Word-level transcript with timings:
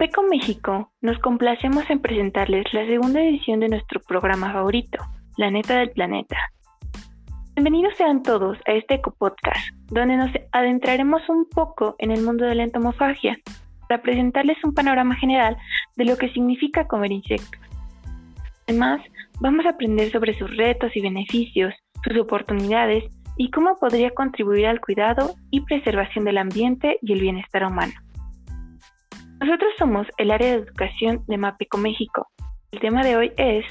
Beco 0.00 0.22
México 0.22 0.90
nos 1.02 1.18
complacemos 1.18 1.84
en 1.90 2.00
presentarles 2.00 2.64
la 2.72 2.86
segunda 2.86 3.20
edición 3.20 3.60
de 3.60 3.68
nuestro 3.68 4.00
programa 4.00 4.50
favorito, 4.50 4.98
La 5.36 5.50
Neta 5.50 5.78
del 5.78 5.90
Planeta. 5.90 6.38
Bienvenidos 7.54 7.98
sean 7.98 8.22
todos 8.22 8.56
a 8.66 8.72
este 8.72 8.94
ecopodcast, 8.94 9.74
donde 9.88 10.16
nos 10.16 10.30
adentraremos 10.52 11.20
un 11.28 11.46
poco 11.50 11.96
en 11.98 12.12
el 12.12 12.22
mundo 12.22 12.46
de 12.46 12.54
la 12.54 12.62
entomofagia, 12.62 13.36
para 13.90 14.00
presentarles 14.00 14.56
un 14.64 14.72
panorama 14.72 15.16
general 15.16 15.58
de 15.96 16.06
lo 16.06 16.16
que 16.16 16.32
significa 16.32 16.86
comer 16.86 17.12
insectos. 17.12 17.60
Además, 18.68 19.02
vamos 19.38 19.66
a 19.66 19.72
aprender 19.72 20.10
sobre 20.10 20.32
sus 20.38 20.56
retos 20.56 20.96
y 20.96 21.02
beneficios, 21.02 21.74
sus 22.02 22.16
oportunidades 22.16 23.04
y 23.36 23.50
cómo 23.50 23.76
podría 23.78 24.12
contribuir 24.12 24.66
al 24.66 24.80
cuidado 24.80 25.34
y 25.50 25.60
preservación 25.60 26.24
del 26.24 26.38
ambiente 26.38 26.96
y 27.02 27.12
el 27.12 27.20
bienestar 27.20 27.66
humano. 27.66 27.92
Nosotros 29.40 29.72
somos 29.78 30.06
el 30.18 30.30
área 30.30 30.48
de 30.48 30.62
educación 30.64 31.24
de 31.26 31.38
Mapeco 31.38 31.78
México. 31.78 32.28
El 32.72 32.80
tema 32.80 33.02
de 33.02 33.16
hoy 33.16 33.32
es 33.38 33.64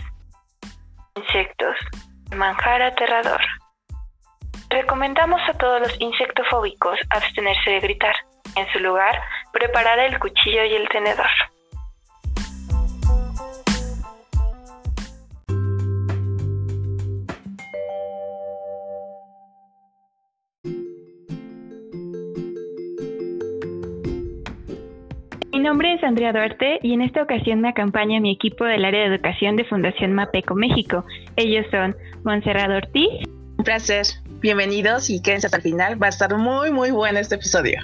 insectos, 1.16 1.76
manjar 2.36 2.82
aterrador. 2.82 3.40
Recomendamos 4.72 5.40
a 5.48 5.54
todos 5.54 5.82
los 5.82 6.02
insectofóbicos 6.02 6.98
abstenerse 7.12 7.70
de 7.70 7.80
gritar. 7.82 8.16
En 8.56 8.68
su 8.74 8.80
lugar, 8.80 9.22
preparar 9.54 10.00
el 10.00 10.18
cuchillo 10.18 10.64
y 10.66 10.74
el 10.74 10.90
tenedor. 10.90 11.30
Mi 25.60 25.66
nombre 25.66 25.94
es 25.94 26.02
Andrea 26.06 26.32
Duarte 26.32 26.80
y 26.82 26.94
en 26.94 27.02
esta 27.02 27.22
ocasión 27.22 27.60
me 27.60 27.68
acompaña 27.68 28.22
mi 28.22 28.32
equipo 28.32 28.64
del 28.64 28.86
área 28.86 29.02
de 29.02 29.16
educación 29.16 29.58
de 29.58 29.66
Fundación 29.66 30.14
Mapeco 30.14 30.56
México. 30.56 31.04
Ellos 31.36 31.66
son 31.70 31.98
Monserrat 32.24 32.70
Ortiz. 32.70 33.10
Un 33.58 33.66
placer. 33.66 34.06
Bienvenidos 34.40 35.10
y 35.10 35.22
quédense 35.22 35.48
hasta 35.48 35.58
el 35.58 35.64
final. 35.64 36.02
Va 36.02 36.06
a 36.06 36.12
estar 36.12 36.34
muy, 36.38 36.72
muy 36.72 36.92
bueno 36.92 37.20
este 37.20 37.36
episodio. 37.36 37.78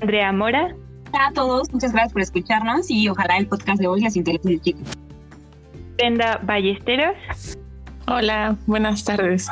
Andrea 0.00 0.30
Mora. 0.30 0.76
Hola 1.12 1.26
a 1.26 1.32
todos, 1.32 1.72
muchas 1.72 1.90
gracias 1.90 2.12
por 2.12 2.22
escucharnos 2.22 2.88
y 2.88 3.08
ojalá 3.08 3.36
el 3.36 3.48
podcast 3.48 3.80
de 3.80 3.88
hoy 3.88 4.02
les 4.02 4.14
interese 4.14 4.48
el 4.48 4.62
chico. 4.62 4.78
Brenda 5.96 6.38
Ballesteros. 6.44 7.16
Hola, 8.06 8.54
buenas 8.68 9.02
tardes. 9.02 9.48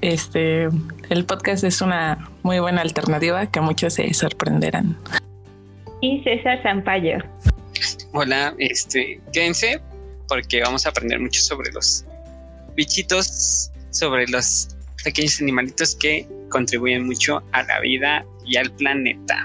Este, 0.00 0.68
el 1.10 1.24
podcast 1.26 1.64
es 1.64 1.82
una 1.82 2.28
muy 2.44 2.60
buena 2.60 2.82
alternativa 2.82 3.46
que 3.46 3.60
muchos 3.60 3.94
se 3.94 4.14
sorprenderán 4.14 4.96
y 6.00 6.22
César 6.22 6.62
Zampayo. 6.62 7.18
Hola, 8.12 8.54
este, 8.58 9.20
quédense 9.32 9.80
porque 10.28 10.60
vamos 10.60 10.86
a 10.86 10.90
aprender 10.90 11.18
mucho 11.20 11.40
sobre 11.40 11.70
los 11.72 12.04
bichitos, 12.74 13.70
sobre 13.90 14.26
los 14.28 14.68
pequeños 15.04 15.40
animalitos 15.40 15.94
que 15.96 16.26
contribuyen 16.50 17.06
mucho 17.06 17.42
a 17.52 17.62
la 17.64 17.80
vida 17.80 18.24
y 18.46 18.56
al 18.56 18.70
planeta. 18.72 19.40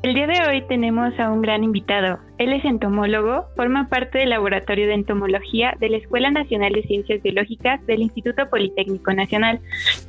El 0.00 0.14
día 0.14 0.28
de 0.28 0.40
hoy 0.48 0.62
tenemos 0.68 1.18
a 1.18 1.28
un 1.28 1.42
gran 1.42 1.64
invitado. 1.64 2.20
Él 2.38 2.52
es 2.52 2.64
entomólogo, 2.64 3.48
forma 3.56 3.88
parte 3.88 4.18
del 4.18 4.30
Laboratorio 4.30 4.86
de 4.86 4.94
Entomología 4.94 5.74
de 5.80 5.88
la 5.88 5.96
Escuela 5.96 6.30
Nacional 6.30 6.72
de 6.72 6.84
Ciencias 6.84 7.20
Biológicas 7.20 7.84
del 7.86 8.02
Instituto 8.02 8.48
Politécnico 8.48 9.12
Nacional. 9.12 9.58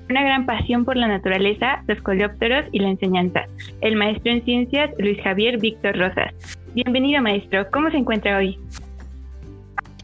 Una 0.07 0.21
gran 0.21 0.45
pasión 0.45 0.85
por 0.85 0.95
la 0.95 1.07
naturaleza, 1.07 1.83
los 1.87 1.99
coleópteros 2.03 2.65
y 2.71 2.79
la 2.79 2.89
enseñanza. 2.89 3.45
El 3.81 3.95
maestro 3.95 4.31
en 4.31 4.45
ciencias, 4.45 4.91
Luis 4.99 5.19
Javier 5.23 5.57
Víctor 5.57 5.97
Rosas. 5.97 6.35
Bienvenido, 6.75 7.23
maestro. 7.23 7.65
¿Cómo 7.71 7.89
se 7.89 7.97
encuentra 7.97 8.37
hoy? 8.37 8.59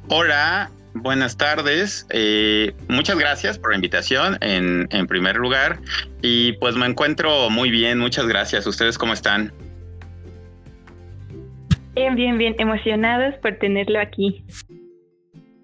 Hola, 0.08 0.72
buenas 0.96 1.38
tardes. 1.38 2.08
Eh, 2.10 2.74
muchas 2.88 3.20
gracias 3.20 3.60
por 3.60 3.70
la 3.70 3.76
invitación 3.76 4.40
en, 4.42 4.88
en 4.90 5.06
primer 5.06 5.36
lugar. 5.36 5.80
Y 6.24 6.54
pues 6.54 6.76
me 6.76 6.88
encuentro 6.88 7.52
muy 7.52 7.70
bien. 7.70 8.00
Muchas 8.00 8.26
gracias. 8.26 8.66
¿Ustedes 8.66 8.98
cómo 8.98 9.14
están? 9.14 9.54
Bien, 11.96 12.14
bien, 12.14 12.38
bien, 12.38 12.56
emocionados 12.60 13.36
por 13.42 13.56
tenerlo 13.56 14.00
aquí. 14.00 14.44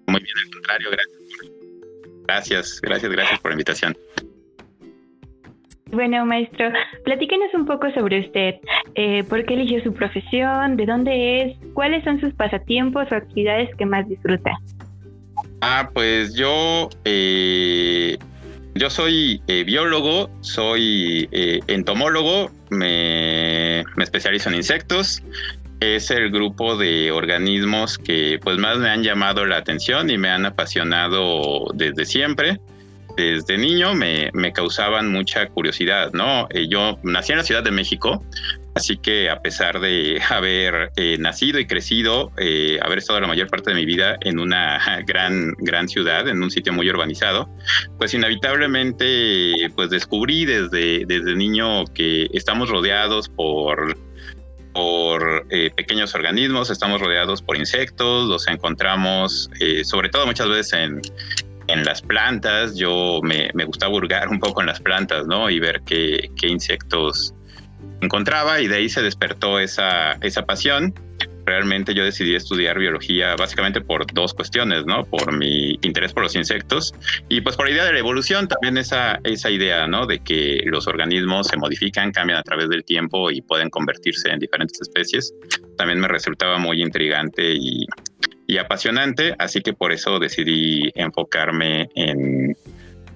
Muy 0.06 0.20
bien, 0.20 0.34
al 0.44 0.50
contrario, 0.50 0.88
gracias. 0.90 1.22
Gracias, 2.26 2.80
gracias, 2.80 3.12
gracias 3.12 3.40
por 3.40 3.50
la 3.50 3.54
invitación. 3.54 3.96
Bueno, 5.90 6.24
maestro, 6.24 6.72
platíquenos 7.04 7.52
un 7.52 7.66
poco 7.66 7.90
sobre 7.92 8.20
usted. 8.20 8.54
Eh, 8.94 9.24
¿Por 9.24 9.44
qué 9.44 9.54
eligió 9.54 9.82
su 9.82 9.92
profesión? 9.92 10.78
¿De 10.78 10.86
dónde 10.86 11.42
es? 11.42 11.56
¿Cuáles 11.74 12.02
son 12.04 12.18
sus 12.18 12.32
pasatiempos 12.32 13.12
o 13.12 13.14
actividades 13.14 13.68
que 13.76 13.84
más 13.84 14.08
disfruta? 14.08 14.52
Ah, 15.60 15.90
pues 15.92 16.34
yo, 16.34 16.88
eh, 17.04 18.16
yo 18.74 18.88
soy 18.88 19.42
eh, 19.48 19.64
biólogo, 19.64 20.30
soy 20.40 21.28
entomólogo, 21.66 22.50
me, 22.70 23.84
me 23.96 24.04
especializo 24.04 24.48
en 24.48 24.54
insectos 24.54 25.22
es 25.82 26.12
el 26.12 26.30
grupo 26.30 26.76
de 26.76 27.10
organismos 27.10 27.98
que 27.98 28.38
pues 28.40 28.56
más 28.56 28.78
me 28.78 28.88
han 28.88 29.02
llamado 29.02 29.44
la 29.44 29.56
atención 29.56 30.10
y 30.10 30.16
me 30.16 30.30
han 30.30 30.46
apasionado 30.46 31.66
desde 31.74 32.04
siempre. 32.04 32.60
Desde 33.16 33.58
niño 33.58 33.92
me, 33.92 34.30
causaban 34.54 35.10
mucha 35.10 35.46
curiosidad, 35.48 36.12
¿no? 36.12 36.46
Eh, 36.50 36.68
yo 36.68 36.98
nací 37.02 37.32
en 37.32 37.38
la 37.38 37.44
Ciudad 37.44 37.62
de 37.62 37.70
México, 37.70 38.24
así 38.74 38.96
que 38.96 39.28
a 39.28 39.42
pesar 39.42 39.80
de 39.80 40.22
haber 40.30 40.92
eh, 40.96 41.18
nacido 41.18 41.58
y 41.58 41.66
crecido, 41.66 42.30
eh, 42.38 42.78
haber 42.80 42.98
estado 42.98 43.20
la 43.20 43.26
mayor 43.26 43.48
parte 43.48 43.70
de 43.70 43.76
mi 43.76 43.84
vida 43.84 44.16
en 44.22 44.38
una 44.38 45.02
gran, 45.06 45.52
gran 45.58 45.88
ciudad, 45.88 46.26
en 46.28 46.42
un 46.42 46.50
sitio 46.50 46.72
muy 46.72 46.88
urbanizado, 46.88 47.50
pues 47.98 48.14
inevitablemente 48.14 49.52
pues 49.74 49.90
descubrí 49.90 50.46
desde, 50.46 51.04
desde 51.04 51.34
niño 51.34 51.84
que 51.86 52.28
estamos 52.32 52.70
rodeados 52.70 53.28
por 53.28 53.94
por 54.72 55.46
eh, 55.50 55.70
pequeños 55.76 56.14
organismos, 56.14 56.70
estamos 56.70 57.00
rodeados 57.00 57.42
por 57.42 57.56
insectos, 57.56 58.28
los 58.28 58.48
encontramos 58.48 59.50
eh, 59.60 59.84
sobre 59.84 60.08
todo 60.08 60.26
muchas 60.26 60.48
veces 60.48 60.72
en, 60.72 61.00
en 61.68 61.84
las 61.84 62.02
plantas. 62.02 62.76
Yo 62.76 63.20
me, 63.22 63.50
me 63.54 63.64
gusta 63.64 63.88
un 63.88 64.40
poco 64.40 64.60
en 64.60 64.66
las 64.66 64.80
plantas, 64.80 65.26
¿no? 65.26 65.50
Y 65.50 65.58
ver 65.60 65.82
qué, 65.84 66.30
qué 66.36 66.48
insectos 66.48 67.34
encontraba 68.00 68.60
y 68.60 68.66
de 68.66 68.76
ahí 68.76 68.88
se 68.88 69.02
despertó 69.02 69.60
esa, 69.60 70.12
esa 70.22 70.44
pasión 70.44 70.94
realmente 71.44 71.94
yo 71.94 72.04
decidí 72.04 72.34
estudiar 72.34 72.78
biología 72.78 73.34
básicamente 73.36 73.80
por 73.80 74.06
dos 74.12 74.34
cuestiones, 74.34 74.84
¿no? 74.86 75.04
Por 75.04 75.36
mi 75.36 75.78
interés 75.82 76.12
por 76.12 76.22
los 76.22 76.36
insectos 76.36 76.94
y 77.28 77.40
pues 77.40 77.56
por 77.56 77.66
la 77.66 77.72
idea 77.72 77.84
de 77.84 77.92
la 77.92 77.98
evolución, 77.98 78.48
también 78.48 78.78
esa, 78.78 79.18
esa 79.24 79.50
idea, 79.50 79.86
¿no? 79.86 80.06
De 80.06 80.20
que 80.20 80.62
los 80.66 80.86
organismos 80.86 81.48
se 81.48 81.56
modifican, 81.56 82.12
cambian 82.12 82.38
a 82.38 82.42
través 82.42 82.68
del 82.68 82.84
tiempo 82.84 83.30
y 83.30 83.40
pueden 83.42 83.70
convertirse 83.70 84.30
en 84.30 84.38
diferentes 84.38 84.80
especies. 84.80 85.34
También 85.76 86.00
me 86.00 86.08
resultaba 86.08 86.58
muy 86.58 86.82
intrigante 86.82 87.54
y, 87.54 87.86
y 88.46 88.58
apasionante, 88.58 89.34
así 89.38 89.60
que 89.60 89.72
por 89.72 89.92
eso 89.92 90.18
decidí 90.18 90.90
enfocarme 90.94 91.88
en, 91.94 92.56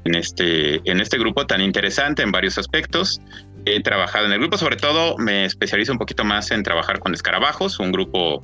en 0.06 0.14
este, 0.14 0.80
en 0.90 1.00
este 1.00 1.18
grupo 1.18 1.46
tan 1.46 1.60
interesante 1.60 2.22
en 2.22 2.32
varios 2.32 2.58
aspectos 2.58 3.20
he 3.66 3.80
trabajado 3.80 4.26
en 4.26 4.32
el 4.32 4.38
grupo, 4.38 4.56
sobre 4.56 4.76
todo 4.76 5.18
me 5.18 5.44
especializo 5.44 5.92
un 5.92 5.98
poquito 5.98 6.24
más 6.24 6.50
en 6.52 6.62
trabajar 6.62 7.00
con 7.00 7.12
escarabajos, 7.12 7.80
un 7.80 7.90
grupo 7.90 8.40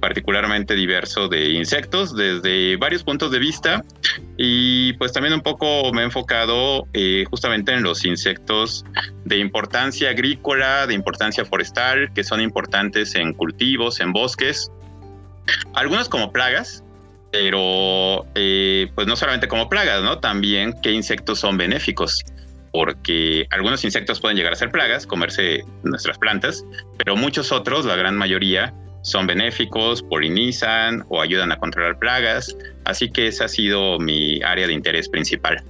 particularmente 0.00 0.74
diverso 0.74 1.28
de 1.28 1.50
insectos 1.50 2.16
desde 2.16 2.76
varios 2.76 3.04
puntos 3.04 3.30
de 3.30 3.38
vista. 3.38 3.84
Y 4.38 4.94
pues 4.94 5.12
también 5.12 5.34
un 5.34 5.42
poco 5.42 5.92
me 5.92 6.00
he 6.00 6.04
enfocado 6.04 6.88
eh, 6.94 7.24
justamente 7.30 7.72
en 7.72 7.82
los 7.82 8.04
insectos 8.06 8.84
de 9.26 9.36
importancia 9.36 10.08
agrícola, 10.08 10.86
de 10.86 10.94
importancia 10.94 11.44
forestal, 11.44 12.10
que 12.14 12.24
son 12.24 12.40
importantes 12.40 13.14
en 13.14 13.34
cultivos, 13.34 14.00
en 14.00 14.12
bosques, 14.12 14.72
algunos 15.74 16.08
como 16.08 16.32
plagas, 16.32 16.82
pero 17.30 18.24
eh, 18.34 18.90
pues 18.94 19.06
no 19.06 19.16
solamente 19.16 19.48
como 19.48 19.68
plagas, 19.68 20.02
¿no? 20.02 20.18
También 20.18 20.74
qué 20.82 20.92
insectos 20.92 21.40
son 21.40 21.58
benéficos 21.58 22.24
porque 22.72 23.46
algunos 23.50 23.84
insectos 23.84 24.20
pueden 24.20 24.36
llegar 24.36 24.54
a 24.54 24.56
ser 24.56 24.70
plagas, 24.70 25.06
comerse 25.06 25.62
nuestras 25.84 26.18
plantas, 26.18 26.64
pero 26.96 27.16
muchos 27.16 27.52
otros, 27.52 27.84
la 27.84 27.96
gran 27.96 28.16
mayoría, 28.16 28.74
son 29.02 29.26
benéficos, 29.26 30.02
polinizan 30.02 31.04
o 31.08 31.20
ayudan 31.20 31.52
a 31.52 31.56
controlar 31.56 31.98
plagas, 31.98 32.56
así 32.84 33.10
que 33.10 33.26
esa 33.26 33.44
ha 33.44 33.48
sido 33.48 33.98
mi 33.98 34.42
área 34.42 34.66
de 34.66 34.72
interés 34.72 35.08
principal. 35.08 35.62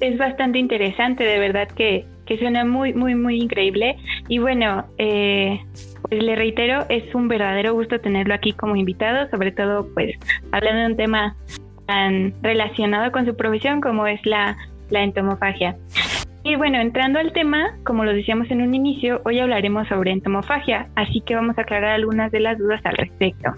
Es 0.00 0.16
bastante 0.16 0.58
interesante, 0.58 1.24
de 1.24 1.38
verdad 1.38 1.68
que, 1.68 2.06
suena 2.38 2.64
muy, 2.64 2.92
muy, 2.92 3.14
muy 3.14 3.40
increíble. 3.40 3.96
Y 4.28 4.38
bueno, 4.38 4.86
eh, 4.98 5.58
pues 6.02 6.22
le 6.22 6.36
reitero, 6.36 6.84
es 6.90 7.14
un 7.14 7.26
verdadero 7.26 7.72
gusto 7.72 8.00
tenerlo 8.00 8.34
aquí 8.34 8.52
como 8.52 8.76
invitado, 8.76 9.30
sobre 9.30 9.50
todo 9.50 9.88
pues 9.94 10.14
hablando 10.52 10.80
de 10.80 10.86
un 10.88 10.96
tema 10.96 11.36
tan 11.86 12.34
relacionado 12.42 13.10
con 13.12 13.24
su 13.24 13.34
profesión 13.34 13.80
como 13.80 14.06
es 14.06 14.20
la 14.26 14.58
la 14.90 15.02
entomofagia. 15.02 15.76
Y 16.44 16.56
bueno, 16.56 16.80
entrando 16.80 17.18
al 17.18 17.32
tema, 17.32 17.76
como 17.84 18.04
lo 18.04 18.12
decíamos 18.12 18.50
en 18.50 18.62
un 18.62 18.74
inicio, 18.74 19.20
hoy 19.24 19.38
hablaremos 19.38 19.86
sobre 19.88 20.12
entomofagia, 20.12 20.88
así 20.94 21.20
que 21.20 21.34
vamos 21.34 21.58
a 21.58 21.62
aclarar 21.62 21.90
algunas 21.90 22.32
de 22.32 22.40
las 22.40 22.58
dudas 22.58 22.80
al 22.84 22.96
respecto. 22.96 23.50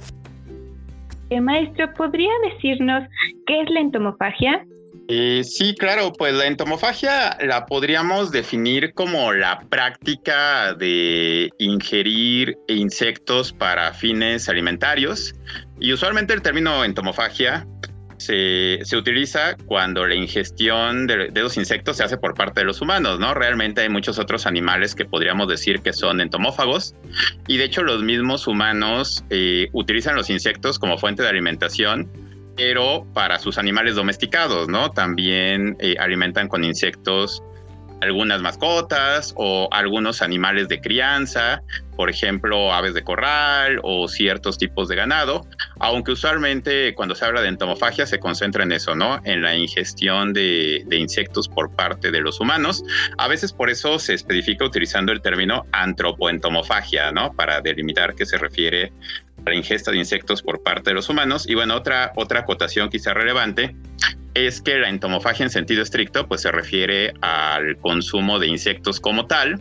Eh, 1.29 1.41
maestro, 1.41 1.93
¿podría 1.95 2.33
decirnos 2.53 3.05
qué 3.47 3.61
es 3.61 3.71
la 3.71 3.81
entomofagia? 3.81 4.65
Eh, 5.13 5.43
sí, 5.45 5.75
claro, 5.77 6.13
pues 6.13 6.35
la 6.35 6.47
entomofagia 6.47 7.37
la 7.41 7.67
podríamos 7.67 8.31
definir 8.31 8.95
como 8.95 9.33
la 9.33 9.61
práctica 9.69 10.75
de 10.75 11.51
ingerir 11.59 12.57
insectos 12.69 13.53
para 13.53 13.93
fines 13.93 14.49
alimentarios. 14.49 15.35
Y 15.81 15.93
usualmente 15.93 16.33
el 16.33 16.43
término 16.43 16.85
entomofagia 16.85 17.67
se, 18.21 18.97
utiliza 18.97 19.57
cuando 19.67 20.07
la 20.07 20.15
ingestión 20.15 21.07
de, 21.07 21.31
los 21.31 21.57
insectos 21.57 21.97
se 21.97 22.05
hace 22.05 22.17
por 22.19 22.35
parte 22.35 22.61
de 22.61 22.67
los 22.67 22.81
humanos, 22.81 23.19
¿no? 23.19 23.35
Realmente 23.35 23.81
hay 23.81 23.89
muchos 23.89 24.19
otros 24.19 24.47
animales 24.47 24.95
que 24.95 25.05
podríamos 25.05 25.49
decir 25.49 25.81
que 25.81 25.93
son 25.93 26.21
entomófagos 26.21 26.95
y 27.49 27.57
de 27.57 27.65
hecho 27.65 27.83
los 27.83 28.03
mismos 28.03 28.47
humanos 28.47 29.25
eh, 29.31 29.69
utilizan 29.73 30.15
los 30.17 30.31
insectos 30.31 30.79
como 30.79 30.99
fuente 30.99 31.23
de 31.23 31.29
alimentación 31.29 32.11
pero 32.57 33.07
para 33.15 33.39
sus 33.39 33.57
animales 33.57 33.95
domesticados, 33.95 34.69
¿no? 34.69 34.91
También 34.91 35.77
eh, 35.79 35.97
alimentan 35.99 36.47
con 36.47 36.63
insectos 36.63 37.43
algunas 38.01 38.41
mascotas 38.41 39.33
o 39.37 39.69
algunos 39.73 40.23
animales 40.23 40.69
de 40.69 40.81
crianza, 40.81 41.63
por 41.97 42.09
ejemplo, 42.09 42.73
aves 42.73 42.95
de 42.95 43.03
corral 43.03 43.79
o 43.83 44.09
ciertos 44.09 44.57
tipos 44.57 44.89
de 44.89 44.97
ganado, 44.97 45.47
aunque 45.79 46.13
usualmente 46.13 46.95
cuando 46.95 47.15
se 47.15 47.25
habla 47.25 47.43
de 47.43 47.49
entomofagia 47.49 48.07
se 48.07 48.19
concentra 48.19 48.65
en 48.65 48.73
eso, 48.73 48.95
¿no? 48.95 49.21
En 49.25 49.43
la 49.43 49.55
ingestión 49.55 50.33
de, 50.33 50.85
insectos 50.91 51.49
por 51.49 51.75
parte 51.75 52.11
de 52.11 52.21
los 52.21 52.41
humanos. 52.41 52.83
A 53.19 53.29
veces 53.29 53.53
por 53.53 53.71
eso 53.71 53.99
se 53.99 54.15
especifica 54.15 54.65
utilizando 54.65 55.13
el 55.13 55.21
término 55.21 55.67
antropoentomofagia, 55.73 57.13
¿no? 57.13 57.33
Para 57.33 57.61
delimitar 57.61 58.15
que 58.15 58.25
se 58.25 58.39
refiere 58.39 58.93
a 59.45 59.51
la 59.51 59.55
ingesta 59.55 59.91
de 59.91 59.99
insectos 59.99 60.43
por 60.43 60.63
parte 60.63 60.91
de 60.91 60.95
los 60.95 61.09
humanos. 61.09 61.49
Y 61.49 61.55
bueno, 61.55 61.77
otra, 61.77 62.13
otra 62.17 62.41
acotación 62.41 62.89
quizá 62.89 63.13
relevante 63.13 63.75
es 64.35 64.61
que 64.61 64.79
la 64.79 64.89
entomofagia 64.89 65.45
en 65.45 65.51
sentido 65.51 65.83
estricto 65.83 66.27
pues 66.27 66.43
se 66.43 66.53
refiere 66.53 67.13
al 67.21 67.77
consumo 67.79 68.39
de 68.39 68.47
insectos 68.47 69.01
como 69.01 69.27
tal, 69.27 69.61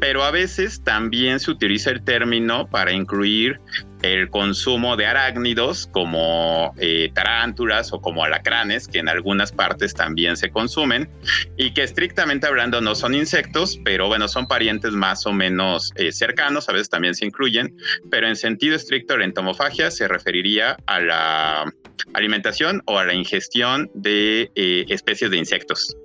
pero 0.00 0.24
a 0.24 0.30
veces 0.30 0.82
también 0.82 1.38
se 1.38 1.50
utiliza 1.50 1.90
el 1.90 2.02
término 2.02 2.68
para 2.68 2.92
incluir 2.92 3.60
el 4.02 4.28
consumo 4.30 4.96
de 4.96 5.06
arácnidos 5.06 5.88
como 5.92 6.74
eh, 6.78 7.10
tarántulas 7.14 7.92
o 7.92 8.00
como 8.00 8.24
alacranes, 8.24 8.88
que 8.88 8.98
en 8.98 9.08
algunas 9.08 9.52
partes 9.52 9.94
también 9.94 10.36
se 10.36 10.50
consumen 10.50 11.08
y 11.56 11.72
que 11.72 11.84
estrictamente 11.84 12.46
hablando 12.46 12.80
no 12.80 12.94
son 12.94 13.14
insectos, 13.14 13.78
pero 13.84 14.08
bueno, 14.08 14.28
son 14.28 14.46
parientes 14.46 14.92
más 14.92 15.24
o 15.26 15.32
menos 15.32 15.92
eh, 15.96 16.12
cercanos, 16.12 16.68
a 16.68 16.72
veces 16.72 16.90
también 16.90 17.14
se 17.14 17.26
incluyen, 17.26 17.76
pero 18.10 18.26
en 18.26 18.36
sentido 18.36 18.74
estricto 18.74 19.16
la 19.16 19.24
entomofagia 19.24 19.90
se 19.90 20.08
referiría 20.08 20.76
a 20.86 21.00
la 21.00 21.72
alimentación 22.14 22.82
o 22.86 22.98
a 22.98 23.04
la 23.04 23.14
ingestión 23.14 23.88
de 23.94 24.50
eh, 24.56 24.84
especies 24.88 25.30
de 25.30 25.36
insectos. 25.36 25.96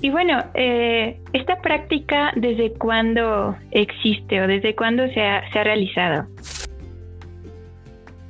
Y 0.00 0.10
bueno, 0.10 0.44
¿esta 0.54 1.60
práctica 1.60 2.32
desde 2.36 2.72
cuándo 2.74 3.56
existe 3.72 4.40
o 4.40 4.46
desde 4.46 4.76
cuándo 4.76 5.08
se 5.12 5.20
ha, 5.20 5.40
realizado? 5.64 6.28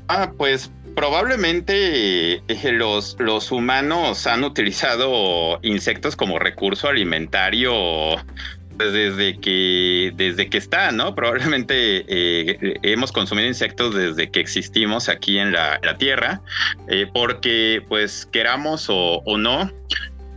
Ah, 0.08 0.32
pues 0.37 0.70
probablemente 0.96 2.37
eh, 2.49 2.72
los, 2.72 3.16
los 3.19 3.52
humanos 3.52 4.26
han 4.26 4.43
utilizado 4.43 5.60
insectos 5.62 6.16
como 6.16 6.38
recurso 6.38 6.88
alimentario 6.88 8.16
pues, 8.76 8.93
desde 8.93 9.38
que 9.38 10.12
desde 10.16 10.49
que 10.49 10.58
está, 10.58 10.90
¿no? 10.93 11.14
Probablemente 11.14 12.05
eh, 12.08 12.78
hemos 12.82 13.12
consumido 13.12 13.46
insectos 13.46 13.94
desde 13.94 14.31
que 14.31 14.40
existimos 14.40 15.08
aquí 15.08 15.38
en 15.38 15.52
la, 15.52 15.78
Tierra, 15.99 16.40
porque 17.12 17.82
pues 17.88 18.26
queramos 18.26 18.88
o, 18.88 19.22
o 19.25 19.37
no, 19.37 19.70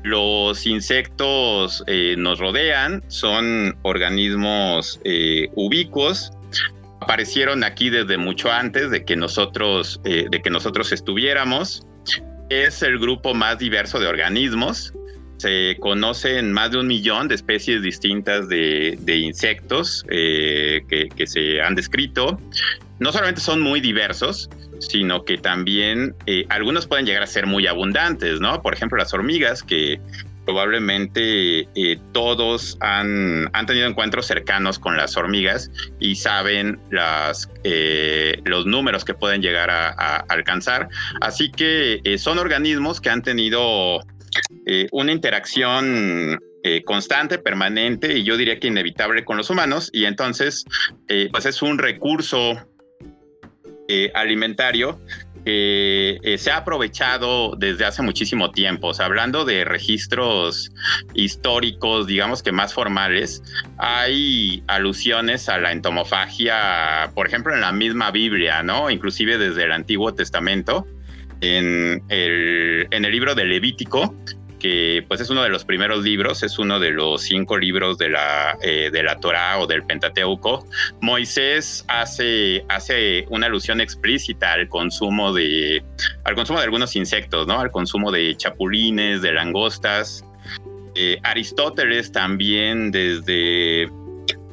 los 0.03 0.65
insectos 0.65 1.83
eh, 1.87 2.15
nos 2.17 2.39
rodean, 2.39 3.03
son 3.07 3.77
organismos 3.83 4.99
eh, 5.03 5.49
ubicuos, 5.55 6.31
aparecieron 7.01 7.63
aquí 7.63 7.89
desde 7.89 8.17
mucho 8.17 8.51
antes 8.51 8.89
de 8.91 9.03
que 9.03 9.15
nosotros, 9.15 9.99
eh, 10.05 10.27
de 10.29 10.41
que 10.41 10.49
nosotros 10.49 10.91
estuviéramos. 10.91 11.85
Es 12.49 12.81
el 12.81 12.99
grupo 12.99 13.33
más 13.33 13.59
diverso 13.59 13.99
de 13.99 14.07
organismos. 14.07 14.93
Se 15.37 15.77
conocen 15.79 16.53
más 16.53 16.71
de 16.71 16.77
un 16.77 16.87
millón 16.87 17.27
de 17.27 17.35
especies 17.35 17.81
distintas 17.81 18.47
de, 18.47 18.97
insectos 19.07 20.03
que, 20.07 21.09
que 21.15 21.27
se 21.27 21.61
han 21.61 21.75
descrito. 21.75 22.39
No 22.99 23.11
solamente 23.11 23.41
son 23.41 23.61
muy 23.61 23.81
diversos, 23.81 24.49
sino 24.81 25.23
que 25.23 25.37
también 25.37 26.15
eh, 26.25 26.45
algunos 26.49 26.87
pueden 26.87 27.05
llegar 27.05 27.23
a 27.23 27.27
ser 27.27 27.45
muy 27.45 27.67
abundantes, 27.67 28.39
¿no? 28.39 28.61
Por 28.61 28.73
ejemplo, 28.73 28.97
las 28.97 29.13
hormigas, 29.13 29.63
que 29.63 29.99
probablemente 30.45 31.67
eh, 31.75 31.99
todos 32.11 32.77
han, 32.79 33.49
tenido 33.67 33.87
encuentros 33.87 34.25
cercanos 34.25 34.79
con 34.79 34.97
las 34.97 35.15
hormigas 35.17 35.69
y 35.99 36.15
saben 36.15 36.79
las, 36.89 37.49
eh, 37.63 38.41
los 38.45 38.65
números 38.65 39.05
que 39.05 39.13
pueden 39.13 39.41
llegar 39.41 39.69
a, 39.69 40.17
alcanzar. 40.29 40.89
Así 41.21 41.51
que 41.51 42.01
son 42.17 42.39
organismos 42.39 42.99
que 43.01 43.09
han 43.09 43.21
tenido 43.21 43.99
una 44.91 45.11
interacción 45.11 46.39
constante, 46.85 47.37
permanente 47.37 48.17
y 48.17 48.23
yo 48.23 48.37
diría 48.37 48.59
que 48.59 48.67
inevitable 48.67 49.25
con 49.25 49.37
los 49.37 49.49
humanos 49.49 49.89
y 49.93 50.05
entonces 50.05 50.65
pues 51.31 51.45
es 51.45 51.61
un 51.61 51.77
recurso 51.77 52.65
eh, 53.93 54.09
alimentario 54.13 55.01
que 55.43 56.19
eh, 56.23 56.37
se 56.37 56.51
ha 56.51 56.57
aprovechado 56.57 57.55
desde 57.57 57.85
hace 57.85 58.01
muchísimo 58.01 58.51
tiempo. 58.51 58.91
hablando 58.99 59.45
de 59.45 59.65
registros 59.65 60.71
históricos, 61.13 62.07
digamos 62.07 62.43
que 62.43 62.51
más 62.51 62.73
formales, 62.73 63.43
hay 63.77 64.63
alusiones 64.67 65.49
a 65.49 65.57
la 65.57 65.71
entomofagia, 65.71 67.11
por 67.15 67.27
ejemplo, 67.27 67.53
en 67.53 67.61
la 67.61 67.71
misma 67.71 68.11
Biblia, 68.11 68.63
¿no? 68.63 68.89
Inclusive 68.89 69.37
desde 69.37 69.63
el 69.63 69.71
Antiguo 69.71 70.13
Testamento. 70.13 70.85
En 71.43 72.03
el, 72.09 72.87
en 72.91 73.03
el 73.03 73.11
libro 73.11 73.33
de 73.33 73.45
Levítico 73.45 74.15
que 74.61 75.03
pues 75.07 75.19
es 75.19 75.29
uno 75.31 75.41
de 75.41 75.49
los 75.49 75.65
primeros 75.65 76.03
libros, 76.03 76.43
es 76.43 76.59
uno 76.59 76.79
de 76.79 76.91
los 76.91 77.23
cinco 77.23 77.57
libros 77.57 77.97
de 77.97 78.09
la, 78.09 78.55
eh, 78.61 78.91
de 78.91 79.01
la 79.01 79.19
Torah 79.19 79.57
o 79.57 79.65
del 79.65 79.83
Pentateuco. 79.83 80.67
Moisés 81.01 81.83
hace, 81.87 82.63
hace 82.69 83.25
una 83.29 83.47
alusión 83.47 83.81
explícita 83.81 84.53
al 84.53 84.69
consumo 84.69 85.33
de, 85.33 85.83
al 86.25 86.35
consumo 86.35 86.59
de 86.59 86.65
algunos 86.65 86.95
insectos, 86.95 87.47
¿no? 87.47 87.59
Al 87.59 87.71
consumo 87.71 88.11
de 88.11 88.35
chapulines, 88.37 89.23
de 89.23 89.33
langostas. 89.33 90.23
Eh, 90.93 91.17
Aristóteles 91.23 92.11
también 92.11 92.91
desde 92.91 93.89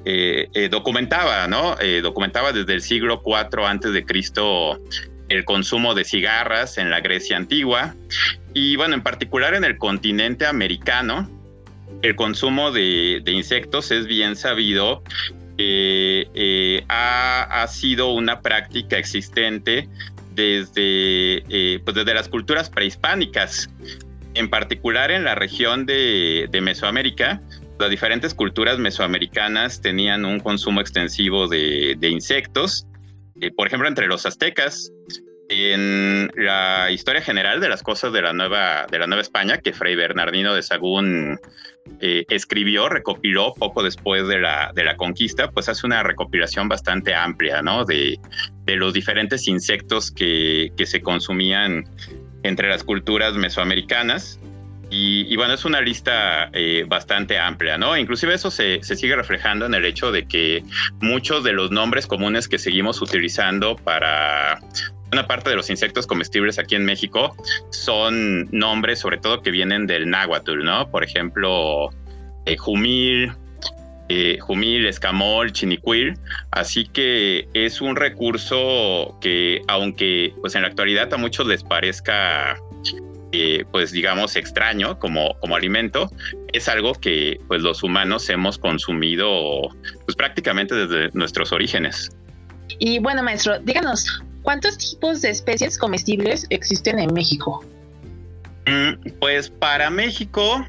eh, 0.06 0.68
documentaba, 0.70 1.46
¿no? 1.48 1.76
documentaba 2.02 2.52
desde 2.52 2.72
el 2.72 2.80
siglo 2.80 3.20
IV 3.26 3.66
antes 3.66 3.92
de 3.92 4.06
Cristo 4.06 4.80
el 5.28 5.44
consumo 5.44 5.94
de 5.94 6.04
cigarras 6.04 6.78
en 6.78 6.90
la 6.90 7.00
Grecia 7.00 7.36
antigua 7.36 7.94
y 8.54 8.76
bueno, 8.76 8.94
en 8.94 9.02
particular 9.02 9.54
en 9.54 9.64
el 9.64 9.78
continente 9.78 10.46
americano, 10.46 11.30
el 12.02 12.16
consumo 12.16 12.70
de, 12.70 13.22
insectos 13.26 13.90
es 13.90 14.06
bien 14.06 14.36
sabido 14.36 15.02
eh, 15.58 16.84
ha, 16.88 17.66
sido 17.68 18.12
una 18.12 18.40
práctica 18.40 18.96
existente 18.96 19.88
desde, 20.34 21.42
eh, 21.48 21.80
pues 21.84 21.96
desde 21.96 22.14
las 22.14 22.28
culturas 22.28 22.70
prehispánicas, 22.70 23.68
en 24.34 24.48
particular 24.48 25.10
en 25.10 25.24
la 25.24 25.34
región 25.34 25.84
de, 25.84 26.48
Mesoamérica. 26.62 27.42
Las 27.78 27.90
diferentes 27.90 28.34
culturas 28.34 28.78
mesoamericanas 28.78 29.80
tenían 29.80 30.24
un 30.24 30.40
consumo 30.40 30.80
extensivo 30.80 31.46
de 31.46 32.08
insectos. 32.08 32.88
Eh, 33.40 33.50
por 33.50 33.66
ejemplo, 33.66 33.88
entre 33.88 34.06
los 34.06 34.26
aztecas, 34.26 34.92
en 35.48 36.30
la 36.36 36.90
historia 36.90 37.22
general 37.22 37.60
de 37.60 37.68
las 37.68 37.82
cosas 37.82 38.12
de 38.12 38.20
la 38.20 38.32
nueva, 38.32 38.86
de 38.90 38.98
la 38.98 39.06
nueva 39.06 39.22
España, 39.22 39.58
que 39.58 39.72
Fray 39.72 39.96
Bernardino 39.96 40.54
de 40.54 40.62
Sagún 40.62 41.40
eh, 42.00 42.26
escribió, 42.28 42.88
recopiló 42.88 43.54
poco 43.54 43.82
después 43.82 44.28
de 44.28 44.40
la, 44.40 44.72
de 44.74 44.84
la 44.84 44.96
conquista, 44.96 45.50
pues 45.50 45.68
hace 45.68 45.86
una 45.86 46.02
recopilación 46.02 46.68
bastante 46.68 47.14
amplia, 47.14 47.62
¿no? 47.62 47.84
De, 47.84 48.18
de 48.64 48.76
los 48.76 48.92
diferentes 48.92 49.48
insectos 49.48 50.10
que, 50.10 50.70
que, 50.76 50.84
se 50.84 51.00
consumían 51.00 51.84
entre 52.42 52.68
las 52.68 52.84
culturas 52.84 53.34
mesoamericanas. 53.34 54.38
Y, 54.90 55.36
bueno, 55.36 55.52
es 55.52 55.64
una 55.66 55.82
lista 55.82 56.48
eh, 56.52 56.84
bastante 56.88 57.38
amplia, 57.38 57.76
¿no? 57.76 57.96
Inclusive 57.96 58.34
eso 58.34 58.50
se, 58.50 58.82
se, 58.82 58.96
sigue 58.96 59.16
reflejando 59.16 59.66
en 59.66 59.74
el 59.74 59.84
hecho 59.84 60.10
de 60.10 60.26
que 60.26 60.64
muchos 61.00 61.44
de 61.44 61.52
los 61.52 61.70
nombres 61.70 62.06
comunes 62.06 62.48
que 62.48 62.58
seguimos 62.58 63.02
utilizando 63.02 63.76
para 63.76 64.60
una 65.12 65.26
parte 65.26 65.50
de 65.50 65.56
los 65.56 65.68
insectos 65.70 66.06
comestibles 66.06 66.58
aquí 66.58 66.74
en 66.74 66.84
México 66.84 67.36
son 67.70 68.48
nombres 68.50 68.98
sobre 68.98 69.18
todo 69.18 69.42
que 69.42 69.50
vienen 69.50 69.86
del 69.86 70.08
náhuatl, 70.08 70.64
¿no? 70.64 70.90
Por 70.90 71.04
ejemplo, 71.04 71.90
jumil, 72.58 73.32
jumil, 74.40 74.86
escamol, 74.86 75.52
chinicuil, 75.52 76.18
así 76.50 76.86
que 76.86 77.48
es 77.52 77.80
un 77.80 77.96
recurso 77.96 79.18
que 79.20 79.60
aunque 79.68 80.32
pues 80.40 80.54
en 80.54 80.62
la 80.62 80.68
actualidad 80.68 81.12
a 81.12 81.16
muchos 81.18 81.46
les 81.46 81.62
parezca 81.62 82.56
pues 83.72 83.92
digamos 83.92 84.36
extraño 84.36 84.98
como, 84.98 85.38
como 85.40 85.56
alimento, 85.56 86.10
es 86.52 86.68
algo 86.68 86.94
que 86.94 87.40
pues 87.48 87.62
los 87.62 87.82
humanos 87.82 88.28
hemos 88.30 88.58
consumido 88.58 89.68
pues 90.04 90.16
prácticamente 90.16 90.74
desde 90.74 91.10
nuestros 91.12 91.52
orígenes. 91.52 92.10
Y 92.78 92.98
bueno, 92.98 93.22
maestro, 93.22 93.58
díganos, 93.60 94.22
¿cuántos 94.42 94.78
tipos 94.78 95.22
de 95.22 95.30
especies 95.30 95.78
comestibles 95.78 96.46
existen 96.50 96.98
en 96.98 97.12
México? 97.12 97.64
Mm, 98.66 99.10
pues 99.18 99.50
para 99.50 99.90
México 99.90 100.64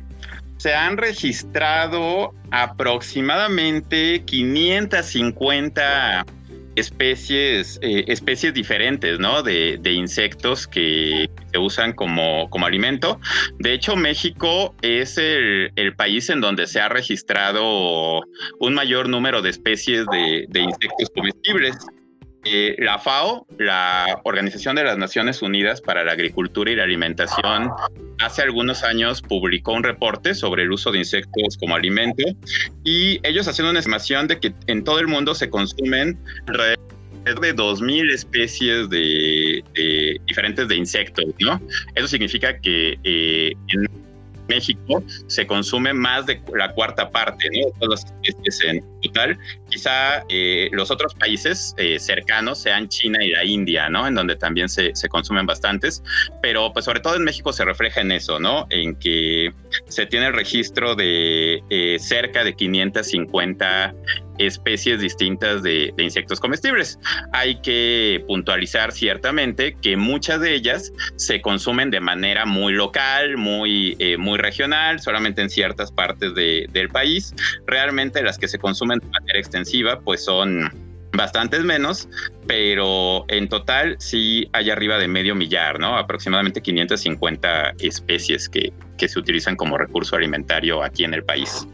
se 0.58 0.74
han 0.74 0.98
registrado 0.98 2.34
aproximadamente 2.52 4.24
550 4.26 6.26
especies, 6.80 7.80
eh, 7.82 8.06
especies 8.08 8.54
diferentes, 8.54 9.20
¿no? 9.20 9.44
De, 9.44 9.80
insectos 9.90 10.68
que 10.68 11.30
se 11.52 11.58
usan 11.58 11.94
como, 11.94 12.50
como, 12.50 12.66
alimento. 12.66 13.20
De 13.58 13.74
hecho, 13.74 13.96
México 13.96 14.76
es 14.82 15.18
el, 15.18 15.72
país 15.98 16.30
en 16.30 16.40
donde 16.40 16.68
se 16.68 16.80
ha 16.80 16.88
registrado 16.88 18.22
un 18.60 18.74
mayor 18.74 19.10
número 19.10 19.42
de 19.42 19.50
especies 19.50 20.06
de, 20.12 20.46
de 20.48 20.60
insectos 20.62 21.10
comestibles. 21.14 21.76
Eh, 22.52 22.76
la 22.80 22.98
FAO, 22.98 23.46
la 23.60 24.22
Organización 24.24 24.76
de 24.76 24.84
las 24.84 24.98
Naciones 24.98 25.44
Unidas 25.44 25.82
para 25.82 26.04
la 26.04 26.14
Agricultura 26.14 26.72
y 26.72 26.76
la 26.76 26.84
Alimentación, 26.84 27.70
hace 28.18 28.42
algunos 28.42 28.84
años 28.84 29.22
publicó 29.22 29.74
un 29.74 29.84
reporte 29.84 30.34
sobre 30.34 30.64
el 30.64 30.72
uso 30.72 30.92
de 30.92 30.98
insectos 30.98 31.58
como 31.60 31.76
alimento 31.76 32.24
y 32.84 33.20
ellos 33.22 33.48
hacen 33.48 33.68
una 33.68 33.78
estimación 33.78 34.28
de 34.28 34.40
que 34.40 34.54
en 34.66 34.84
todo 34.84 35.00
el 35.00 35.08
mundo 35.08 35.36
se 35.36 35.48
consumen 35.52 36.18
de 37.24 37.56
2.000 37.56 38.12
especies 38.12 38.90
de, 38.90 39.64
diferentes 40.26 40.68
de 40.68 40.76
insectos, 40.76 41.26
¿no? 41.40 41.62
Eso 41.94 42.08
significa 42.08 42.60
que 42.60 42.98
eh, 43.04 43.54
en 43.68 43.88
México 44.50 45.04
se 45.28 45.48
consume 45.48 45.94
más 45.94 46.26
de 46.26 46.42
la 46.54 46.74
cuarta 46.74 47.10
parte 47.10 47.48
¿no? 47.52 47.68
de 47.68 47.74
todas 47.80 48.04
las 48.04 48.14
especies 48.24 48.64
en 48.66 49.02
total. 49.02 49.38
Quizá 49.70 50.24
eh, 50.30 50.70
los 50.72 50.92
otros 50.92 51.14
países 51.14 51.74
eh, 51.78 52.00
cercanos 52.00 52.60
sean 52.60 52.90
China 52.90 53.24
y 53.24 53.30
la 53.30 53.46
India, 53.46 53.90
¿no? 53.90 54.08
En 54.08 54.16
donde 54.16 54.36
también 54.36 54.68
se, 54.68 54.94
se, 54.96 55.08
consumen 55.08 55.46
bastantes, 55.46 56.04
pero 56.42 56.74
pues 56.74 56.86
sobre 56.86 57.00
todo 57.00 57.16
en 57.16 57.24
México 57.24 57.54
se 57.54 57.64
refleja 57.64 58.02
en 58.02 58.12
eso, 58.12 58.40
¿no? 58.40 58.68
En 58.70 58.96
que 58.96 59.54
se 59.88 60.06
tiene 60.06 60.28
el 60.28 60.34
registro 60.34 60.96
de 60.96 61.64
eh, 61.70 61.98
cerca 62.00 62.44
de 62.44 62.56
550 62.56 63.94
especies 64.40 65.00
distintas 65.00 65.62
de, 65.62 65.94
insectos 65.98 66.40
comestibles. 66.40 66.98
Hay 67.34 67.62
que 67.62 68.24
puntualizar 68.28 68.92
ciertamente 68.92 69.76
que 69.82 69.98
muchas 69.98 70.42
de 70.42 70.56
ellas 70.56 70.92
se 71.18 71.42
consumen 71.42 71.92
de 71.92 72.00
manera 72.00 72.46
muy 72.46 72.74
local, 72.74 73.38
muy, 73.38 73.96
eh, 74.00 74.18
muy 74.18 74.40
regional, 74.40 75.00
solamente 75.00 75.42
en 75.42 75.50
ciertas 75.50 75.92
partes 75.92 76.34
del 76.34 76.90
país. 76.90 77.34
Realmente 77.68 78.24
las 78.24 78.38
que 78.38 78.48
se 78.48 78.58
consumen 78.58 79.00
de 79.00 79.08
manera 79.08 79.40
extensiva 79.40 80.00
pues 80.00 80.24
son 80.24 80.72
bastantes 81.12 81.64
menos, 81.64 82.08
pero 82.48 83.26
en 83.28 83.50
total 83.50 83.96
sí 84.00 84.50
hay 84.54 84.70
arriba 84.70 84.98
de 84.98 85.08
medio 85.08 85.36
millar, 85.36 85.80
¿no? 85.80 85.98
Aproximadamente 85.98 86.62
550 86.62 87.74
especies 87.80 88.48
que, 88.48 88.72
que 88.98 89.10
se 89.10 89.20
utilizan 89.20 89.56
como 89.56 89.78
recurso 89.78 90.16
alimentario 90.16 90.84
aquí 90.84 91.04
en 91.04 91.14
el 91.14 91.24
país. 91.24 91.68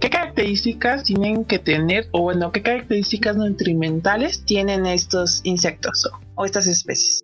¿Qué 0.00 0.08
características 0.08 1.04
tienen 1.04 1.44
que 1.44 1.58
tener, 1.58 2.08
o 2.12 2.22
bueno, 2.22 2.50
qué 2.52 2.62
características 2.62 3.36
nutrimentales 3.36 4.42
tienen 4.46 4.86
estos 4.86 5.42
insectos 5.44 6.10
o, 6.36 6.44
estas 6.46 6.66
especies? 6.66 7.22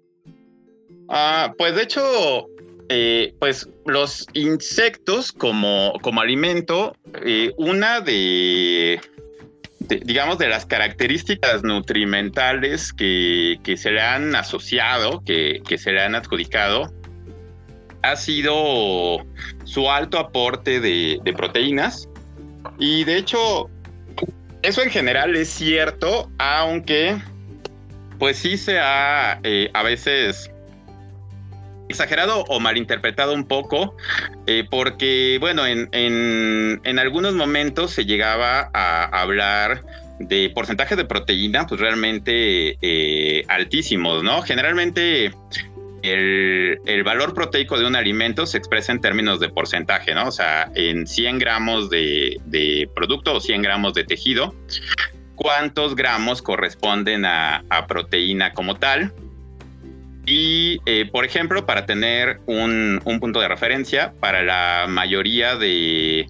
Ah, 1.09 1.55
pues 1.57 1.75
de 1.75 1.83
hecho, 1.83 2.47
eh, 2.91 3.35
pues 3.39 3.67
los 3.87 4.27
insectos 4.35 5.33
como, 5.33 5.95
como 6.03 6.21
alimento, 6.21 6.95
eh, 7.25 7.55
una 7.57 8.03
de, 8.03 9.01
digamos, 9.89 10.37
de 10.37 10.49
las 10.49 10.67
características 10.67 11.63
nutrimentales 11.63 12.93
que, 12.93 13.59
se 13.79 13.91
le 13.91 14.03
han 14.03 14.37
asociado, 14.37 15.23
que, 15.25 15.63
se 15.79 15.93
le 15.93 16.03
han 16.03 16.15
adjudicado, 16.15 16.93
ha 18.03 18.17
sido 18.17 19.25
su 19.65 19.91
alto 19.91 20.19
aporte 20.19 20.79
de 20.79 21.33
proteínas 21.35 22.07
y 22.79 23.05
de 23.05 23.17
hecho, 23.19 23.71
eso 24.63 24.83
en 24.83 24.91
general 24.91 25.37
es 25.37 25.49
cierto, 25.49 26.31
aunque 26.39 27.17
pues 28.19 28.39
sí 28.39 28.57
se 28.57 28.79
ha 28.79 29.41
eh, 29.43 29.71
a 29.75 29.83
veces 29.83 30.51
exagerado 31.89 32.45
o 32.49 32.61
malinterpretado 32.61 33.33
un 33.33 33.45
poco, 33.45 33.97
eh, 34.47 34.65
porque 34.71 35.39
bueno, 35.41 35.67
en, 35.67 35.89
en, 35.93 36.99
algunos 36.99 37.35
momentos 37.35 37.93
se 37.93 38.05
llegaba 38.05 38.71
a 38.75 39.05
hablar 39.21 39.85
de 40.19 40.51
porcentajes 40.55 40.97
de 40.97 41.05
proteína, 41.05 41.67
pues 41.67 41.81
realmente 41.81 42.79
eh, 42.81 43.45
altísimos, 43.49 44.23
¿no? 44.23 44.43
Generalmente 44.43 45.33
el, 46.09 47.03
valor 47.05 47.35
proteico 47.35 47.79
de 47.79 47.87
un 47.87 47.97
alimento 47.97 48.47
se 48.47 48.59
expresa 48.59 48.93
en 48.93 49.01
términos 49.01 49.41
de 49.41 49.49
porcentaje, 49.49 50.15
¿no? 50.15 50.29
O 50.29 50.33
sea, 50.33 50.71
en 50.75 51.07
100 51.07 51.39
gramos 51.39 51.91
de, 51.91 52.89
producto 52.95 53.35
o 53.35 53.41
100 53.41 53.63
gramos 53.63 53.95
de 53.95 54.05
tejido, 54.05 54.55
¿cuántos 55.35 55.95
gramos 55.95 56.43
corresponden 56.43 57.25
a, 57.25 57.63
proteína 57.89 58.53
como 58.53 58.77
tal? 58.77 59.13
Y, 60.25 60.81
eh, 60.87 61.09
por 61.11 61.25
ejemplo, 61.25 61.67
para 61.67 61.87
tener 61.87 62.41
un, 62.47 63.01
punto 63.21 63.41
de 63.41 63.49
referencia, 63.49 64.13
para 64.19 64.43
la 64.43 64.87
mayoría 64.89 65.55
de, 65.57 66.27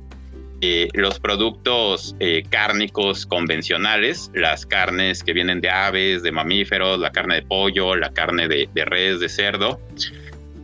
los 0.94 1.18
productos 1.20 2.14
eh, 2.20 2.42
cárnicos 2.48 3.26
convencionales, 3.26 4.30
las 4.34 4.66
carnes 4.66 5.22
que 5.22 5.32
vienen 5.32 5.60
de 5.60 5.70
aves, 5.70 6.22
de 6.22 6.32
mamíferos, 6.32 6.98
la 6.98 7.10
carne 7.10 7.36
de 7.36 7.42
pollo, 7.42 7.96
la 7.96 8.10
carne 8.12 8.48
de, 8.48 8.68
res, 8.84 9.20
de 9.20 9.28
cerdo, 9.28 9.80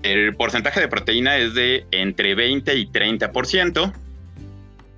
el 0.02 0.34
porcentaje 0.34 0.80
de 0.80 0.88
proteína 0.88 1.36
es 1.36 1.54
de 1.54 1.86
entre 1.90 2.34
20 2.34 2.74
y 2.74 2.86
30%. 2.86 3.92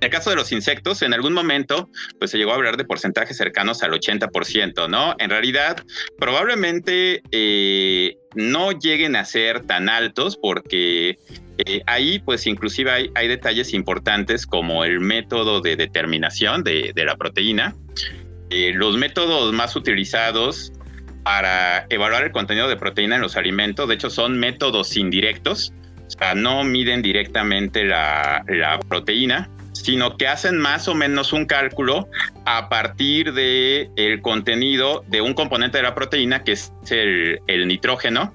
En 0.01 0.07
el 0.07 0.09
caso 0.09 0.29
de 0.29 0.35
los 0.35 0.51
insectos, 0.51 1.01
en 1.01 1.13
algún 1.13 1.33
momento, 1.33 1.89
pues 2.19 2.31
se 2.31 2.37
llegó 2.37 2.51
a 2.51 2.55
hablar 2.55 2.77
de 2.77 2.85
porcentajes 2.85 3.37
cercanos 3.37 3.81
al 3.81 3.91
80%, 3.91 4.89
¿no? 4.89 5.15
En 5.19 5.29
realidad, 5.29 5.77
probablemente 6.19 7.23
eh, 7.31 8.17
no 8.35 8.71
lleguen 8.71 9.15
a 9.15 9.25
ser 9.25 9.61
tan 9.61 9.89
altos 9.89 10.37
porque 10.37 11.17
eh, 11.57 11.81
ahí, 11.85 12.19
pues 12.19 12.47
inclusive 12.47 13.09
hay, 13.13 13.27
detalles 13.27 13.73
importantes 13.73 14.45
como 14.45 14.83
el 14.83 14.99
método 14.99 15.61
de 15.61 15.75
determinación 15.75 16.63
de, 16.63 16.93
la 16.95 17.15
proteína. 17.15 17.75
Eh, 18.49 18.73
los 18.73 18.97
métodos 18.97 19.53
más 19.53 19.75
utilizados 19.75 20.73
para 21.23 21.85
evaluar 21.89 22.23
el 22.23 22.31
contenido 22.31 22.67
de 22.67 22.75
proteína 22.75 23.15
en 23.15 23.21
los 23.21 23.37
alimentos, 23.37 23.87
de 23.87 23.95
hecho, 23.95 24.09
son 24.09 24.37
métodos 24.37 24.95
indirectos, 24.95 25.73
o 26.05 26.09
sea, 26.09 26.35
no 26.35 26.63
miden 26.63 27.01
directamente 27.01 27.83
la, 27.83 28.43
proteína, 28.87 29.49
sino 29.73 30.17
que 30.17 30.27
hacen 30.27 30.57
más 30.57 30.87
o 30.87 30.93
menos 30.93 31.33
un 31.33 31.45
cálculo 31.45 32.07
a 32.45 32.69
partir 32.69 33.33
el 33.37 34.21
contenido 34.21 35.03
de 35.07 35.21
un 35.21 35.33
componente 35.33 35.77
de 35.77 35.83
la 35.83 35.95
proteína, 35.95 36.43
que 36.43 36.51
es 36.51 36.71
el 36.89 37.67
nitrógeno, 37.67 38.33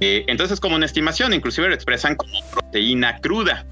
eh, 0.00 0.24
entonces 0.26 0.54
es 0.54 0.60
como 0.60 0.76
una 0.76 0.86
estimación, 0.86 1.32
inclusive 1.32 1.68
lo 1.68 1.74
expresan 1.74 2.16
como 2.16 2.32
proteína 2.50 3.18
cruda. 3.18 3.66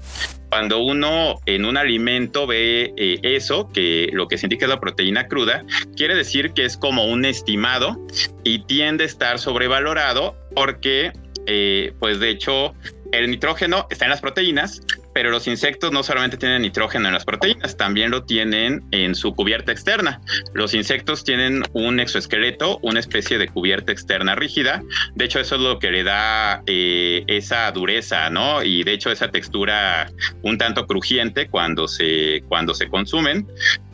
Cuando 0.49 0.79
uno 0.79 1.39
en 1.45 1.65
un 1.65 1.77
alimento 1.77 2.47
ve 2.47 2.93
eh, 2.97 3.19
eso, 3.23 3.69
que 3.73 4.09
lo 4.13 4.27
que 4.27 4.37
se 4.37 4.45
indica 4.45 4.65
es 4.65 4.69
la 4.69 4.79
proteína 4.79 5.27
cruda, 5.27 5.63
quiere 5.95 6.15
decir 6.15 6.51
que 6.53 6.65
es 6.65 6.77
como 6.77 7.05
un 7.05 7.25
estimado 7.25 7.99
y 8.43 8.59
tiende 8.59 9.03
a 9.03 9.07
estar 9.07 9.39
sobrevalorado 9.39 10.35
porque, 10.55 11.11
eh, 11.45 11.93
pues 11.99 12.19
de 12.19 12.29
hecho, 12.29 12.73
el 13.11 13.29
nitrógeno 13.29 13.87
está 13.89 14.05
en 14.05 14.11
las 14.11 14.21
proteínas, 14.21 14.81
pero 15.15 15.31
los 15.31 15.47
insectos 15.47 15.93
no 15.93 16.03
solamente 16.03 16.35
tienen 16.35 16.63
nitrógeno 16.63 17.07
en 17.07 17.13
las 17.13 17.23
proteínas, 17.23 17.77
también 17.77 18.11
lo 18.11 18.25
tienen 18.25 18.83
en 18.91 19.15
su 19.15 19.33
cubierta 19.33 19.71
externa. 19.71 20.19
Los 20.53 20.73
insectos 20.73 21.23
tienen 21.23 21.63
un 21.71 22.01
exoesqueleto, 22.01 22.79
una 22.81 22.99
especie 22.99 23.37
de 23.37 23.47
cubierta 23.47 23.93
externa 23.93 24.35
rígida. 24.35 24.83
De 25.13 25.23
hecho, 25.23 25.39
eso 25.39 25.55
es 25.55 25.61
lo 25.61 25.79
que 25.79 25.89
le 25.89 26.03
da 26.03 26.63
eh, 26.67 27.23
esa 27.27 27.71
dureza, 27.71 28.29
¿no? 28.29 28.61
Y 28.61 28.83
de 28.83 28.91
hecho, 28.91 29.09
esa 29.09 29.31
textura 29.31 30.11
un 30.41 30.57
tanto 30.57 30.85
crujiente 30.85 31.47
cuando 31.47 31.87
se, 31.87 32.43
cuando 32.49 32.73
se 32.73 32.89
consumen. 32.89 33.47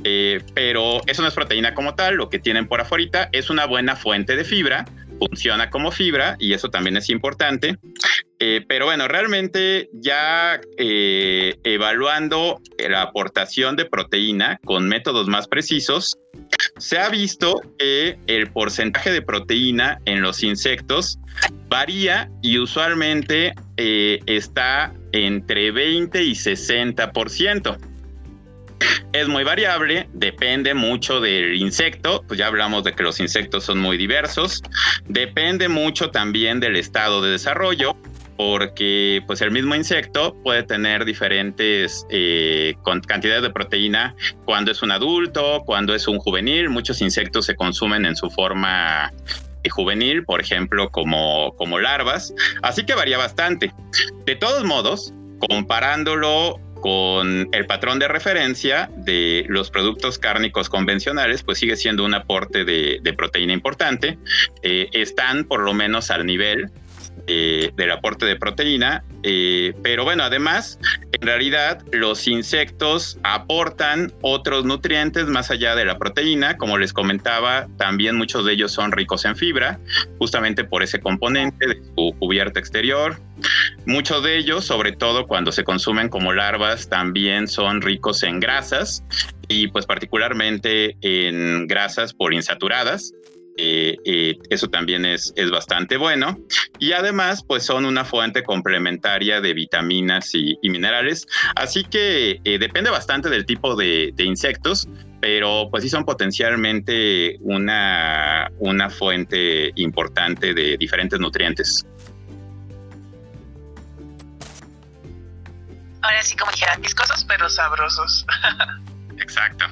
Eh, 0.04 0.42
pero 0.56 1.02
eso 1.06 1.22
no 1.22 1.28
es 1.28 1.36
proteína 1.36 1.76
como 1.76 1.94
tal, 1.94 2.16
lo 2.16 2.30
que 2.32 2.40
tienen 2.40 2.68
por 2.68 2.82
afuera 2.82 3.30
es 3.32 3.52
una 3.52 3.68
buena 3.68 3.96
fuente 3.96 4.36
de 4.36 4.44
fibra 4.44 4.86
funciona 5.28 5.70
como 5.70 5.92
fibra 5.92 6.36
y 6.40 6.54
eso 6.54 6.70
también 6.70 6.98
es 6.98 7.10
importante. 7.10 7.78
Eh, 8.44 8.66
pero 8.68 8.86
bueno, 8.86 9.08
realmente 9.08 9.88
ya 9.94 10.60
eh, 10.80 11.56
evaluando 11.64 12.60
la 12.80 13.04
aportación 13.04 13.76
de 13.76 13.86
proteína 13.86 14.60
con 14.66 14.88
métodos 14.88 15.28
más 15.28 15.48
precisos, 15.48 16.18
se 16.80 16.98
ha 16.98 17.10
visto 17.10 17.62
que 17.78 18.18
el 18.26 18.52
porcentaje 18.52 19.12
de 19.12 19.22
proteína 19.22 20.00
en 20.06 20.24
los 20.24 20.42
insectos 20.42 21.20
varía 21.70 22.32
y 22.42 22.58
usualmente 22.58 23.54
eh, 23.78 24.20
está 24.26 24.92
entre 25.12 25.70
20 25.70 26.24
y 26.24 26.32
60%. 26.32 27.78
Es 29.14 29.28
muy 29.28 29.44
variable, 29.44 30.10
depende 30.14 30.74
mucho 30.74 31.22
del 31.22 31.58
insecto, 31.58 32.24
pues 32.28 32.40
ya 32.40 32.48
hablamos 32.48 32.84
de 32.86 32.94
que 32.94 33.04
los 33.04 33.20
insectos 33.20 33.66
son 33.66 33.78
muy 33.78 33.98
diversos, 33.98 34.64
depende 35.06 35.68
mucho 35.70 36.10
también 36.10 36.60
del 36.60 36.76
estado 36.76 37.22
de 37.22 37.30
desarrollo, 37.30 37.96
porque 38.42 39.22
pues 39.28 39.40
el 39.42 39.52
mismo 39.52 39.76
insecto 39.76 40.36
puede 40.44 40.64
tener 40.64 41.06
diferentes 41.06 42.08
eh, 42.10 42.74
cantidades 43.06 43.44
de 43.44 43.52
proteína 43.52 44.16
cuando 44.46 44.72
es 44.72 44.82
un 44.82 44.90
adulto, 44.90 45.62
cuando 45.64 45.94
es 45.94 46.08
un 46.08 46.18
juvenil. 46.18 46.72
Muchos 46.72 47.02
insectos 47.02 47.46
se 47.46 47.56
consumen 47.56 48.04
en 48.04 48.16
su 48.16 48.32
forma 48.32 49.14
eh, 49.64 49.70
juvenil, 49.70 50.26
por 50.26 50.42
ejemplo, 50.42 50.90
como, 50.90 51.56
como 51.56 51.78
larvas. 51.78 52.34
Así 52.64 52.84
que 52.84 52.96
varía 52.96 53.20
bastante. 53.20 53.76
De 54.26 54.36
todos 54.36 54.64
modos, 54.64 55.14
comparándolo 55.48 56.60
con 56.82 57.48
el 57.52 57.68
patrón 57.68 58.00
de 58.00 58.08
referencia 58.08 58.90
de 58.98 59.46
los 59.50 59.70
productos 59.70 60.18
cárnicos 60.18 60.68
convencionales, 60.68 61.44
pues 61.44 61.60
sigue 61.60 61.76
siendo 61.76 62.04
un 62.04 62.16
aporte 62.16 62.66
de, 62.66 63.14
proteína 63.16 63.54
importante. 63.54 64.18
Eh, 64.64 64.90
están 64.94 65.44
por 65.44 65.62
lo 65.62 65.76
menos 65.76 66.10
al 66.10 66.26
nivel 66.26 66.72
eh, 67.28 67.72
del 67.76 67.92
aporte 67.92 68.26
de 68.26 68.36
proteína. 68.36 69.04
Eh, 69.24 69.74
pero 69.84 70.04
bueno, 70.04 70.24
además, 70.24 70.80
en 71.12 71.22
realidad 71.22 71.84
los 71.92 72.28
insectos 72.28 73.20
aportan 73.24 74.12
otros 74.22 74.66
nutrientes 74.66 75.28
más 75.28 75.52
allá 75.52 75.76
de 75.76 75.86
la 75.86 75.98
proteína. 75.98 76.58
Como 76.58 76.78
les 76.78 76.94
comentaba, 76.94 77.68
también 77.78 78.16
muchos 78.16 78.46
de 78.46 78.54
ellos 78.54 78.72
son 78.72 78.92
ricos 78.92 79.26
en 79.26 79.36
fibra, 79.36 79.80
justamente 80.18 80.64
por 80.64 80.84
ese 80.84 81.00
componente 81.00 81.68
de 81.68 81.82
su 81.96 82.16
cubierta 82.20 82.60
exterior. 82.60 83.20
Muchos 83.86 84.24
de 84.24 84.38
ellos, 84.38 84.66
sobre 84.66 84.92
todo 84.92 85.28
cuando 85.28 85.52
se 85.52 85.64
consumen 85.64 86.10
como 86.10 86.34
larvas, 86.34 86.90
también 86.90 87.48
son 87.48 87.82
ricos 87.82 88.24
en 88.24 88.40
grasas 88.40 89.04
y 89.48 89.68
pues 89.68 89.86
particularmente 89.86 90.96
en 91.02 91.68
grasas 91.68 92.14
poliinsaturadas. 92.14 93.14
Eh, 93.58 93.98
eh, 94.06 94.38
eso 94.50 94.68
también 94.68 95.06
es, 95.06 95.34
es, 95.36 95.52
bastante 95.52 95.98
bueno. 95.98 96.38
Y 96.80 96.94
además, 96.94 97.44
pues 97.46 97.64
son 97.64 97.86
una 97.86 98.06
fuente 98.06 98.44
complementaria 98.44 99.42
de 99.42 99.54
vitaminas 99.54 100.34
y, 100.34 100.58
minerales. 100.64 101.28
Así 101.56 101.84
que 101.84 102.40
eh, 102.44 102.58
depende 102.60 102.90
bastante 102.90 103.30
del 103.30 103.46
tipo 103.46 103.76
de, 103.76 104.14
insectos, 104.18 104.88
pero 105.20 105.68
pues 105.70 105.84
sí 105.84 105.90
son 105.90 106.06
potencialmente 106.06 107.38
una, 107.42 108.50
una 108.60 108.90
fuente 108.90 109.72
importante 109.76 110.54
de 110.54 110.78
diferentes 110.78 111.20
nutrientes. 111.20 111.86
Ahora 116.02 116.24
sí, 116.24 116.36
como 116.36 116.52
dijeran, 116.52 116.82
viscosos 116.82 117.24
pero 117.26 117.50
sabrosos. 117.50 118.26
Exacto. 119.18 119.66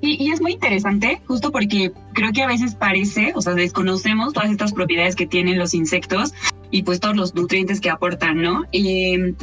Y, 0.00 0.30
es 0.30 0.40
muy 0.40 0.52
interesante, 0.52 1.20
justo 1.26 1.50
porque 1.50 1.92
creo 2.12 2.32
que 2.32 2.42
a 2.42 2.46
veces 2.46 2.74
parece, 2.74 3.32
o 3.34 3.42
sea, 3.42 3.54
desconocemos 3.54 4.32
todas 4.32 4.50
estas 4.50 4.72
propiedades 4.72 5.16
que 5.16 5.26
tienen 5.26 5.58
los 5.58 5.74
insectos 5.74 6.32
y 6.70 6.82
pues 6.82 7.00
todos 7.00 7.16
los 7.16 7.34
nutrientes 7.34 7.80
que 7.80 7.90
aportan, 7.90 8.40
¿no? 8.40 8.64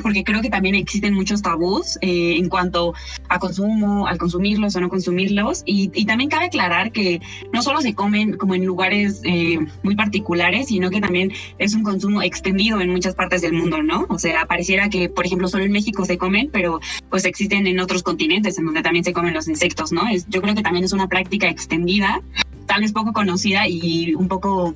Porque 0.02 0.24
creo 0.24 0.42
que 0.42 0.50
también 0.50 0.76
existen 0.76 1.14
muchos 1.14 1.42
tabús 1.42 1.98
eh, 2.02 2.36
en 2.38 2.50
cuanto 2.50 2.94
a 3.30 3.40
consumo, 3.40 4.08
al 4.08 4.18
consumirlos 4.18 4.76
o 4.76 4.82
no 4.82 4.90
consumirlos. 4.90 5.64
Y, 5.66 6.06
también 6.06 6.30
cabe 6.30 6.46
aclarar 6.46 6.92
que 6.92 7.20
no 7.52 7.64
solo 7.64 7.82
se 7.82 7.96
comen 7.96 8.38
como 8.38 8.54
en 8.54 8.64
lugares 8.64 9.22
eh, 9.24 9.58
muy 9.82 9.96
particulares, 9.96 10.68
sino 10.68 10.92
que 10.92 11.02
también 11.02 11.32
es 11.58 11.74
un 11.74 11.84
consumo 11.84 12.22
extendido 12.22 12.80
en 12.80 12.92
muchas 12.92 13.16
partes 13.16 13.42
del 13.42 13.54
mundo, 13.54 13.82
¿no? 13.82 14.06
O 14.10 14.20
sea, 14.20 14.46
pareciera 14.46 14.90
que, 14.90 15.10
por 15.10 15.26
ejemplo, 15.26 15.48
solo 15.48 15.64
en 15.64 15.72
México 15.72 16.06
se 16.06 16.18
comen, 16.18 16.50
pero 16.52 16.80
pues 17.10 17.26
existen 17.26 17.66
en 17.66 17.80
otros 17.80 18.04
continentes 18.04 18.58
en 18.60 18.66
donde 18.66 18.84
también 18.84 19.04
se 19.04 19.14
comen 19.14 19.34
los 19.34 19.48
insectos, 19.48 19.92
¿no? 19.92 20.08
Es, 20.08 20.28
yo 20.30 20.42
creo 20.42 20.54
que 20.54 20.62
también 20.62 20.86
es 20.86 20.94
una 20.94 21.08
práctica 21.08 21.50
extendida 21.50 22.22
tal 22.66 22.82
vez 22.82 22.92
poco 22.92 23.14
conocida 23.14 23.68
y 23.68 24.16
un 24.16 24.28
poco 24.28 24.76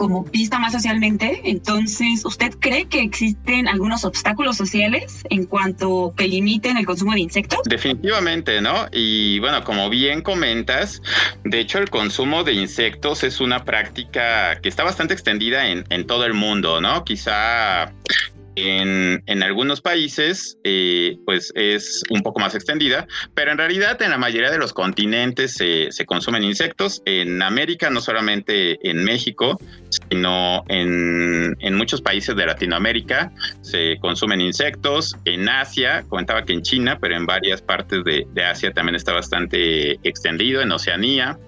como 0.00 0.24
pista 0.24 0.58
más 0.58 0.72
socialmente. 0.72 1.42
Entonces, 1.44 2.24
¿usted 2.24 2.54
cree 2.58 2.86
que 2.86 3.02
existen 3.02 3.68
algunos 3.68 4.06
obstáculos 4.06 4.56
sociales 4.56 5.24
en 5.28 5.44
cuanto 5.44 6.14
que 6.16 6.26
limiten 6.26 6.78
el 6.78 6.86
consumo 6.86 7.12
de 7.12 7.20
insectos? 7.20 7.60
Definitivamente, 7.64 8.62
¿no? 8.62 8.86
Y 8.92 9.40
bueno, 9.40 9.62
como 9.62 9.90
bien 9.90 10.22
comentas, 10.22 11.02
de 11.44 11.60
hecho 11.60 11.76
el 11.76 11.90
consumo 11.90 12.44
de 12.44 12.54
insectos 12.54 13.24
es 13.24 13.42
una 13.42 13.66
práctica 13.66 14.58
que 14.62 14.70
está 14.70 14.84
bastante 14.84 15.12
extendida 15.12 15.68
en, 15.68 16.06
todo 16.06 16.24
el 16.24 16.32
mundo, 16.32 16.80
¿no? 16.80 17.04
Quizá 17.04 17.92
en, 18.56 19.42
algunos 19.42 19.82
países, 19.82 20.56
eh, 20.64 21.18
pues 21.26 21.52
es 21.54 22.02
un 22.08 22.22
poco 22.22 22.40
más 22.40 22.54
extendida, 22.54 23.06
pero 23.34 23.52
en 23.52 23.58
realidad 23.58 24.00
en 24.00 24.10
la 24.10 24.18
mayoría 24.18 24.50
de 24.50 24.56
los 24.56 24.72
continentes 24.72 25.52
se 25.54 26.06
consumen 26.06 26.42
insectos. 26.42 27.02
En 27.04 27.42
América, 27.42 27.90
no 27.90 28.00
solamente 28.00 28.78
en 28.88 29.04
México, 29.04 29.58
sino 29.90 30.64
en, 30.68 31.56
muchos 31.74 32.02
países 32.02 32.36
de 32.36 32.44
Latinoamérica 32.44 33.32
se 33.62 33.96
consumen 34.00 34.40
insectos. 34.40 35.16
En 35.24 35.48
Asia, 35.48 36.04
comentaba 36.08 36.44
que 36.44 36.52
en 36.52 36.62
China, 36.62 36.98
pero 37.00 37.16
en 37.16 37.24
varias 37.24 37.62
partes 37.62 38.04
de, 38.04 38.26
de 38.32 38.44
Asia 38.44 38.72
también 38.72 38.96
está 38.96 39.12
bastante 39.12 39.92
extendido, 40.06 40.60
en 40.60 40.72
Oceanía. 40.72 41.38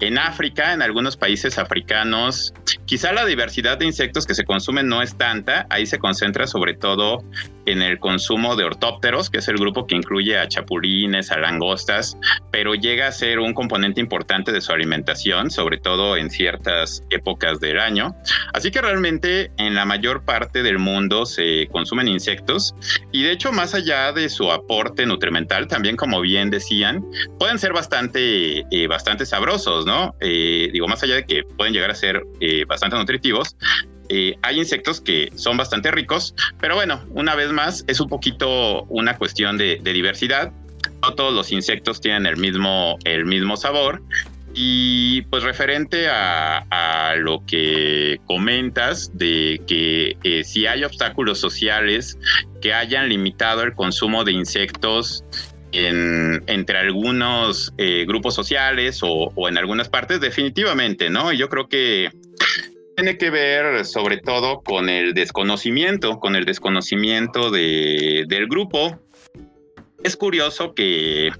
En 0.00 0.18
África, 0.18 0.72
en 0.72 0.82
algunos 0.82 1.16
países 1.16 1.58
africanos, 1.58 2.52
quizá 2.86 3.12
la 3.12 3.24
diversidad 3.24 3.78
de 3.78 3.86
insectos 3.86 4.26
que 4.26 4.34
se 4.34 4.44
consumen 4.44 4.88
no 4.88 5.02
es 5.02 5.16
tanta, 5.16 5.66
ahí 5.70 5.86
se 5.86 5.98
concentra 5.98 6.46
sobre 6.46 6.74
todo 6.74 7.22
en 7.66 7.82
el 7.82 7.98
consumo 7.98 8.56
de 8.56 8.64
ortópteros, 8.64 9.28
que 9.28 9.38
es 9.38 9.48
el 9.48 9.56
grupo 9.56 9.86
que 9.86 9.96
incluye 9.96 10.38
a 10.38 10.48
chapulines, 10.48 11.30
a 11.30 11.38
langostas, 11.38 12.16
pero 12.50 12.74
llega 12.74 13.08
a 13.08 13.12
ser 13.12 13.40
un 13.40 13.52
componente 13.54 14.00
importante 14.00 14.52
de 14.52 14.60
su 14.60 14.72
alimentación, 14.72 15.50
sobre 15.50 15.78
todo 15.78 16.16
en 16.16 16.30
ciertas 16.30 17.02
épocas 17.10 17.60
del 17.60 17.80
año. 17.80 17.85
Así 18.52 18.70
que 18.70 18.80
realmente 18.80 19.50
en 19.58 19.74
la 19.74 19.84
mayor 19.84 20.24
parte 20.24 20.62
del 20.62 20.78
mundo 20.78 21.24
se 21.26 21.68
consumen 21.70 22.08
insectos 22.08 22.74
y 23.12 23.22
de 23.22 23.32
hecho 23.32 23.52
más 23.52 23.74
allá 23.74 24.12
de 24.12 24.28
su 24.28 24.50
aporte 24.50 25.06
nutrimental, 25.06 25.68
también 25.68 25.96
como 25.96 26.20
bien 26.20 26.50
decían, 26.50 27.04
pueden 27.38 27.58
ser 27.58 27.72
bastante, 27.72 28.64
eh, 28.70 28.86
bastante 28.88 29.24
sabrosos, 29.24 29.86
¿no? 29.86 30.14
Eh, 30.20 30.68
digo, 30.72 30.88
más 30.88 31.02
allá 31.02 31.16
de 31.16 31.24
que 31.24 31.42
pueden 31.56 31.72
llegar 31.72 31.90
a 31.90 31.94
ser 31.94 32.22
eh, 32.40 32.64
bastante 32.66 32.96
nutritivos, 32.96 33.56
hay 34.42 34.58
insectos 34.58 35.00
que 35.00 35.30
son 35.34 35.56
bastante 35.56 35.90
ricos, 35.90 36.32
pero 36.60 36.76
bueno, 36.76 37.04
una 37.10 37.34
vez 37.34 37.50
más, 37.50 37.84
es 37.88 37.98
un 37.98 38.08
poquito 38.08 38.84
una 38.84 39.16
cuestión 39.18 39.58
de, 39.58 39.80
diversidad. 39.82 40.52
No 41.02 41.14
todos 41.14 41.34
los 41.34 41.50
insectos 41.50 42.00
tienen 42.00 42.24
el 42.26 42.36
mismo, 42.36 42.98
el 43.04 43.24
mismo 43.26 43.56
sabor. 43.56 44.00
Y 44.58 45.20
pues 45.22 45.42
referente 45.42 46.08
a, 46.08 47.14
lo 47.18 47.44
que 47.46 48.18
comentas 48.24 49.10
de 49.12 49.60
que 49.66 50.16
eh, 50.24 50.44
si 50.44 50.66
hay 50.66 50.82
obstáculos 50.82 51.38
sociales 51.38 52.18
que 52.62 52.72
hayan 52.72 53.10
limitado 53.10 53.62
el 53.62 53.74
consumo 53.74 54.24
de 54.24 54.32
insectos 54.32 55.24
entre 55.72 56.78
algunos 56.78 57.74
eh, 57.76 58.06
grupos 58.06 58.34
sociales 58.34 59.00
o, 59.02 59.30
en 59.46 59.58
algunas 59.58 59.90
partes, 59.90 60.20
definitivamente, 60.20 61.10
¿no? 61.10 61.32
Yo 61.34 61.50
creo 61.50 61.68
que 61.68 62.10
tiene 62.96 63.18
que 63.18 63.28
ver 63.28 63.84
sobre 63.84 64.16
todo 64.16 64.62
con 64.62 64.88
el 64.88 65.12
desconocimiento, 65.12 66.18
con 66.18 66.34
el 66.34 66.46
desconocimiento 66.46 67.50
de, 67.50 68.24
del 68.26 68.46
grupo. 68.46 68.98
Es 70.02 70.16
curioso 70.16 70.72
que 70.72 71.30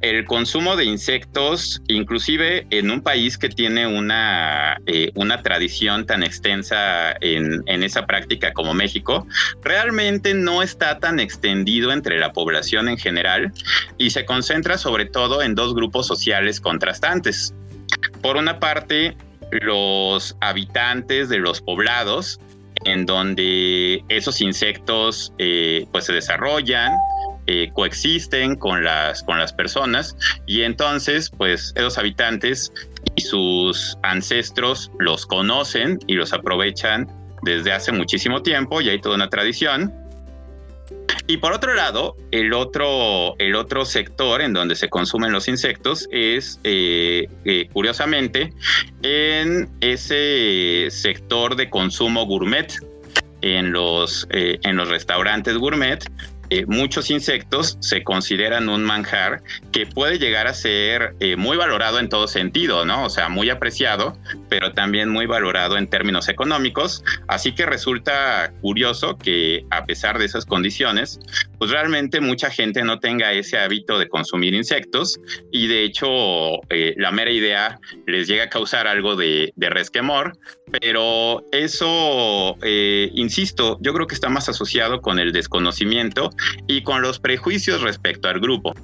el 0.00 0.24
consumo 0.24 0.76
de 0.76 0.84
insectos, 0.84 1.82
inclusive 1.88 2.66
en 2.70 2.90
un 2.90 3.02
país 3.02 3.36
que 3.36 3.48
tiene 3.48 3.86
una, 3.86 4.78
eh, 4.86 5.10
una 5.14 5.42
tradición 5.42 6.06
tan 6.06 6.22
extensa 6.22 7.12
en, 7.20 7.62
en, 7.66 7.82
esa 7.82 8.06
práctica 8.06 8.52
como 8.52 8.72
México, 8.72 9.26
realmente 9.62 10.32
no 10.34 10.62
está 10.62 10.98
tan 10.98 11.20
extendido 11.20 11.92
entre 11.92 12.18
la 12.18 12.32
población 12.32 12.88
en 12.88 12.96
general 12.96 13.52
y 13.98 14.10
se 14.10 14.24
concentra 14.24 14.78
sobre 14.78 15.04
todo 15.04 15.42
en 15.42 15.54
dos 15.54 15.74
grupos 15.74 16.06
sociales 16.06 16.60
contrastantes. 16.60 17.54
Por 18.22 18.36
una 18.36 18.58
parte, 18.58 19.16
los 19.50 20.36
habitantes 20.40 21.28
de 21.28 21.38
los 21.38 21.60
poblados 21.60 22.40
en 22.84 23.06
donde 23.06 24.02
esos 24.08 24.40
insectos 24.40 25.32
eh, 25.38 25.86
pues 25.92 26.06
se 26.06 26.12
desarrollan, 26.12 26.92
eh, 27.46 27.70
coexisten 27.72 28.56
con 28.56 28.84
las, 28.84 29.22
con 29.22 29.38
las 29.38 29.52
personas 29.52 30.16
y 30.46 30.62
entonces 30.62 31.30
pues 31.30 31.72
esos 31.76 31.98
habitantes 31.98 32.72
y 33.16 33.22
sus 33.22 33.98
ancestros 34.02 34.90
los 34.98 35.26
conocen 35.26 35.98
y 36.06 36.14
los 36.14 36.32
aprovechan 36.32 37.08
desde 37.42 37.72
hace 37.72 37.92
muchísimo 37.92 38.42
tiempo 38.42 38.80
y 38.80 38.88
hay 38.88 39.00
toda 39.00 39.14
una 39.14 39.28
tradición. 39.28 39.92
Y 41.26 41.36
por 41.36 41.52
otro 41.52 41.74
lado, 41.74 42.16
el 42.32 42.52
otro, 42.52 43.36
el 43.38 43.54
otro 43.54 43.84
sector 43.84 44.40
en 44.40 44.52
donde 44.52 44.74
se 44.74 44.88
consumen 44.88 45.30
los 45.30 45.46
insectos 45.46 46.08
es, 46.10 46.58
eh, 46.64 47.28
eh, 47.44 47.68
curiosamente, 47.72 48.52
en 49.02 49.68
ese 49.80 50.88
sector 50.90 51.54
de 51.54 51.70
consumo 51.70 52.26
gourmet, 52.26 52.74
en 53.42 53.70
los, 53.70 54.26
eh, 54.30 54.58
en 54.64 54.74
los 54.74 54.88
restaurantes 54.88 55.56
gourmet, 55.56 56.04
eh, 56.50 56.64
muchos 56.66 57.10
insectos 57.10 57.78
se 57.80 58.02
consideran 58.02 58.68
un 58.68 58.82
manjar 58.82 59.40
que 59.70 59.86
puede 59.86 60.18
llegar 60.18 60.48
a 60.48 60.54
ser 60.54 61.14
eh, 61.20 61.36
muy 61.36 61.56
valorado 61.56 62.00
en 62.00 62.08
todo 62.08 62.26
sentido, 62.26 62.84
¿no? 62.84 63.04
O 63.04 63.10
sea, 63.10 63.28
muy 63.28 63.50
apreciado, 63.50 64.18
pero 64.48 64.72
también 64.72 65.08
muy 65.08 65.26
valorado 65.26 65.78
en 65.78 65.86
términos 65.86 66.28
económicos. 66.28 67.04
Así 67.28 67.52
que 67.52 67.66
resulta 67.66 68.52
curioso 68.60 69.16
que 69.16 69.64
a 69.70 69.84
pesar 69.84 70.18
de 70.18 70.24
esas 70.24 70.44
condiciones, 70.44 71.20
pues 71.58 71.70
realmente 71.70 72.20
mucha 72.20 72.50
gente 72.50 72.82
no 72.82 72.98
tenga 72.98 73.32
ese 73.32 73.56
hábito 73.56 73.98
de 74.00 74.08
consumir 74.08 74.52
insectos 74.52 75.20
y 75.52 75.68
de 75.68 75.84
hecho 75.84 76.08
eh, 76.68 76.94
la 76.96 77.12
mera 77.12 77.30
idea 77.30 77.78
les 78.08 78.26
llega 78.26 78.44
a 78.44 78.48
causar 78.48 78.88
algo 78.88 79.14
de, 79.14 79.52
de 79.54 79.70
resquemor, 79.70 80.32
pero 80.80 81.44
eso, 81.52 82.56
insisto, 82.62 83.78
yo 83.80 83.92
creo 83.92 84.06
que 84.06 84.14
está 84.14 84.28
más 84.28 84.48
asociado 84.48 85.00
con 85.00 85.18
el 85.18 85.32
desconocimiento 85.32 86.30
y 86.66 86.82
con 86.82 87.02
los 87.02 87.18
prejuicios 87.18 87.82
respecto 87.82 88.28
al 88.28 88.40
grupo 88.40 88.74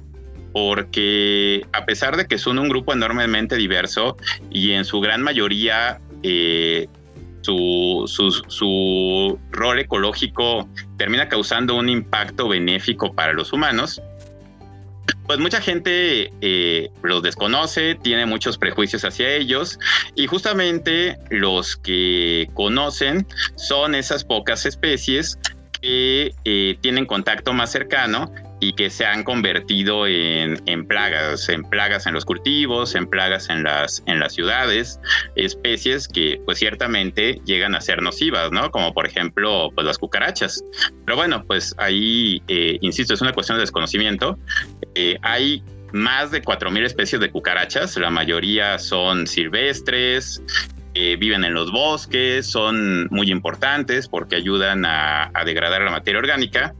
porque 0.53 1.65
a 1.71 1.85
pesar 1.85 2.17
de 2.17 2.25
que 2.25 2.39
son 2.39 2.57
un 2.57 2.67
grupo 2.67 2.91
enormemente 2.91 3.55
diverso 3.57 4.17
y 4.49 4.71
en 4.71 4.85
su 4.85 4.99
gran 4.99 5.21
mayoría 5.21 5.99
eh, 6.23 6.87
su, 7.41 8.03
su, 8.47 9.39
rol 9.51 9.79
ecológico 9.79 10.67
termina 10.97 11.29
causando 11.29 11.75
un 11.75 11.89
impacto 11.89 12.49
benéfico 12.49 13.13
para 13.13 13.33
los 13.33 13.53
humanos, 13.53 14.01
pues 15.27 15.39
mucha 15.39 15.61
gente 15.61 16.31
eh, 16.41 16.89
los 17.03 17.21
desconoce, 17.21 17.95
tiene 17.95 18.25
muchos 18.25 18.57
prejuicios 18.57 19.05
hacia 19.05 19.29
ellos 19.29 19.77
y 20.15 20.27
justamente 20.27 21.17
los 21.29 21.77
que 21.77 22.49
conocen 22.53 23.27
son 23.55 23.95
esas 23.95 24.23
pocas 24.23 24.65
especies 24.65 25.37
que 25.81 26.33
eh, 26.45 26.77
tienen 26.81 27.05
contacto 27.05 27.53
más 27.53 27.71
cercano 27.71 28.31
y 28.59 28.73
que 28.73 28.89
se 28.89 29.05
han 29.05 29.23
convertido 29.23 30.07
en, 30.07 30.87
plagas, 30.87 31.47
en 31.49 31.63
plagas 31.63 32.07
en 32.07 32.13
los 32.13 32.25
cultivos, 32.25 32.95
en 32.95 33.07
plagas 33.07 33.49
en 33.49 33.63
las, 33.63 34.01
en 34.07 34.19
las 34.19 34.33
ciudades, 34.33 34.99
especies 35.35 36.07
que 36.07 36.41
pues 36.45 36.57
ciertamente 36.57 37.39
llegan 37.45 37.75
a 37.75 37.81
ser 37.81 38.01
nocivas, 38.01 38.51
¿no? 38.51 38.71
Como 38.71 38.93
por 38.93 39.05
ejemplo 39.05 39.69
pues 39.75 39.85
las 39.85 39.97
cucarachas. 39.97 40.63
Pero 41.05 41.15
bueno, 41.15 41.43
pues 41.45 41.75
ahí, 41.77 42.41
eh, 42.47 42.77
insisto, 42.81 43.13
es 43.13 43.21
una 43.21 43.33
cuestión 43.33 43.57
de 43.57 43.61
desconocimiento. 43.61 44.39
Eh, 44.95 45.17
hay 45.21 45.63
más 45.93 46.31
de 46.31 46.41
4.000 46.41 46.83
especies 46.83 47.21
de 47.21 47.29
cucarachas, 47.31 47.95
la 47.97 48.09
mayoría 48.09 48.79
son 48.79 49.27
silvestres, 49.27 50.41
viven 51.19 51.43
en 51.43 51.53
los 51.53 51.71
bosques, 51.71 52.45
son 52.45 53.07
muy 53.09 53.31
importantes 53.31 54.07
porque 54.07 54.35
ayudan 54.35 54.85
a, 54.85 55.31
degradar 55.45 55.81
la 55.81 55.91
materia 55.91 56.19
orgánica, 56.19 56.73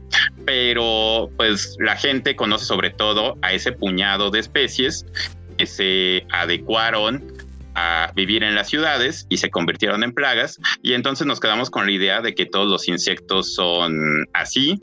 pero 0.44 1.30
pues 1.36 1.76
la 1.78 1.96
gente 1.96 2.36
conoce 2.36 2.64
sobre 2.64 2.90
todo 2.90 3.36
a 3.42 3.52
ese 3.52 3.72
puñado 3.72 4.30
de 4.30 4.40
especies 4.40 5.06
que 5.56 5.66
se 5.66 6.26
adecuaron 6.30 7.24
a 7.74 8.12
vivir 8.14 8.42
en 8.42 8.54
las 8.54 8.68
ciudades 8.68 9.26
y 9.28 9.36
se 9.36 9.50
convirtieron 9.50 10.02
en 10.02 10.12
plagas 10.12 10.58
y 10.82 10.94
entonces 10.94 11.26
nos 11.26 11.38
quedamos 11.38 11.70
con 11.70 11.86
la 11.86 11.92
idea 11.92 12.20
de 12.20 12.34
que 12.34 12.44
todos 12.44 12.68
los 12.68 12.88
insectos 12.88 13.54
son 13.54 14.26
así 14.32 14.80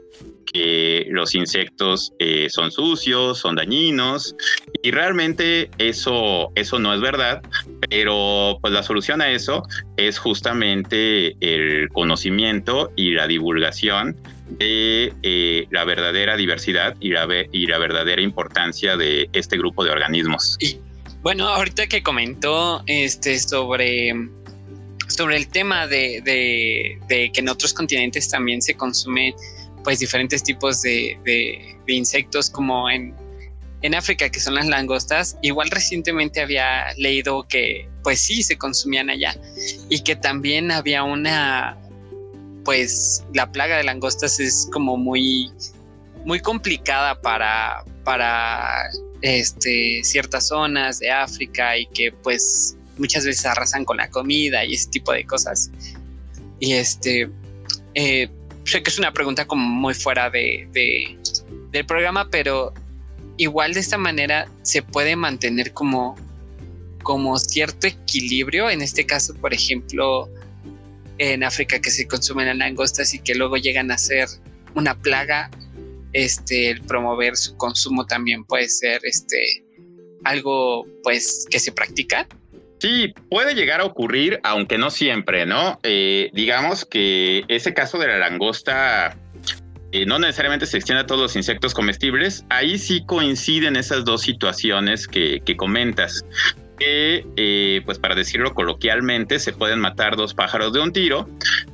que 0.55 1.07
los 1.09 1.35
insectos 1.35 2.13
eh, 2.17 2.47
son 2.49 2.71
sucios, 2.71 3.39
son 3.39 3.57
dañinos 3.57 4.37
y 4.81 4.91
realmente 4.91 5.69
eso, 5.79 6.49
eso 6.55 6.79
no 6.79 6.93
es 6.93 7.01
verdad, 7.01 7.41
pero 7.89 8.57
pues 8.61 8.73
la 8.73 8.81
solución 8.81 9.21
a 9.21 9.29
eso 9.31 9.63
es 9.97 10.17
justamente 10.17 11.35
el 11.41 11.89
conocimiento 11.89 12.89
y 12.95 13.11
la 13.11 13.27
divulgación 13.27 14.15
de 14.47 15.11
eh, 15.23 15.67
la 15.71 15.83
verdadera 15.83 16.37
diversidad 16.37 16.95
y 17.01 17.09
la, 17.09 17.27
y 17.51 17.67
la 17.67 17.77
verdadera 17.77 18.21
importancia 18.21 18.95
de 18.95 19.29
este 19.33 19.57
grupo 19.57 19.83
de 19.83 19.91
organismos. 19.91 20.55
Y 20.61 20.79
bueno, 21.21 21.49
ahorita 21.49 21.87
que 21.87 22.01
comentó 22.01 22.81
este 22.85 23.37
sobre 23.39 24.13
sobre 25.09 25.35
el 25.35 25.49
tema 25.49 25.85
de, 25.85 26.21
de 26.23 27.31
que 27.31 27.41
en 27.41 27.49
otros 27.49 27.73
continentes 27.73 28.29
también 28.29 28.61
se 28.61 28.73
consume 28.75 29.35
pues 29.85 29.99
diferentes 29.99 30.43
tipos 30.43 30.81
de, 30.81 31.77
insectos 31.87 32.49
como 32.49 32.89
en, 32.89 33.15
en 33.83 33.95
África, 33.95 34.29
que 34.29 34.39
son 34.39 34.55
las 34.55 34.65
langostas. 34.65 35.37
Igual 35.43 35.69
recientemente 35.69 36.41
había 36.41 36.91
leído 36.97 37.47
que 37.47 37.87
pues 38.03 38.19
sí 38.19 38.43
se 38.43 38.57
consumían 38.57 39.09
allá 39.09 39.37
y 39.87 40.01
que 40.01 40.15
también 40.15 40.71
había 40.71 41.03
una, 41.03 41.77
pues 42.65 43.23
la 43.33 43.51
plaga 43.51 43.77
de 43.77 43.83
langostas 43.83 44.39
es 44.39 44.67
como 44.73 44.97
muy, 44.97 45.51
muy 46.25 46.39
complicada 46.39 47.21
para, 47.21 47.85
para 48.03 48.89
este, 49.21 50.01
ciertas 50.03 50.47
zonas 50.47 50.99
de 50.99 51.11
África 51.11 51.77
y 51.77 51.85
que 51.87 52.11
pues 52.11 52.75
muchas 52.97 53.23
veces 53.23 53.45
arrasan 53.45 53.85
con 53.85 53.97
la 53.97 54.09
comida 54.09 54.65
y 54.65 54.73
ese 54.73 54.89
tipo 54.89 55.13
de 55.13 55.25
cosas. 55.25 55.69
Y 56.59 56.73
este, 56.73 57.29
eh, 57.93 58.29
sé 58.65 58.83
que 58.83 58.89
es 58.89 58.99
una 58.99 59.13
pregunta 59.13 59.45
como 59.45 59.67
muy 59.67 59.93
fuera 59.93 60.29
de, 60.29 60.67
del 61.71 61.85
programa, 61.85 62.29
pero 62.29 62.73
igual 63.37 63.73
de 63.73 63.79
esta 63.79 63.97
manera 63.97 64.49
se 64.63 64.81
puede 64.81 65.15
mantener 65.15 65.71
como, 65.73 66.15
como 67.03 67.37
cierto 67.37 67.87
equilibrio. 67.87 68.69
En 68.69 68.81
este 68.81 69.05
caso, 69.05 69.35
por 69.35 69.53
ejemplo, 69.53 70.29
en 71.17 71.43
África 71.43 71.79
que 71.79 71.91
se 71.91 72.07
consumen 72.07 72.47
las 72.47 72.57
langostas 72.57 73.13
y 73.13 73.19
que 73.19 73.35
luego 73.35 73.57
llegan 73.57 73.91
a 73.91 73.97
ser 73.97 74.27
una 74.73 74.99
plaga, 74.99 75.49
este, 76.13 76.69
el 76.69 76.81
promover 76.81 77.35
su 77.37 77.55
consumo 77.57 78.05
también 78.05 78.45
puede 78.45 78.67
ser 78.69 79.01
este, 79.03 79.63
algo 80.23 80.85
pues 81.03 81.45
que 81.49 81.59
se 81.59 81.71
practica. 81.71 82.27
Sí, 82.85 83.15
puede 83.31 83.55
llegar 83.55 83.81
a 83.81 83.85
ocurrir, 83.85 84.39
aunque 84.43 84.77
no 84.77 84.91
siempre, 84.91 85.47
¿no? 85.47 85.79
Eh, 85.81 86.29
digamos 86.33 86.85
que 86.85 87.43
ese 87.47 87.73
caso 87.73 87.97
de 87.97 88.05
la 88.05 88.19
langosta 88.19 89.17
eh, 89.91 90.05
no 90.05 90.19
necesariamente 90.19 90.67
se 90.67 90.77
extiende 90.77 91.01
a 91.01 91.07
todos 91.07 91.19
los 91.19 91.35
insectos 91.35 91.73
comestibles. 91.73 92.45
Ahí 92.51 92.77
sí 92.77 93.03
coinciden 93.03 93.75
esas 93.75 94.05
dos 94.05 94.21
situaciones 94.21 95.07
que, 95.07 95.41
comentas. 95.57 96.27
Que, 96.77 97.25
eh, 97.37 97.81
pues 97.85 97.97
para 97.97 98.13
decirlo 98.13 98.53
coloquialmente, 98.53 99.39
se 99.39 99.51
pueden 99.51 99.79
matar 99.79 100.15
dos 100.15 100.35
pájaros 100.35 100.71
de 100.71 100.81
un 100.81 100.93
tiro, 100.93 101.27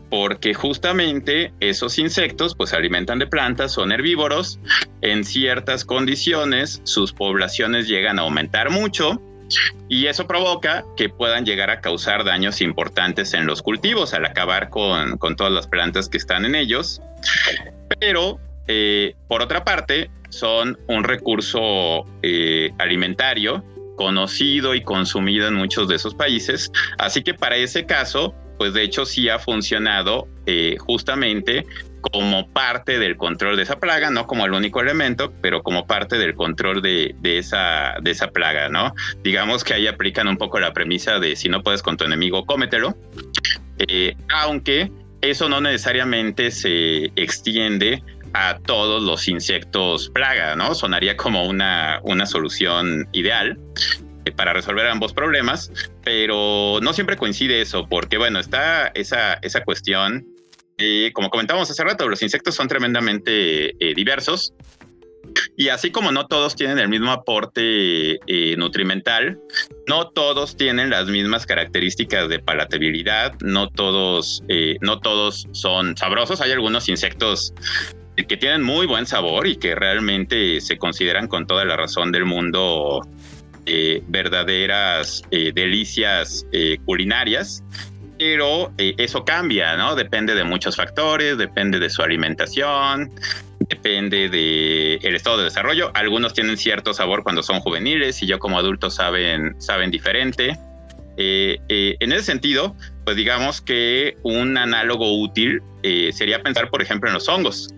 porque 0.09 0.53
justamente 0.53 1.51
esos 1.59 1.99
insectos 1.99 2.55
pues 2.55 2.69
se 2.69 2.77
alimentan 2.77 3.19
de 3.19 3.27
plantas, 3.27 3.73
son 3.73 3.91
herbívoros, 3.91 4.61
en 5.01 5.25
ciertas 5.25 5.83
condiciones 5.83 6.79
sus 6.85 7.11
poblaciones 7.11 7.89
llegan 7.89 8.17
a 8.17 8.21
aumentar 8.21 8.69
mucho 8.69 9.21
y 9.89 10.07
eso 10.07 10.27
provoca 10.27 10.83
que 10.95 11.09
puedan 11.09 11.45
llegar 11.45 11.69
a 11.69 11.81
causar 11.81 12.23
daños 12.23 12.61
importantes 12.61 13.33
en 13.33 13.45
los 13.45 13.61
cultivos 13.61 14.13
al 14.13 14.25
acabar 14.25 14.69
con, 14.69 15.17
todas 15.35 15.51
las 15.53 15.67
plantas 15.67 16.09
que 16.09 16.17
están 16.17 16.45
en 16.45 16.55
ellos. 16.55 17.01
Pero, 17.99 18.39
eh, 18.67 19.15
por 19.27 19.41
otra 19.41 19.63
parte, 19.63 20.09
son 20.29 20.77
un 20.87 21.03
recurso 21.03 22.05
eh, 22.21 22.71
alimentario 22.79 23.63
conocido 23.95 24.73
y 24.73 24.81
consumido 24.81 25.47
en 25.47 25.53
muchos 25.53 25.87
de 25.87 25.95
esos 25.95 26.15
países. 26.15 26.71
Así 26.97 27.21
que 27.21 27.33
para 27.33 27.57
ese 27.57 27.85
caso, 27.85 28.33
pues 28.57 28.73
de 28.73 28.83
hecho 28.83 29.05
sí 29.05 29.29
ha 29.29 29.37
funcionado 29.39 30.27
eh, 30.45 30.75
justamente 30.79 31.65
como 32.01 32.47
parte 32.49 32.99
del 32.99 33.15
control 33.15 33.57
de 33.57 33.63
esa 33.63 33.79
plaga, 33.79 34.09
no 34.09 34.27
como 34.27 34.45
el 34.45 34.53
único 34.53 34.81
elemento, 34.81 35.31
pero 35.41 35.63
como 35.63 35.87
parte 35.87 36.17
del 36.17 36.35
control 36.35 36.81
de, 36.81 37.15
esa, 37.23 37.95
de 38.01 38.11
esa 38.11 38.31
plaga, 38.31 38.69
¿no? 38.69 38.93
Digamos 39.23 39.63
que 39.63 39.73
ahí 39.73 39.87
aplican 39.87 40.27
un 40.27 40.37
poco 40.37 40.59
la 40.59 40.73
premisa 40.73 41.19
de 41.19 41.35
si 41.35 41.49
no 41.49 41.63
puedes 41.63 41.81
con 41.81 41.97
tu 41.97 42.03
enemigo, 42.03 42.45
cómetelo, 42.45 42.97
eh, 43.77 44.15
aunque 44.29 44.91
eso 45.21 45.47
no 45.47 45.61
necesariamente 45.61 46.51
se 46.51 47.05
extiende 47.15 48.03
a 48.33 48.57
todos 48.59 49.03
los 49.03 49.27
insectos 49.27 50.09
plaga, 50.09 50.55
¿no? 50.55 50.73
Sonaría 50.73 51.17
como 51.17 51.45
una, 51.45 51.99
una 52.03 52.25
solución 52.25 53.07
ideal 53.11 53.59
eh, 54.25 54.31
para 54.31 54.53
resolver 54.53 54.87
ambos 54.87 55.13
problemas, 55.13 55.71
pero 56.03 56.79
no 56.81 56.93
siempre 56.93 57.17
coincide 57.17 57.61
eso, 57.61 57.87
porque 57.87 58.17
bueno, 58.17 58.39
está 58.39 58.87
esa, 58.93 59.33
esa 59.41 59.63
cuestión 59.63 60.25
como 61.13 61.29
comentábamos 61.29 61.69
hace 61.69 61.83
rato, 61.83 62.07
los 62.07 62.21
insectos 62.21 62.55
son 62.55 62.67
tremendamente 62.67 63.71
eh, 63.79 63.93
diversos. 63.95 64.53
Y 65.55 65.69
así 65.69 65.91
como 65.91 66.11
no 66.11 66.27
todos 66.27 66.55
tienen 66.55 66.79
el 66.79 66.89
mismo 66.89 67.11
aporte 67.11 68.19
eh, 68.27 68.55
nutrimental, 68.57 69.39
no 69.87 70.09
todos 70.09 70.57
tienen 70.57 70.89
las 70.89 71.07
mismas 71.07 71.45
características 71.45 72.27
de 72.27 72.39
palatabilidad, 72.39 73.33
no 73.41 73.69
todos, 73.69 74.43
eh, 74.49 74.77
no 74.81 74.99
todos 74.99 75.47
son 75.51 75.95
sabrosos. 75.95 76.41
Hay 76.41 76.51
algunos 76.51 76.89
insectos 76.89 77.53
que 78.15 78.37
tienen 78.37 78.61
muy 78.61 78.87
buen 78.87 79.05
sabor 79.05 79.47
y 79.47 79.55
que 79.55 79.73
realmente 79.73 80.59
se 80.61 80.77
consideran 80.77 81.27
con 81.27 81.47
toda 81.47 81.65
la 81.65 81.77
razón 81.77 82.11
del 82.11 82.25
mundo 82.25 83.01
eh, 83.65 84.03
verdaderas 84.07 85.23
delicias 85.31 86.45
culinarias 86.85 87.63
pero 88.21 88.71
eso 88.77 89.25
cambia, 89.25 89.75
¿no? 89.77 89.95
Depende 89.95 90.35
de 90.35 90.43
muchos 90.43 90.75
factores, 90.75 91.39
depende 91.39 91.79
de 91.79 91.89
su 91.89 92.03
alimentación, 92.03 93.09
depende 93.67 94.25
el 95.01 95.15
estado 95.15 95.39
de 95.39 95.45
desarrollo. 95.45 95.89
Algunos 95.95 96.35
tienen 96.35 96.55
cierto 96.55 96.93
sabor 96.93 97.23
cuando 97.23 97.41
son 97.41 97.61
juveniles 97.61 98.21
y 98.21 98.27
yo 98.27 98.37
como 98.37 98.59
adulto 98.59 98.91
saben, 98.91 99.59
saben 99.59 99.89
diferente. 99.89 100.55
Eh, 101.17 101.57
eh, 101.67 101.95
en 101.99 102.11
ese 102.11 102.25
sentido, 102.25 102.75
pues 103.05 103.17
digamos 103.17 103.59
que 103.59 104.15
un 104.21 104.55
análogo 104.55 105.19
útil 105.19 105.63
eh, 105.81 106.11
sería 106.13 106.43
pensar, 106.43 106.69
por 106.69 106.83
ejemplo, 106.83 107.09
en 107.09 107.15
los 107.15 107.27
hongos. 107.27 107.69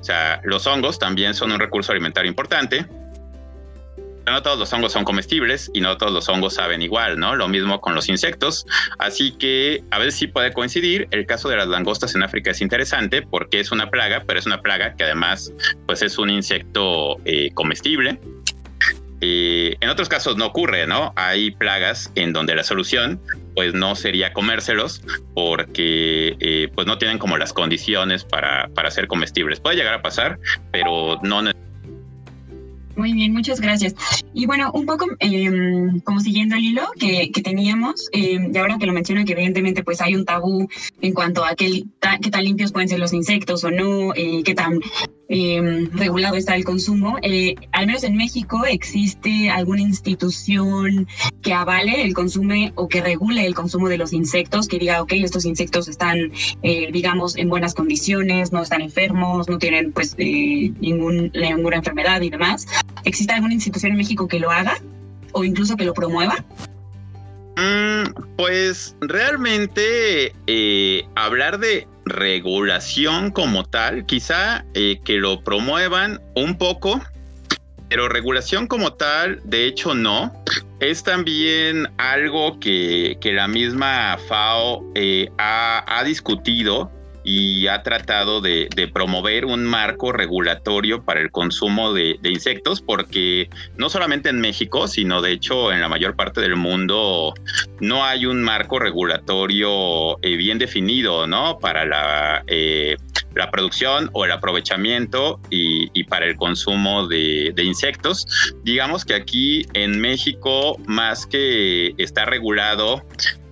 O 0.00 0.02
sea, 0.02 0.40
los 0.44 0.66
hongos 0.66 0.98
también 0.98 1.34
son 1.34 1.52
un 1.52 1.60
recurso 1.60 1.92
alimentario 1.92 2.30
importante 2.30 2.86
no 4.26 4.42
todos 4.42 4.58
los 4.58 4.72
hongos 4.72 4.92
son 4.92 5.04
comestibles 5.04 5.70
y 5.74 5.80
no 5.80 5.96
todos 5.96 6.12
los 6.12 6.28
hongos 6.28 6.54
saben 6.54 6.82
igual, 6.82 7.18
¿no? 7.18 7.34
Lo 7.36 7.48
mismo 7.48 7.80
con 7.80 7.94
los 7.94 8.08
insectos. 8.08 8.66
Así 8.98 9.32
que 9.32 9.82
a 9.90 9.98
veces 9.98 10.16
sí 10.16 10.26
puede 10.26 10.52
coincidir. 10.52 11.08
El 11.10 11.26
caso 11.26 11.48
de 11.48 11.56
las 11.56 11.68
langostas 11.68 12.14
en 12.14 12.22
África 12.22 12.50
es 12.50 12.60
interesante 12.60 13.22
porque 13.22 13.60
es 13.60 13.72
una 13.72 13.90
plaga, 13.90 14.24
pero 14.26 14.38
es 14.38 14.46
una 14.46 14.60
plaga 14.60 14.94
que 14.94 15.04
además 15.04 15.52
pues 15.86 16.02
es 16.02 16.18
un 16.18 16.30
insecto 16.30 17.16
eh, 17.24 17.50
comestible. 17.54 18.18
Eh, 19.24 19.76
en 19.80 19.88
otros 19.88 20.08
casos 20.08 20.36
no 20.36 20.46
ocurre, 20.46 20.86
¿no? 20.88 21.12
Hay 21.14 21.52
plagas 21.52 22.10
en 22.16 22.32
donde 22.32 22.56
la 22.56 22.64
solución 22.64 23.20
pues 23.54 23.72
no 23.72 23.94
sería 23.94 24.32
comérselos 24.32 25.00
porque 25.34 26.36
eh, 26.40 26.68
pues 26.74 26.88
no 26.88 26.98
tienen 26.98 27.18
como 27.18 27.38
las 27.38 27.52
condiciones 27.52 28.24
para, 28.24 28.68
para 28.74 28.90
ser 28.90 29.06
comestibles. 29.06 29.60
Puede 29.60 29.76
llegar 29.76 29.94
a 29.94 30.02
pasar, 30.02 30.40
pero 30.72 31.20
no 31.22 31.42
muy 32.96 33.12
bien, 33.12 33.32
muchas 33.32 33.60
gracias. 33.60 33.94
Y 34.34 34.46
bueno, 34.46 34.70
un 34.72 34.86
poco 34.86 35.06
em, 35.18 36.00
como 36.00 36.20
siguiendo 36.20 36.56
el 36.56 36.64
hilo 36.64 36.82
que, 36.98 37.30
que 37.30 37.42
teníamos, 37.42 38.08
eh, 38.12 38.38
y 38.52 38.56
ahora 38.58 38.78
que 38.78 38.86
lo 38.86 38.92
mencionan 38.92 39.24
que 39.24 39.32
evidentemente 39.32 39.82
pues 39.82 40.00
hay 40.00 40.14
un 40.14 40.24
tabú 40.24 40.68
en 41.00 41.12
cuanto 41.12 41.44
a 41.44 41.54
qué, 41.54 41.84
qué 42.20 42.30
tan 42.30 42.44
limpios 42.44 42.72
pueden 42.72 42.88
ser 42.88 42.98
los 42.98 43.12
insectos 43.12 43.64
o 43.64 43.70
no, 43.70 44.14
eh, 44.14 44.42
qué 44.44 44.54
tan 44.54 44.80
Em, 45.34 45.88
regulado 45.92 46.36
está 46.36 46.56
el 46.56 46.64
consumo. 46.64 47.16
Eh, 47.22 47.54
al 47.72 47.86
menos 47.86 48.04
en 48.04 48.16
México 48.16 48.66
existe 48.66 49.48
alguna 49.48 49.80
institución 49.80 51.08
que 51.40 51.54
avale 51.54 52.02
el 52.02 52.12
consumo 52.12 52.52
o 52.74 52.86
que 52.86 53.00
regule 53.00 53.46
el 53.46 53.54
consumo 53.54 53.88
de 53.88 53.96
los 53.96 54.12
insectos, 54.12 54.68
que 54.68 54.78
diga, 54.78 55.00
ok, 55.00 55.12
estos 55.12 55.46
insectos 55.46 55.88
están, 55.88 56.32
eh, 56.62 56.90
digamos, 56.92 57.38
en 57.38 57.48
buenas 57.48 57.72
condiciones, 57.72 58.52
no 58.52 58.60
están 58.60 58.82
enfermos, 58.82 59.48
no 59.48 59.58
tienen 59.58 59.92
pues 59.92 60.14
eh, 60.18 60.70
ningún, 60.80 61.32
ninguna 61.34 61.76
enfermedad 61.76 62.20
y 62.20 62.28
demás. 62.28 62.66
¿Existe 63.04 63.32
alguna 63.32 63.54
institución 63.54 63.92
en 63.92 63.96
México 63.96 64.28
que 64.28 64.38
lo 64.38 64.50
haga 64.50 64.82
o 65.32 65.44
incluso 65.44 65.78
que 65.78 65.86
lo 65.86 65.94
promueva? 65.94 66.44
Mm, 67.56 68.34
pues 68.36 68.96
realmente 69.00 70.32
hablar 71.14 71.58
de 71.58 71.86
regulación 72.04 73.30
como 73.30 73.64
tal, 73.64 74.06
quizá 74.06 74.64
eh, 74.74 75.00
que 75.04 75.18
lo 75.18 75.42
promuevan 75.42 76.20
un 76.34 76.56
poco, 76.56 77.00
pero 77.88 78.08
regulación 78.08 78.66
como 78.66 78.94
tal, 78.94 79.40
de 79.44 79.66
hecho 79.66 79.94
no. 79.94 80.32
Es 80.80 81.04
también 81.04 81.88
algo 81.98 82.58
que, 82.58 83.16
la 83.22 83.46
misma 83.46 84.18
FAO 84.26 84.84
eh, 84.94 85.28
ha 85.38 86.02
discutido 86.04 86.90
y 87.24 87.66
ha 87.68 87.82
tratado 87.82 88.40
de, 88.40 88.68
promover 88.92 89.44
un 89.44 89.64
marco 89.64 90.12
regulatorio 90.12 91.04
para 91.04 91.20
el 91.20 91.30
consumo 91.30 91.92
de, 91.92 92.18
insectos, 92.24 92.80
porque 92.80 93.48
no 93.76 93.88
solamente 93.88 94.28
en 94.28 94.40
México, 94.40 94.88
sino 94.88 95.22
de 95.22 95.32
hecho 95.32 95.72
en 95.72 95.80
la 95.80 95.88
mayor 95.88 96.16
parte 96.16 96.40
del 96.40 96.56
mundo 96.56 97.34
no 97.80 98.04
hay 98.04 98.26
un 98.26 98.42
marco 98.42 98.78
regulatorio 98.78 100.18
eh, 100.22 100.36
bien 100.36 100.58
definido, 100.58 101.26
¿no? 101.26 101.58
Para 101.58 101.84
la, 101.84 102.42
eh, 102.46 102.96
la 103.34 103.50
producción 103.50 104.10
o 104.12 104.24
el 104.24 104.32
aprovechamiento 104.32 105.40
y, 105.50 106.04
para 106.04 106.26
el 106.26 106.36
consumo 106.36 107.06
de, 107.06 107.52
de, 107.54 107.64
insectos. 107.64 108.26
Digamos 108.64 109.04
que 109.04 109.14
aquí 109.14 109.66
en 109.72 110.00
México, 110.00 110.76
más 110.86 111.26
que 111.26 111.94
está 111.96 112.24
regulado, 112.24 113.02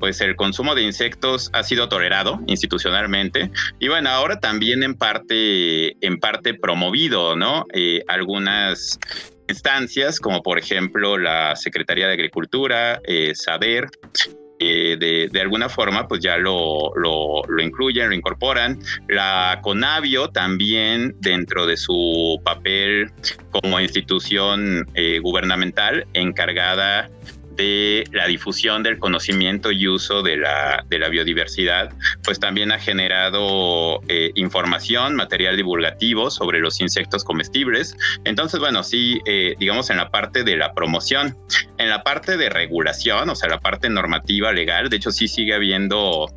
pues 0.01 0.21
el 0.23 0.35
consumo 0.35 0.75
de 0.75 0.83
insectos 0.83 1.51
ha 1.53 1.63
sido 1.63 1.89
tolerado 1.89 2.41
institucionalmente 2.47 3.51
y 3.79 3.89
bueno, 3.89 4.09
ahora 4.11 4.41
también 4.41 4.83
en 4.83 4.95
parte, 4.95 5.95
en 6.05 6.19
parte 6.19 6.55
promovido, 6.55 7.37
¿no? 7.37 7.67
Eh, 7.73 8.03
algunas 8.09 8.99
instancias 9.49 10.19
como 10.19 10.43
por 10.43 10.59
ejemplo 10.59 11.19
la 11.19 11.55
Secretaría 11.55 12.07
de 12.07 12.15
Agricultura, 12.15 13.01
eh, 13.05 13.33
SADER, 13.35 13.89
eh, 14.59 14.97
de, 15.33 15.41
alguna 15.41 15.69
forma 15.69 16.07
pues 16.07 16.21
ya 16.21 16.37
lo, 16.37 16.93
lo, 16.97 17.43
lo, 17.47 17.63
incluyen, 17.63 18.09
lo 18.09 18.15
incorporan. 18.15 18.79
La 19.09 19.59
CONAVIO 19.63 20.29
también 20.31 21.15
dentro 21.21 21.67
de 21.67 21.77
su 21.77 22.41
papel 22.45 23.11
como 23.51 23.81
institución 23.81 24.87
gubernamental 25.23 26.07
encargada 26.13 27.09
de 27.61 28.05
la 28.13 28.27
difusión 28.27 28.83
del 28.83 28.99
conocimiento 28.99 29.71
y 29.71 29.87
uso 29.87 30.23
de 30.23 30.39
la, 30.39 30.83
de 30.89 30.99
la 30.99 31.11
biodiversidad, 31.11 31.93
pues 32.25 32.41
también 32.41 32.73
ha 32.73 32.79
generado 32.79 34.01
eh, 34.09 34.31
información, 34.35 35.15
material 35.15 35.59
divulgativo 35.59 36.31
sobre 36.31 36.61
los 36.61 36.81
insectos 36.81 37.23
comestibles. 37.23 37.95
Entonces, 38.25 38.61
bueno, 38.61 38.83
sí, 38.83 39.21
eh, 39.27 39.57
digamos 39.59 39.91
en 39.91 39.99
la 39.99 40.11
parte 40.11 40.43
de 40.43 40.57
la 40.57 40.73
promoción, 40.73 41.37
en 41.77 41.91
la 41.91 42.03
parte 42.03 42.39
de 42.39 42.49
regulación, 42.49 43.29
o 43.29 43.35
sea, 43.35 43.51
la 43.51 43.61
parte 43.61 43.91
normativa 43.91 44.53
legal, 44.53 44.89
de 44.89 44.97
hecho 44.97 45.11
sí 45.11 45.29
sigue 45.29 45.53
habiendo 45.53 46.35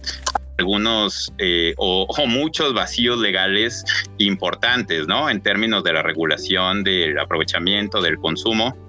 algunos 0.57 1.33
eh, 1.37 1.73
o, 1.77 2.05
o, 2.07 2.27
muchos 2.27 2.73
vacíos 2.73 3.17
legales 3.17 3.85
importantes, 4.17 5.07
¿no? 5.07 5.29
En 5.29 5.41
términos 5.41 5.83
de 5.83 5.93
la 5.93 6.03
regulación 6.03 6.83
del 6.83 7.17
aprovechamiento, 7.17 8.01
del 8.01 8.17
consumo. 8.17 8.82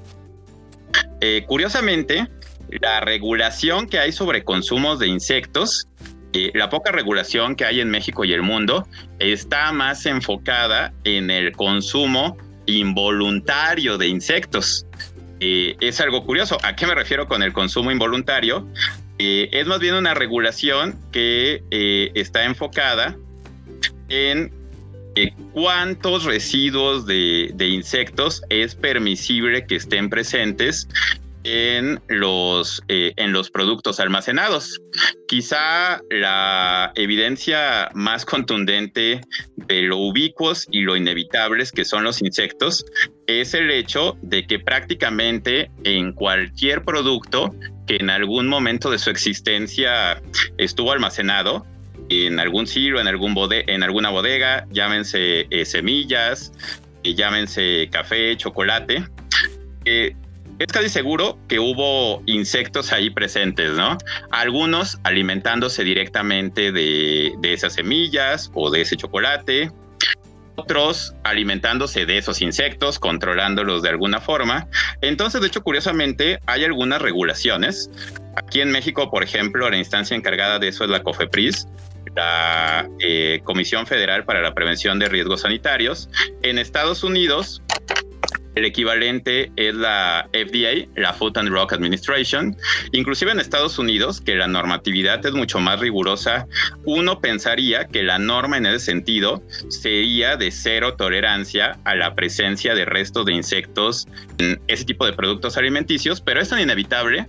Eh, 1.26 1.42
curiosamente, 1.46 2.28
la 2.68 3.00
regulación 3.00 3.88
que 3.88 3.98
hay 3.98 4.12
sobre 4.12 4.44
consumos 4.44 4.98
de 4.98 5.06
insectos, 5.06 5.88
eh, 6.34 6.50
la 6.52 6.68
poca 6.68 6.92
regulación 6.92 7.56
que 7.56 7.64
hay 7.64 7.80
en 7.80 7.88
México 7.88 8.26
y 8.26 8.34
el 8.34 8.42
mundo, 8.42 8.86
está 9.20 9.72
más 9.72 10.04
enfocada 10.04 10.92
en 11.04 11.30
el 11.30 11.52
consumo 11.52 12.36
involuntario 12.66 13.96
de 13.96 14.08
insectos. 14.08 14.84
Eh, 15.40 15.76
es 15.80 15.98
algo 16.02 16.26
curioso. 16.26 16.58
¿A 16.62 16.76
qué 16.76 16.86
me 16.86 16.94
refiero 16.94 17.26
con 17.26 17.42
el 17.42 17.54
consumo 17.54 17.90
involuntario? 17.90 18.68
es 19.16 19.66
más 19.66 19.78
bien 19.78 19.94
una 19.94 20.12
regulación 20.12 20.98
que 21.12 21.62
está 22.14 22.44
enfocada 22.44 23.16
en 24.08 24.52
cuántos 25.52 26.24
residuos 26.24 27.06
de, 27.06 27.54
insectos 27.58 28.42
es 28.48 28.74
permisible 28.74 29.66
que 29.66 29.76
estén 29.76 30.10
presentes 30.10 30.88
en 31.44 32.00
los, 32.08 32.82
eh, 32.88 33.12
en 33.16 33.32
los 33.32 33.50
productos 33.50 34.00
almacenados. 34.00 34.80
Quizá 35.28 36.00
la 36.10 36.90
evidencia 36.94 37.90
más 37.94 38.24
contundente 38.24 39.20
de 39.56 39.82
lo 39.82 39.98
ubicuos 39.98 40.66
y 40.70 40.80
lo 40.80 40.96
inevitables 40.96 41.70
que 41.70 41.84
son 41.84 42.02
los 42.02 42.22
insectos 42.22 42.84
es 43.26 43.54
el 43.54 43.70
hecho 43.70 44.16
de 44.22 44.46
que 44.46 44.58
prácticamente 44.58 45.70
en 45.84 46.12
cualquier 46.12 46.82
producto 46.82 47.54
que 47.86 47.96
en 47.96 48.08
algún 48.08 48.48
momento 48.48 48.90
de 48.90 48.98
su 48.98 49.10
existencia 49.10 50.22
estuvo 50.56 50.92
almacenado, 50.92 51.66
en 52.08 52.38
algún 52.40 52.66
silo, 52.66 53.00
en, 53.00 53.08
algún 53.08 53.34
en 53.50 53.82
alguna 53.82 54.10
bodega, 54.10 54.66
llámense 54.70 55.46
eh, 55.50 55.64
semillas, 55.64 56.52
eh, 57.02 57.14
llámense 57.14 57.88
café, 57.90 58.36
chocolate. 58.36 59.04
Eh, 59.84 60.14
es 60.58 60.66
casi 60.68 60.88
seguro 60.88 61.38
que 61.48 61.58
hubo 61.58 62.22
insectos 62.26 62.92
ahí 62.92 63.10
presentes, 63.10 63.72
¿no? 63.72 63.98
Algunos 64.30 64.98
alimentándose 65.02 65.82
directamente 65.82 66.70
de, 66.70 67.34
de 67.40 67.52
esas 67.52 67.74
semillas 67.74 68.50
o 68.54 68.70
de 68.70 68.82
ese 68.82 68.96
chocolate, 68.96 69.72
otros 70.56 71.14
alimentándose 71.24 72.06
de 72.06 72.18
esos 72.18 72.40
insectos, 72.40 73.00
controlándolos 73.00 73.82
de 73.82 73.88
alguna 73.88 74.20
forma. 74.20 74.68
Entonces, 75.00 75.40
de 75.40 75.48
hecho, 75.48 75.62
curiosamente, 75.62 76.38
hay 76.46 76.64
algunas 76.64 77.02
regulaciones. 77.02 77.90
Aquí 78.36 78.60
en 78.60 78.70
México, 78.70 79.10
por 79.10 79.24
ejemplo, 79.24 79.68
la 79.68 79.76
instancia 79.76 80.16
encargada 80.16 80.58
de 80.58 80.68
eso 80.68 80.84
es 80.84 80.90
la 80.90 81.02
COFEPRIS, 81.02 81.66
la 82.14 82.88
eh, 83.00 83.40
Comisión 83.44 83.86
Federal 83.86 84.24
para 84.24 84.40
la 84.40 84.54
Prevención 84.54 84.98
de 84.98 85.08
Riesgos 85.08 85.42
Sanitarios. 85.42 86.08
En 86.42 86.58
Estados 86.58 87.02
Unidos 87.02 87.62
el 88.54 88.64
equivalente 88.64 89.52
es 89.56 89.74
la 89.74 90.28
FDA, 90.32 90.88
la 90.96 91.12
Food 91.12 91.38
and 91.38 91.48
Drug 91.48 91.72
Administration. 91.72 92.56
Inclusive 92.92 93.32
en 93.32 93.40
Estados 93.40 93.78
Unidos, 93.78 94.20
que 94.20 94.34
la 94.34 94.46
normatividad 94.46 95.24
es 95.24 95.32
mucho 95.32 95.58
más 95.60 95.80
rigurosa, 95.80 96.46
uno 96.84 97.20
pensaría 97.20 97.86
que 97.86 98.02
la 98.02 98.18
norma 98.18 98.56
en 98.56 98.66
ese 98.66 98.80
sentido 98.80 99.42
sería 99.68 100.36
de 100.36 100.50
cero 100.50 100.94
tolerancia 100.94 101.78
a 101.84 101.94
la 101.94 102.14
presencia 102.14 102.74
de 102.74 102.84
restos 102.84 103.26
de 103.26 103.32
insectos 103.32 104.06
en 104.38 104.60
ese 104.68 104.84
tipo 104.84 105.06
de 105.06 105.12
productos 105.12 105.56
alimenticios, 105.56 106.20
pero 106.20 106.40
es 106.40 106.48
tan 106.48 106.60
inevitable 106.60 107.26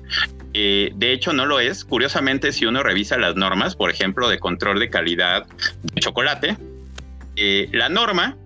eh, 0.57 0.93
de 0.95 1.11
hecho, 1.11 1.33
no 1.33 1.45
lo 1.45 1.59
es. 1.59 1.83
Curiosamente, 1.83 2.53
si 2.53 2.65
uno 2.65 2.81
revisa 2.81 3.17
las 3.17 3.35
normas, 3.35 3.75
por 3.75 3.91
ejemplo, 3.91 4.29
de 4.29 4.39
control 4.39 4.79
de 4.79 4.89
calidad 4.89 5.45
de 5.83 5.99
chocolate, 5.99 6.55
eh, 7.35 7.67
la 7.73 7.89
norma 7.89 8.37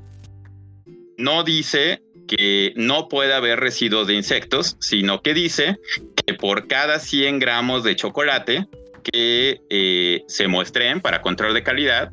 no 1.19 1.43
dice 1.43 2.01
que 2.29 2.73
no 2.75 3.09
puede 3.09 3.33
haber 3.33 3.59
residuos 3.59 4.07
de 4.07 4.13
insectos, 4.13 4.77
sino 4.79 5.21
que 5.21 5.33
dice 5.33 5.79
que 6.25 6.35
por 6.35 6.67
cada 6.67 6.99
100 6.99 7.39
gramos 7.39 7.83
de 7.83 7.95
chocolate 7.95 8.67
que 9.03 9.61
eh, 9.69 10.23
se 10.27 10.47
muestren 10.47 11.01
para 11.01 11.21
control 11.21 11.55
de 11.55 11.63
calidad, 11.63 12.11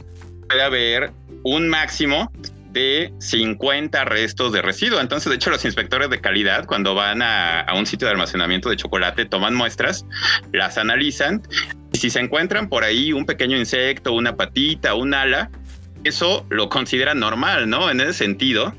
puede 0.49 0.63
haber 0.63 1.13
un 1.45 1.69
máximo 1.69 2.33
de 2.71 3.13
50 3.19 4.05
restos 4.07 4.53
de 4.53 4.63
residuo. 4.63 5.01
Entonces, 5.01 5.29
de 5.29 5.37
hecho, 5.37 5.51
los 5.51 5.65
inspectores 5.65 6.09
de 6.09 6.21
calidad, 6.21 6.65
cuando 6.65 6.95
van 6.95 7.21
a, 7.21 7.61
a, 7.61 7.75
un 7.75 7.85
sitio 7.85 8.07
de 8.07 8.13
almacenamiento 8.13 8.71
de 8.71 8.77
chocolate, 8.77 9.27
toman 9.27 9.55
muestras, 9.55 10.07
las 10.53 10.79
analizan 10.79 11.43
y 11.93 11.99
si 11.99 12.09
se 12.09 12.21
encuentran 12.21 12.69
por 12.69 12.85
ahí 12.85 13.13
un 13.13 13.27
pequeño 13.27 13.59
insecto, 13.59 14.13
una 14.13 14.37
patita, 14.37 14.95
un 14.95 15.13
ala, 15.13 15.51
eso 16.05 16.47
lo 16.49 16.69
consideran 16.69 17.19
normal, 17.19 17.69
¿no? 17.69 17.91
En 17.91 18.01
ese 18.01 18.13
sentido, 18.13 18.75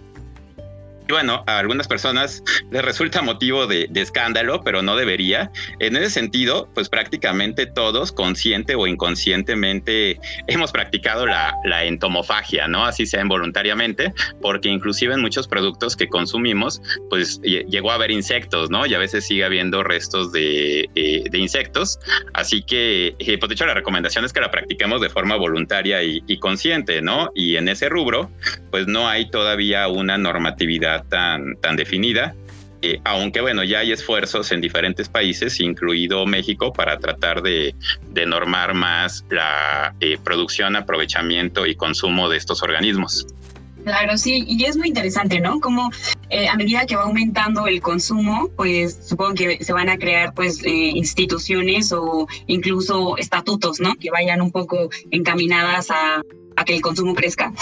y 1.07 1.13
bueno, 1.13 1.43
a 1.47 1.59
algunas 1.59 1.87
personas 1.87 2.43
les 2.71 2.83
resulta 2.83 3.21
motivo 3.21 3.67
de, 3.67 3.89
escándalo, 3.95 4.61
pero 4.63 4.81
no 4.81 4.95
debería. 4.95 5.51
En 5.79 5.95
ese 5.95 6.09
sentido, 6.09 6.69
pues 6.73 6.89
prácticamente 6.89 7.65
todos, 7.65 8.11
consciente 8.11 8.75
o 8.75 8.87
inconscientemente, 8.87 10.19
hemos 10.47 10.71
practicado 10.71 11.25
la, 11.25 11.55
entomofagia, 11.83 12.67
¿no? 12.67 12.85
Así 12.85 13.05
sea 13.05 13.21
involuntariamente, 13.21 14.13
porque 14.41 14.67
inclusive 14.67 15.13
en 15.13 15.21
muchos 15.21 15.47
productos 15.47 15.95
que 15.95 16.07
consumimos, 16.09 16.81
pues 17.09 17.39
llegó 17.41 17.91
a 17.91 17.95
haber 17.95 18.11
insectos, 18.11 18.69
¿no? 18.69 18.85
Y 18.85 18.93
a 18.93 18.97
veces 18.97 19.25
sigue 19.25 19.45
habiendo 19.45 19.83
restos 19.83 20.31
de, 20.31 20.89
eh, 20.95 21.23
insectos. 21.33 21.99
Así 22.33 22.63
que, 22.63 23.15
eh, 23.19 23.37
pues 23.37 23.49
de 23.49 23.53
hecho, 23.53 23.65
la 23.65 23.75
recomendación 23.75 24.25
es 24.25 24.33
que 24.33 24.41
la 24.41 24.49
practiquemos 24.49 25.01
de 25.01 25.09
forma 25.09 25.35
voluntaria 25.35 26.03
y, 26.03 26.23
y 26.27 26.39
consciente, 26.39 27.01
¿no? 27.01 27.31
Y 27.35 27.57
en 27.57 27.69
ese 27.69 27.89
rubro, 27.89 28.31
pues 28.71 28.87
no 28.87 29.07
hay 29.07 29.29
todavía 29.29 29.87
una 29.87 30.17
normatividad 30.17 30.96
tan, 31.03 31.55
tan 31.57 31.75
definida. 31.75 32.35
Eh, 32.83 32.99
aunque 33.05 33.41
bueno, 33.41 33.63
ya 33.63 33.79
hay 33.79 33.91
esfuerzos 33.91 34.51
en 34.51 34.61
diferentes 34.61 35.09
países, 35.09 35.59
incluido 35.59 36.25
México, 36.27 36.71
para 36.71 36.99
tratar 36.99 37.41
de, 37.41 37.73
de 38.11 38.25
normar 38.27 38.75
más 38.75 39.25
la 39.31 39.95
eh, 39.99 40.17
producción, 40.23 40.75
aprovechamiento 40.75 41.65
y 41.65 41.75
consumo 41.75 42.29
de 42.29 42.37
estos 42.37 42.61
organismos. 42.61 43.25
Claro, 43.83 44.17
sí, 44.17 44.43
y 44.47 44.65
es 44.65 44.77
muy 44.77 44.89
interesante, 44.89 45.39
¿no? 45.39 45.59
Como 45.59 45.89
eh, 46.29 46.49
a 46.49 46.55
medida 46.55 46.85
que 46.85 46.95
va 46.95 47.03
aumentando 47.03 47.67
el 47.67 47.81
consumo, 47.81 48.49
pues 48.55 48.99
supongo 49.07 49.33
que 49.33 49.63
se 49.63 49.73
van 49.73 49.89
a 49.89 49.97
crear 49.97 50.33
pues 50.33 50.61
instituciones 50.63 51.91
o 51.93 52.27
incluso 52.47 53.17
estatutos, 53.17 53.79
¿no? 53.79 53.95
Que 53.95 54.11
vayan 54.11 54.41
un 54.41 54.51
poco 54.51 54.89
encaminadas 55.09 55.89
a, 55.89 56.21
a 56.57 56.65
que 56.65 56.75
el 56.75 56.81
consumo 56.81 57.15
crezca. 57.15 57.53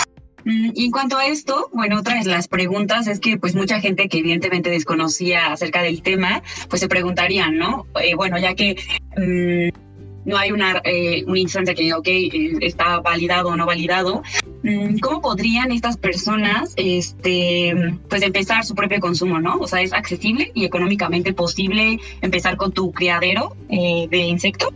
Mm, 0.45 0.71
y 0.75 0.85
en 0.85 0.91
cuanto 0.91 1.17
a 1.17 1.25
esto, 1.25 1.69
bueno, 1.73 1.99
otra 1.99 2.19
de 2.21 2.29
las 2.29 2.47
preguntas 2.47 3.07
es 3.07 3.19
que 3.19 3.37
pues 3.37 3.55
mucha 3.55 3.79
gente 3.81 4.07
que 4.07 4.19
evidentemente 4.19 4.69
desconocía 4.69 5.51
acerca 5.51 5.81
del 5.81 6.03
tema, 6.03 6.43
pues 6.69 6.79
se 6.79 6.87
preguntarían, 6.87 7.57
¿no? 7.57 7.87
Eh, 8.01 8.15
bueno, 8.15 8.37
ya 8.37 8.53
que 8.53 8.75
mm, 9.17 10.29
no 10.29 10.37
hay 10.37 10.51
una, 10.51 10.81
eh, 10.85 11.23
una 11.25 11.39
instancia 11.39 11.73
que 11.73 11.91
ok, 11.93 12.07
eh, 12.07 12.51
está 12.61 12.99
validado 12.99 13.49
o 13.49 13.55
no 13.55 13.65
validado, 13.65 14.21
mm, 14.61 14.99
¿cómo 14.99 15.19
podrían 15.19 15.71
estas 15.71 15.97
personas 15.97 16.73
este, 16.77 17.97
pues 18.07 18.21
empezar 18.21 18.63
su 18.65 18.75
propio 18.75 18.99
consumo, 18.99 19.39
¿no? 19.39 19.57
O 19.57 19.67
sea, 19.67 19.81
¿es 19.81 19.93
accesible 19.93 20.51
y 20.53 20.65
económicamente 20.65 21.33
posible 21.33 21.99
empezar 22.21 22.55
con 22.55 22.71
tu 22.71 22.91
criadero 22.91 23.55
de 23.67 24.17
insecto 24.17 24.71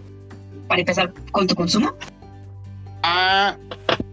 para 0.67 0.79
empezar 0.79 1.13
con 1.31 1.45
tu 1.45 1.53
consumo? 1.53 1.93
Ah, 3.03 3.55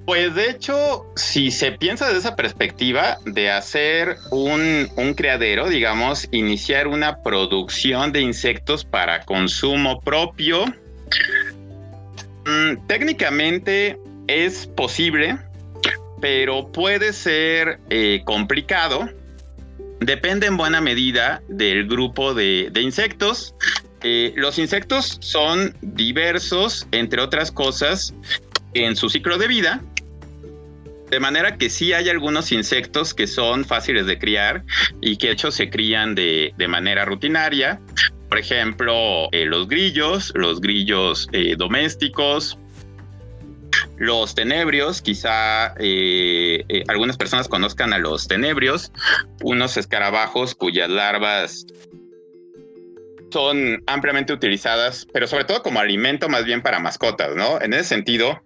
pues 0.07 0.37
de 0.37 0.51
hecho, 0.51 1.05
si 1.17 1.51
se 1.51 1.73
piensa 1.73 2.07
desde 2.07 2.21
esa 2.21 2.37
perspectiva 2.37 3.19
de 3.25 3.51
hacer 3.51 4.17
un, 4.31 4.89
criadero, 5.17 5.69
digamos, 5.69 6.29
iniciar 6.31 6.87
una 6.87 7.23
producción 7.25 8.13
de 8.13 8.21
insectos 8.21 8.85
para 8.85 9.25
consumo 9.25 10.01
propio, 10.01 10.65
mm, 12.45 12.87
técnicamente 12.87 13.99
es 14.29 14.69
posible, 14.69 15.39
pero 16.21 16.71
puede 16.71 17.13
ser 17.13 17.81
eh, 17.91 18.23
complicado. 18.25 19.11
Depende 19.99 20.47
en 20.47 20.57
buena 20.57 20.81
medida 20.81 21.43
del 21.49 21.89
grupo 21.89 22.33
de, 22.33 22.71
insectos. 22.81 23.57
Eh, 24.05 24.33
los 24.37 24.61
insectos 24.61 25.19
son 25.21 25.77
diversos, 25.81 26.87
entre 26.93 27.21
otras 27.21 27.51
cosas, 27.51 28.15
en 28.73 28.95
su 28.95 29.09
ciclo 29.09 29.37
de 29.39 29.49
vida 29.49 29.83
de 31.11 31.21
manera 31.21 31.57
que 31.57 31.71
sí 31.71 31.93
hay 31.93 32.09
algunos 32.09 32.53
insectos 32.53 33.15
que 33.15 33.27
son 33.27 33.65
fáciles 33.65 34.07
de 34.07 34.19
criar 34.19 34.65
y 35.01 35.17
que 35.17 35.29
de 35.29 35.33
hecho 35.35 35.51
se 35.51 35.71
crían 35.71 36.15
de, 36.15 36.53
manera 36.69 37.05
rutinaria. 37.05 37.81
Por 38.29 38.39
ejemplo, 38.39 39.29
eh, 39.33 39.45
los 39.45 39.69
grillos, 39.69 40.33
los 40.35 40.61
grillos 40.61 41.29
eh, 41.33 41.55
domésticos, 41.57 42.59
los 43.99 44.35
tenebrios, 44.35 45.01
quizá 45.01 45.75
eh, 45.79 46.65
algunas 46.89 47.17
personas 47.17 47.47
conozcan 47.47 47.93
a 47.93 47.99
los 47.99 48.27
tenebrios, 48.27 48.91
unos 49.43 49.77
escarabajos 49.77 50.55
cuyas 50.55 50.91
larvas 50.91 51.67
son 53.31 53.83
ampliamente 53.87 54.33
utilizadas, 54.33 55.07
pero 55.13 55.27
sobre 55.27 55.45
todo 55.45 55.63
como 55.63 55.81
alimento 55.81 56.29
más 56.29 56.45
bien 56.45 56.63
para 56.63 56.79
mascotas, 56.79 57.37
¿no? 57.37 57.61
En 57.61 57.75
ese 57.75 57.85
sentido, 57.85 58.43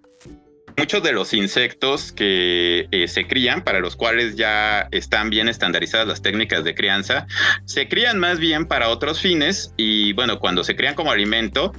muchos 0.81 1.03
de 1.03 1.13
los 1.13 1.35
insectos 1.35 2.11
que 2.11 2.89
eh, 2.91 3.07
se 3.07 3.27
crían, 3.27 3.65
para 3.65 3.81
los 3.81 3.97
cuales 3.97 4.37
ya 4.37 4.89
están 4.93 5.29
bien 5.29 5.47
estandarizadas 5.47 6.09
las 6.09 6.23
técnicas 6.23 6.65
de 6.65 6.75
crianza, 6.75 7.27
se 7.67 7.87
crían 7.87 8.19
más 8.19 8.39
bien 8.39 8.65
para 8.65 8.89
otros 8.89 9.21
fines 9.21 9.75
y 9.77 10.15
bueno, 10.15 10.39
cuando 10.39 10.65
se 10.65 10.77
crían 10.77 10.95
como 10.95 11.13
alimento, 11.13 11.75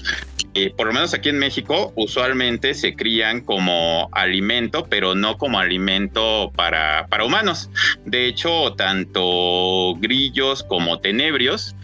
eh, 0.53 0.71
por 0.77 0.85
lo 0.85 0.93
menos 0.93 1.15
aquí 1.15 1.29
en 1.29 1.39
México, 1.39 1.91
usualmente 1.95 2.75
se 2.75 2.93
crían 2.93 3.41
como 3.41 4.07
alimento, 4.11 4.85
pero 4.87 5.15
no 5.15 5.35
como 5.39 5.57
alimento 5.57 6.51
para, 6.55 7.07
para 7.07 7.25
humanos. 7.25 7.71
De 8.05 8.27
hecho, 8.27 8.73
tanto 8.73 9.95
grillos 9.95 10.61
como 10.61 10.99
tenebrios 10.99 11.75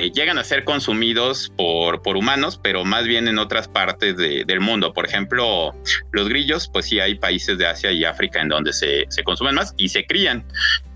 eh, 0.00 0.10
llegan 0.12 0.38
a 0.38 0.44
ser 0.44 0.64
consumidos 0.64 1.52
por, 1.56 2.00
por 2.02 2.16
humanos, 2.16 2.58
pero 2.62 2.84
más 2.84 3.04
bien 3.04 3.28
en 3.28 3.38
otras 3.38 3.68
partes 3.68 4.16
del 4.16 4.60
mundo. 4.60 4.92
Por 4.92 5.06
ejemplo, 5.06 5.74
los 6.12 6.28
grillos, 6.28 6.70
pues 6.72 6.86
sí 6.86 7.00
hay 7.00 7.16
países 7.16 7.58
de 7.58 7.66
Asia 7.66 7.92
y 7.92 8.04
África 8.04 8.40
en 8.40 8.48
donde 8.48 8.72
se, 8.72 9.04
se 9.10 9.22
consumen 9.22 9.56
más 9.56 9.74
y 9.76 9.88
se 9.88 10.06
crían. 10.06 10.44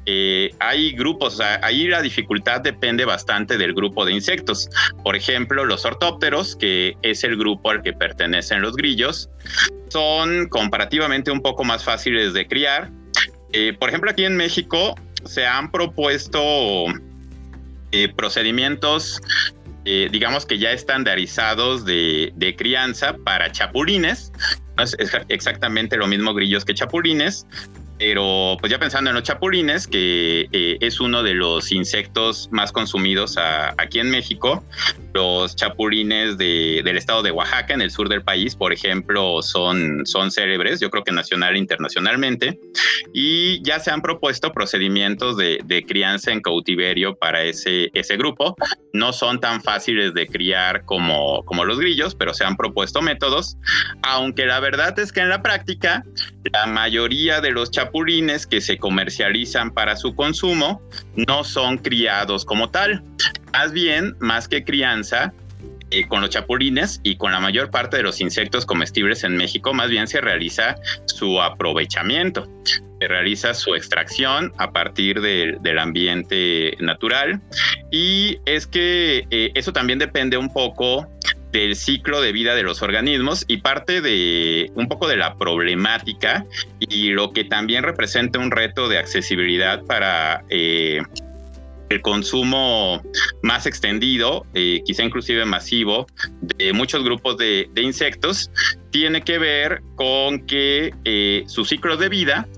Eh, 0.06 0.50
hay 0.58 0.92
grupos, 0.92 1.40
o 1.40 1.44
ahí 1.62 1.86
la 1.86 2.02
dificultad 2.02 2.60
depende 2.60 3.04
bastante 3.04 3.56
del 3.56 3.74
grupo 3.74 4.04
de 4.04 4.12
insectos. 4.12 4.68
Por 5.02 5.16
ejemplo, 5.16 5.64
los 5.64 5.84
ortópteros, 5.84 6.56
que 6.56 6.96
es 7.02 7.24
el 7.24 7.36
grupo 7.36 7.70
al 7.70 7.82
que 7.82 7.92
pertenecen 7.92 8.62
los 8.62 8.76
grillos, 8.76 9.30
son 9.88 10.48
comparativamente 10.48 11.30
un 11.30 11.40
poco 11.40 11.64
más 11.64 11.84
fáciles 11.84 12.32
de 12.32 12.46
criar. 12.46 12.90
Eh, 13.52 13.72
por 13.78 13.88
ejemplo, 13.88 14.10
aquí 14.10 14.24
en 14.24 14.36
México 14.36 14.94
se 15.24 15.46
han 15.46 15.70
propuesto 15.70 16.40
eh, 17.96 18.12
procedimientos, 18.12 19.20
eh, 19.84 20.08
digamos 20.10 20.44
que 20.46 20.58
ya 20.58 20.72
estandarizados 20.72 21.84
de, 21.84 22.54
crianza 22.58 23.14
para 23.24 23.52
chapulines. 23.52 24.32
es, 24.78 24.96
exactamente 25.28 25.96
lo 25.96 26.08
mismo 26.08 26.34
grillos 26.34 26.64
que 26.64 26.74
chapulines, 26.74 27.46
pero 27.98 28.56
pues 28.60 28.70
ya 28.72 28.78
pensando 28.78 29.10
en 29.10 29.14
los 29.14 29.24
chapulines, 29.24 29.86
que 29.86 30.48
eh, 30.52 30.78
es 30.80 31.00
uno 31.00 31.22
de 31.22 31.34
los 31.34 31.72
insectos 31.72 32.48
más 32.50 32.72
consumidos 32.72 33.36
aquí 33.38 34.00
en 34.00 34.10
México, 34.10 34.64
los 35.12 35.54
chapulines 35.54 36.36
del 36.36 36.96
estado 36.96 37.22
de 37.22 37.30
Oaxaca, 37.30 37.74
en 37.74 37.82
el 37.82 37.90
sur 37.90 38.08
del 38.08 38.22
país, 38.22 38.56
por 38.56 38.72
ejemplo, 38.72 39.42
son, 39.42 40.04
son 40.06 40.30
célebres, 40.30 40.80
yo 40.80 40.90
creo 40.90 41.04
que 41.04 41.12
nacional 41.12 41.54
e 41.54 41.58
internacionalmente, 41.58 42.58
y 43.12 43.62
ya 43.62 43.78
se 43.78 43.90
han 43.90 44.02
propuesto 44.02 44.52
procedimientos 44.52 45.36
de, 45.36 45.84
crianza 45.86 46.32
en 46.32 46.40
cautiverio 46.40 47.14
para 47.16 47.42
ese, 47.42 47.90
ese 47.94 48.16
grupo. 48.16 48.56
No 48.92 49.12
son 49.12 49.40
tan 49.40 49.60
fáciles 49.60 50.14
de 50.14 50.26
criar 50.26 50.84
como, 50.84 51.44
como 51.44 51.64
los 51.64 51.78
grillos, 51.78 52.14
pero 52.14 52.32
se 52.32 52.44
han 52.44 52.56
propuesto 52.56 53.02
métodos, 53.02 53.56
aunque 54.02 54.46
la 54.46 54.60
verdad 54.60 54.98
es 54.98 55.12
que 55.12 55.20
en 55.20 55.28
la 55.28 55.42
práctica, 55.42 56.04
la 56.52 56.66
mayoría 56.66 57.40
de 57.40 57.50
los 57.50 57.70
chapulines 57.70 57.83
que 58.48 58.60
se 58.60 58.78
comercializan 58.78 59.70
para 59.72 59.96
su 59.96 60.14
consumo 60.14 60.82
no 61.16 61.44
son 61.44 61.78
criados 61.78 62.44
como 62.44 62.70
tal. 62.70 63.02
Más 63.52 63.72
bien, 63.72 64.16
más 64.20 64.48
que 64.48 64.64
crianza, 64.64 65.32
eh, 65.90 66.08
con 66.08 66.20
los 66.20 66.30
chapulines 66.30 67.00
y 67.04 67.16
con 67.16 67.30
la 67.30 67.38
mayor 67.38 67.70
parte 67.70 67.98
de 67.98 68.02
los 68.02 68.20
insectos 68.20 68.66
comestibles 68.66 69.22
en 69.22 69.36
México, 69.36 69.72
más 69.74 69.90
bien 69.90 70.08
se 70.08 70.20
realiza 70.20 70.74
su 71.04 71.40
aprovechamiento, 71.40 72.48
se 72.64 73.06
realiza 73.06 73.54
su 73.54 73.76
extracción 73.76 74.52
a 74.58 74.72
partir 74.72 75.20
del 75.20 75.78
ambiente 75.78 76.76
natural 76.80 77.40
y 77.92 78.38
es 78.44 78.66
que 78.66 79.26
eh, 79.30 79.52
eso 79.54 79.72
también 79.72 80.00
depende 80.00 80.36
un 80.36 80.52
poco 80.52 81.06
del 81.54 81.76
ciclo 81.76 82.20
de 82.20 82.32
vida 82.32 82.56
de 82.56 82.64
los 82.64 82.82
organismos 82.82 83.44
y 83.46 83.58
parte 83.58 84.00
de 84.00 84.72
un 84.74 84.88
poco 84.88 85.06
de 85.06 85.16
la 85.16 85.36
problemática 85.36 86.44
y 86.80 87.10
lo 87.10 87.32
que 87.32 87.44
también 87.44 87.84
representa 87.84 88.40
un 88.40 88.50
reto 88.50 88.88
de 88.88 88.98
accesibilidad 88.98 89.84
para 89.84 90.44
eh, 90.50 91.00
el 91.90 92.02
consumo 92.02 93.00
más 93.42 93.66
extendido, 93.66 94.44
eh, 94.54 94.82
quizá 94.84 95.04
inclusive 95.04 95.44
masivo, 95.44 96.08
de 96.40 96.72
muchos 96.72 97.04
grupos 97.04 97.38
de, 97.38 97.70
insectos, 97.76 98.50
tiene 98.90 99.22
que 99.22 99.38
ver 99.38 99.80
con 99.94 100.44
que 100.46 100.92
eh, 101.04 101.44
sus 101.46 101.68
ciclos 101.68 102.00
de 102.00 102.08
vida 102.08 102.48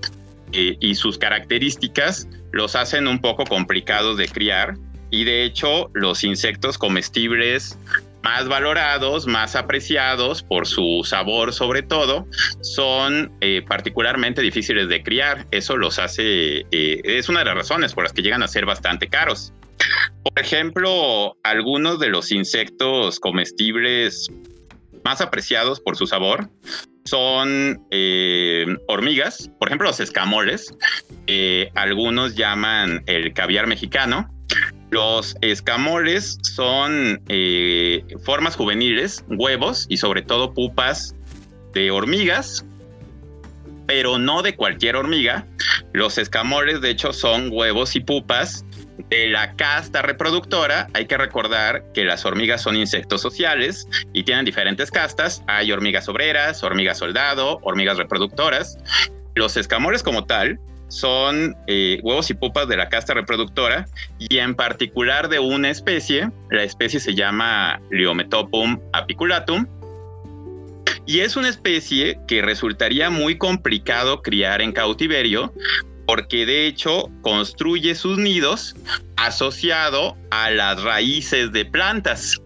eh, 0.53 0.75
y 0.79 0.95
sus 0.95 1.19
características 1.19 2.27
los 2.51 2.75
hacen 2.75 3.07
un 3.07 3.19
poco 3.19 3.43
complicados 3.43 4.17
de 4.17 4.27
criar 4.27 4.75
y 5.11 5.23
de 5.23 5.43
hecho 5.43 5.89
los 5.93 6.23
insectos 6.23 6.77
comestibles 6.77 7.77
más 8.27 8.49
valorados, 8.49 9.25
más 9.25 9.55
apreciados 9.55 10.43
por 10.43 10.67
su 10.67 11.01
sabor 11.05 11.53
sobre 11.53 11.81
todo, 11.81 12.27
son 12.59 13.31
eh, 13.39 13.63
particularmente 13.65 14.41
difíciles 14.41 14.89
de 14.89 15.01
criar. 15.01 15.47
Eso 15.51 15.77
los 15.77 15.97
hace, 15.97 16.65
eh, 16.71 17.01
es 17.05 17.29
una 17.29 17.39
de 17.39 17.45
las 17.45 17.55
razones 17.55 17.93
por 17.93 18.03
las 18.03 18.11
que 18.11 18.21
llegan 18.21 18.43
a 18.43 18.49
ser 18.49 18.65
bastante 18.65 19.07
caros. 19.07 19.53
Por 20.23 20.43
ejemplo, 20.43 21.37
algunos 21.43 21.99
de 21.99 22.09
los 22.09 22.33
insectos 22.33 23.21
comestibles 23.21 24.29
más 25.05 25.21
apreciados 25.21 25.79
por 25.79 25.95
su 25.95 26.05
sabor 26.05 26.49
son 27.05 27.81
eh, 27.91 28.65
hormigas, 28.89 29.49
por 29.57 29.69
ejemplo 29.69 29.87
los 29.87 30.01
escamoles, 30.01 30.75
algunos 31.75 32.35
llaman 32.35 33.03
el 33.05 33.33
caviar 33.33 33.67
mexicano, 33.67 34.29
los 34.89 35.35
escamoles 35.41 36.37
son 36.41 37.21
eh, 37.27 38.05
formas 38.23 38.55
juveniles, 38.55 39.23
huevos 39.27 39.85
y 39.89 39.97
sobre 39.97 40.21
todo 40.21 40.53
pupas 40.53 41.13
de 41.73 41.91
hormigas, 41.91 42.65
pero 43.85 44.17
no 44.17 44.41
de 44.41 44.55
cualquier 44.55 44.95
hormiga. 44.95 45.45
Los 45.91 46.17
escamoles 46.17 46.79
de 46.81 46.91
hecho 46.91 47.11
son 47.11 47.49
huevos 47.51 47.95
y 47.95 47.99
pupas 47.99 48.65
de 49.09 49.27
la 49.27 49.55
casta 49.55 50.01
reproductora. 50.01 50.87
Hay 50.93 51.05
que 51.05 51.17
recordar 51.17 51.91
que 51.93 52.05
las 52.05 52.25
hormigas 52.25 52.61
son 52.61 52.77
insectos 52.77 53.21
sociales 53.21 53.87
y 54.13 54.23
tienen 54.23 54.45
diferentes 54.45 54.89
castas. 54.89 55.43
Hay 55.47 55.71
hormigas 55.71 56.07
obreras, 56.07 56.63
hormigas 56.63 56.97
soldado, 56.97 57.59
hormigas 57.61 57.97
reproductoras. 57.97 58.77
Los 59.35 59.57
escamoles 59.57 60.01
como 60.01 60.25
tal 60.25 60.59
son 60.87 61.55
eh, 61.67 61.99
huevos 62.03 62.29
y 62.29 62.33
pupas 62.33 62.67
de 62.67 62.77
la 62.77 62.89
casta 62.89 63.13
reproductora 63.13 63.87
y 64.19 64.37
en 64.37 64.55
particular 64.55 65.29
de 65.29 65.39
una 65.39 65.69
especie, 65.69 66.29
la 66.49 66.63
especie 66.63 66.99
se 66.99 67.15
llama 67.15 67.81
Liometopum 67.91 68.79
apiculatum 68.93 69.67
y 71.05 71.21
es 71.21 71.35
una 71.35 71.49
especie 71.49 72.19
que 72.27 72.41
resultaría 72.41 73.09
muy 73.09 73.37
complicado 73.37 74.21
criar 74.21 74.61
en 74.61 74.71
cautiverio 74.71 75.53
porque 76.05 76.45
de 76.45 76.67
hecho 76.67 77.09
construye 77.21 77.93
sus 77.95 78.17
nidos 78.17 78.75
asociado 79.17 80.15
a 80.31 80.49
las 80.51 80.81
raíces 80.81 81.51
de 81.51 81.65
plantas. 81.65 82.41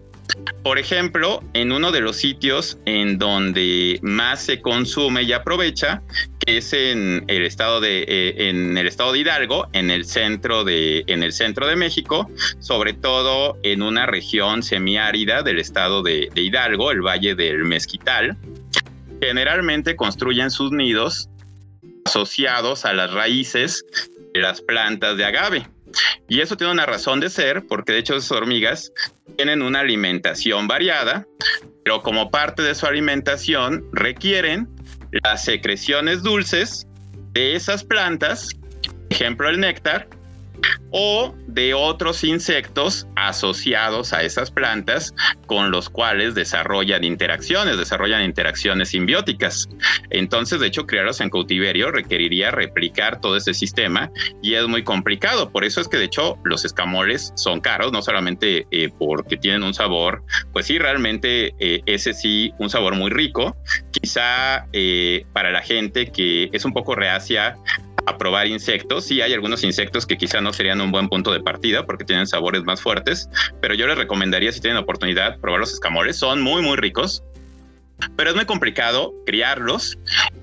Por 0.62 0.78
ejemplo, 0.78 1.42
en 1.54 1.72
uno 1.72 1.90
de 1.90 2.00
los 2.00 2.16
sitios 2.16 2.78
en 2.86 3.18
donde 3.18 3.98
más 4.02 4.42
se 4.42 4.60
consume 4.60 5.24
y 5.24 5.32
aprovecha, 5.32 6.02
que 6.40 6.58
es 6.58 6.72
en 6.72 7.24
el 7.28 7.44
estado 7.44 7.80
de, 7.80 8.04
eh, 8.06 8.48
en 8.48 8.78
el 8.78 8.86
estado 8.86 9.12
de 9.12 9.18
Hidalgo, 9.18 9.68
en 9.72 9.90
el 9.90 10.04
centro 10.04 10.64
de, 10.64 11.04
en 11.08 11.22
el 11.22 11.32
centro 11.32 11.66
de 11.66 11.76
México, 11.76 12.30
sobre 12.60 12.92
todo 12.92 13.58
en 13.62 13.82
una 13.82 14.06
región 14.06 14.62
semiárida 14.62 15.42
del 15.42 15.58
estado 15.58 16.02
de, 16.02 16.28
de 16.32 16.42
Hidalgo, 16.42 16.90
el 16.92 17.02
Valle 17.02 17.34
del 17.34 17.64
Mezquital. 17.64 18.36
Generalmente 19.20 19.96
construyen 19.96 20.50
sus 20.50 20.72
nidos 20.72 21.28
asociados 22.04 22.84
a 22.84 22.92
las 22.92 23.12
raíces 23.12 23.84
de 24.32 24.40
las 24.40 24.60
plantas 24.60 25.16
de 25.16 25.24
agave. 25.24 25.66
Y 26.28 26.40
eso 26.40 26.56
tiene 26.56 26.72
una 26.72 26.86
razón 26.86 27.20
de 27.20 27.30
ser, 27.30 27.66
porque 27.66 27.92
de 27.92 27.98
hecho 27.98 28.16
esas 28.16 28.32
hormigas 28.32 28.92
tienen 29.36 29.62
una 29.62 29.80
alimentación 29.80 30.66
variada, 30.68 31.26
pero 31.84 32.02
como 32.02 32.30
parte 32.30 32.62
de 32.62 32.74
su 32.74 32.86
alimentación 32.86 33.84
requieren 33.92 34.68
las 35.24 35.44
secreciones 35.44 36.22
dulces 36.22 36.86
de 37.32 37.54
esas 37.54 37.84
plantas, 37.84 38.48
ejemplo 39.10 39.48
el 39.48 39.60
néctar, 39.60 40.08
o 40.90 41.34
de 41.46 41.74
otros 41.74 42.22
insectos 42.24 43.06
asociados 43.16 44.12
a 44.12 44.22
esas 44.22 44.50
plantas 44.50 45.14
con 45.46 45.70
los 45.70 45.88
cuales 45.88 46.34
desarrollan 46.34 47.04
interacciones, 47.04 47.76
desarrollan 47.76 48.22
interacciones 48.22 48.90
simbióticas. 48.90 49.68
Entonces, 50.10 50.60
de 50.60 50.68
hecho, 50.68 50.86
criarlos 50.86 51.20
en 51.20 51.30
cautiverio 51.30 51.90
requeriría 51.90 52.50
replicar 52.50 53.20
todo 53.20 53.36
ese 53.36 53.54
sistema 53.54 54.10
y 54.42 54.54
es 54.54 54.66
muy 54.68 54.82
complicado. 54.84 55.50
Por 55.50 55.64
eso 55.64 55.80
es 55.80 55.88
que, 55.88 55.98
de 55.98 56.04
hecho, 56.04 56.38
los 56.44 56.64
escamoles 56.64 57.32
son 57.36 57.60
caros, 57.60 57.92
no 57.92 58.02
solamente 58.02 58.66
eh, 58.70 58.90
porque 58.98 59.36
tienen 59.36 59.62
un 59.62 59.74
sabor, 59.74 60.22
pues 60.52 60.66
sí, 60.66 60.78
realmente 60.78 61.54
eh, 61.58 61.82
ese 61.86 62.14
sí, 62.14 62.52
un 62.58 62.70
sabor 62.70 62.94
muy 62.94 63.10
rico. 63.10 63.56
Quizá 63.90 64.66
eh, 64.72 65.26
para 65.32 65.50
la 65.50 65.62
gente 65.62 66.10
que 66.12 66.50
es 66.52 66.64
un 66.64 66.72
poco 66.72 66.94
reacia 66.94 67.56
a 68.06 68.18
probar 68.18 68.46
insectos. 68.46 69.04
Sí, 69.04 69.20
hay 69.20 69.32
algunos 69.32 69.64
insectos 69.64 70.06
que 70.06 70.16
quizá 70.16 70.40
no 70.40 70.52
serían 70.52 70.80
un 70.80 70.90
buen 70.90 71.08
punto 71.08 71.32
de 71.32 71.40
partida 71.40 71.86
porque 71.86 72.04
tienen 72.04 72.26
sabores 72.26 72.64
más 72.64 72.80
fuertes, 72.80 73.28
pero 73.60 73.74
yo 73.74 73.86
les 73.86 73.96
recomendaría 73.96 74.52
si 74.52 74.60
tienen 74.60 74.78
oportunidad 74.78 75.38
probar 75.40 75.60
los 75.60 75.72
escamoles. 75.72 76.16
Son 76.16 76.40
muy, 76.42 76.62
muy 76.62 76.76
ricos, 76.76 77.22
pero 78.16 78.30
es 78.30 78.36
muy 78.36 78.44
complicado 78.44 79.12
criarlos. 79.26 79.98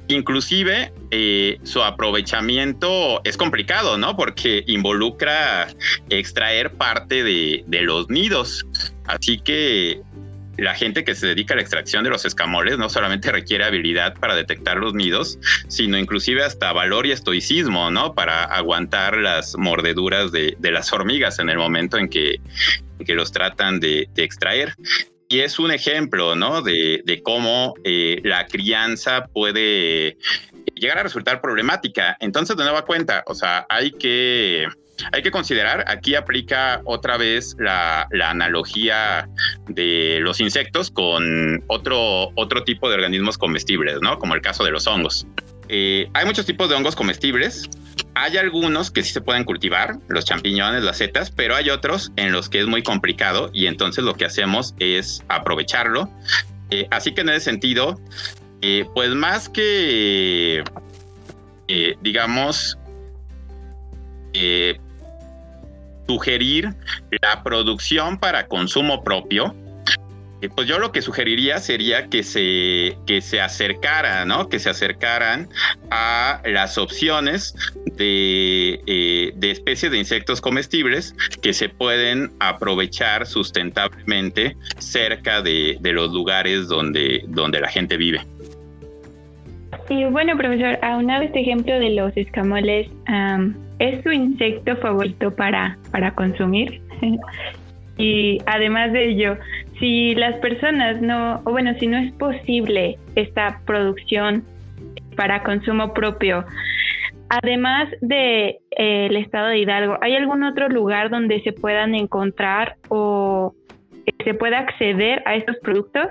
Inclusive 0.08 0.92
eh, 1.12 1.60
su 1.64 1.84
aprovechamiento 1.84 3.22
es 3.24 3.38
complicado, 3.38 3.98
¿no? 3.98 4.16
Porque 4.16 4.64
involucra 4.68 5.68
extraer 6.10 6.72
parte 6.74 7.24
de, 7.24 7.64
de 7.68 7.82
los 7.82 8.10
nidos. 8.10 8.66
Así 9.06 9.40
que 9.40 10.02
la 10.60 10.76
gente 10.76 11.04
que 11.04 11.16
se 11.16 11.28
dedica 11.28 11.54
a 11.54 11.58
la 11.58 11.62
extracción 11.62 12.04
de 12.04 12.10
los 12.10 12.26
escamoles 12.26 12.78
no 12.78 12.90
solamente 12.90 13.32
requiere 13.32 13.64
habilidad 13.64 14.16
para 14.16 14.36
detectar 14.36 14.78
los 14.78 14.94
nidos, 14.94 15.40
sino 15.68 15.98
inclusive 15.98 16.44
hasta 16.44 16.72
valor 16.74 17.06
y 17.06 17.12
estoicismo, 17.12 17.92
¿no? 17.92 18.14
Para 18.14 18.44
aguantar 18.44 19.18
las 19.18 19.58
mordeduras 19.58 20.32
de, 20.32 20.56
las 20.62 20.94
hormigas 20.94 21.40
en 21.40 21.50
el 21.50 21.58
momento 21.58 21.98
en 21.98 22.10
que, 22.10 22.40
los 23.08 23.32
tratan 23.32 23.80
de, 23.80 24.08
extraer. 24.16 24.76
Y 25.28 25.40
es 25.40 25.60
un 25.60 25.72
ejemplo, 25.72 26.36
¿no? 26.36 26.62
De, 26.62 27.22
cómo 27.24 27.74
eh, 27.84 28.20
la 28.24 28.46
crianza 28.48 29.26
puede 29.28 30.18
llegar 30.76 30.98
a 31.00 31.04
resultar 31.04 31.42
problemática. 31.42 32.18
Entonces, 32.20 32.56
de 32.58 32.64
nueva 32.64 32.86
cuenta, 32.86 33.24
o 33.28 33.36
sea, 33.36 33.66
hay 33.70 33.92
que 33.92 34.68
hay 35.12 35.22
que 35.22 35.32
considerar, 35.32 35.86
aquí 35.88 36.16
aplica 36.16 36.82
otra 36.86 37.18
vez 37.18 37.56
la, 37.60 38.08
analogía 38.22 39.28
de 39.68 40.20
los 40.22 40.40
insectos 40.40 40.92
con 40.92 41.64
otro, 41.68 42.32
otro 42.36 42.64
tipo 42.64 42.90
de 42.90 42.96
organismos 42.96 43.38
comestibles, 43.38 44.00
¿no? 44.02 44.20
Como 44.20 44.36
el 44.36 44.42
caso 44.42 44.64
de 44.64 44.72
los 44.72 44.88
hongos. 44.88 45.26
Eh, 45.68 46.10
hay 46.14 46.26
muchos 46.26 46.46
tipos 46.46 46.70
de 46.70 46.76
hongos 46.76 46.96
comestibles. 46.96 47.70
Hay 48.16 48.38
algunos 48.38 48.92
que 48.92 49.04
sí 49.04 49.14
se 49.14 49.22
pueden 49.22 49.44
cultivar, 49.44 49.98
los 50.08 50.26
champiñones, 50.26 50.84
las 50.84 50.98
setas, 50.98 51.32
pero 51.32 51.56
hay 51.56 51.70
otros 51.70 52.12
en 52.16 52.32
los 52.32 52.50
que 52.50 52.60
es 52.60 52.68
muy 52.68 52.84
complicado 52.84 53.50
y 53.54 53.68
entonces 53.68 54.04
lo 54.04 54.16
que 54.16 54.26
hacemos 54.26 54.76
es 54.80 55.24
aprovecharlo. 55.28 56.10
Eh, 56.72 56.88
así 56.92 57.14
que 57.14 57.22
en 57.22 57.30
ese 57.30 57.42
sentido, 57.42 58.00
eh, 58.62 58.86
pues 58.94 59.12
más 59.12 59.48
que, 59.48 60.64
digamos, 62.02 62.78
sugerir 66.10 66.74
la 67.22 67.44
producción 67.44 68.18
para 68.18 68.48
consumo 68.48 69.04
propio, 69.04 69.54
eh, 70.42 70.50
pues 70.50 70.68
yo 70.68 70.80
lo 70.80 70.92
que 70.92 71.04
sugeriría 71.04 71.60
sería 71.60 72.08
que 72.08 72.24
se, 72.24 72.98
que 73.06 73.22
se 73.22 73.40
acercaran, 73.40 74.28
¿no? 74.28 74.50
Que 74.50 74.58
se 74.58 74.72
acercaran 74.72 75.50
a 75.92 76.42
las 76.46 76.80
opciones 76.80 77.54
de, 77.94 78.82
eh, 78.88 79.34
de 79.36 79.52
especies 79.52 79.92
de 79.92 80.00
insectos 80.00 80.42
comestibles 80.42 81.14
que 81.44 81.54
se 81.54 81.70
pueden 81.70 82.32
aprovechar 82.40 83.28
sustentablemente 83.28 84.58
cerca 84.80 85.44
de, 85.44 85.78
de 85.80 85.94
los 85.94 86.12
lugares 86.12 86.68
donde, 86.68 87.24
donde 87.28 87.60
la 87.60 87.70
gente 87.70 87.98
vive. 87.98 88.26
Y 89.90 90.06
bueno, 90.06 90.38
profesor, 90.38 90.78
aunado 90.84 91.24
este 91.24 91.42
ejemplo 91.42 91.80
de 91.80 91.90
los 91.90 92.16
escamoles, 92.16 92.92
¿es 93.80 94.04
su 94.04 94.12
insecto 94.12 94.76
favorito 94.78 95.36
para, 95.36 95.78
para 95.92 96.14
consumir? 96.14 96.80
y 97.98 98.38
además 98.46 98.94
de 98.94 99.10
ello, 99.10 99.38
si 99.80 100.14
las 100.14 100.36
personas 100.40 101.02
no, 101.02 101.42
o 101.44 101.52
bueno, 101.52 101.74
si 101.80 101.88
no 101.88 101.98
es 101.98 102.12
posible 102.14 103.00
esta 103.16 103.62
producción 103.66 104.44
para 105.16 105.44
consumo 105.44 105.92
propio, 105.94 106.46
además 107.30 107.90
de 108.02 108.60
eh, 108.78 109.10
estado 109.18 109.48
de 109.48 109.58
Hidalgo, 109.58 109.98
¿hay 110.02 110.16
algún 110.16 110.44
otro 110.44 110.70
lugar 110.70 111.10
donde 111.10 111.42
se 111.42 111.52
puedan 111.52 111.96
encontrar 111.96 112.76
o 112.90 113.56
se 114.24 114.34
pueda 114.36 114.60
acceder 114.60 115.24
a 115.26 115.36
estos 115.36 115.58
productos? 115.64 116.08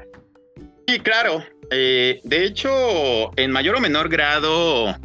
Sí, 0.88 0.98
claro. 0.98 1.44
Eh, 1.70 2.20
de 2.24 2.44
hecho, 2.44 3.30
en 3.36 3.50
mayor 3.50 3.76
o 3.76 3.80
menor 3.80 4.08
grado, 4.08 4.96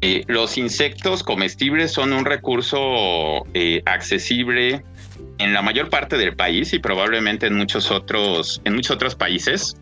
eh, 0.00 0.24
los 0.28 0.56
insectos 0.58 1.22
comestibles 1.22 1.92
son 1.92 2.12
un 2.12 2.24
recurso 2.24 3.44
accesible 3.86 4.84
en 5.38 5.52
la 5.52 5.62
mayor 5.62 5.90
parte 5.90 6.16
del 6.16 6.34
país 6.34 6.72
y 6.72 6.78
probablemente 6.78 7.46
en 7.46 7.56
muchos 7.56 7.90
otros, 7.90 8.60
en 8.64 8.74
muchos 8.74 8.96
otros 8.96 9.14
países. 9.14 9.76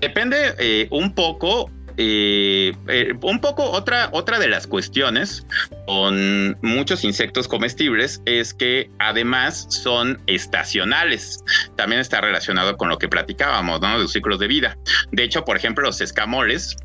Depende 0.00 0.54
eh, 0.58 0.88
un 0.90 1.14
poco 1.14 1.70
eh, 1.96 2.74
un 3.22 3.40
poco 3.40 3.64
otra, 3.70 4.08
otra 4.12 4.38
de 4.38 4.48
las 4.48 4.66
cuestiones 4.66 5.46
con 5.86 6.56
muchos 6.62 7.04
insectos 7.04 7.48
comestibles 7.48 8.22
es 8.26 8.54
que 8.54 8.90
además 8.98 9.66
son 9.68 10.20
estacionales. 10.26 11.44
También 11.76 12.00
está 12.00 12.20
relacionado 12.20 12.76
con 12.76 12.88
lo 12.88 12.98
que 12.98 13.08
platicábamos, 13.08 13.80
¿no? 13.80 13.92
De 13.94 14.02
los 14.02 14.12
ciclos 14.12 14.38
de 14.38 14.46
vida. 14.46 14.76
De 15.12 15.24
hecho, 15.24 15.44
por 15.44 15.56
ejemplo, 15.56 15.84
los 15.84 16.00
escamoles 16.00 16.76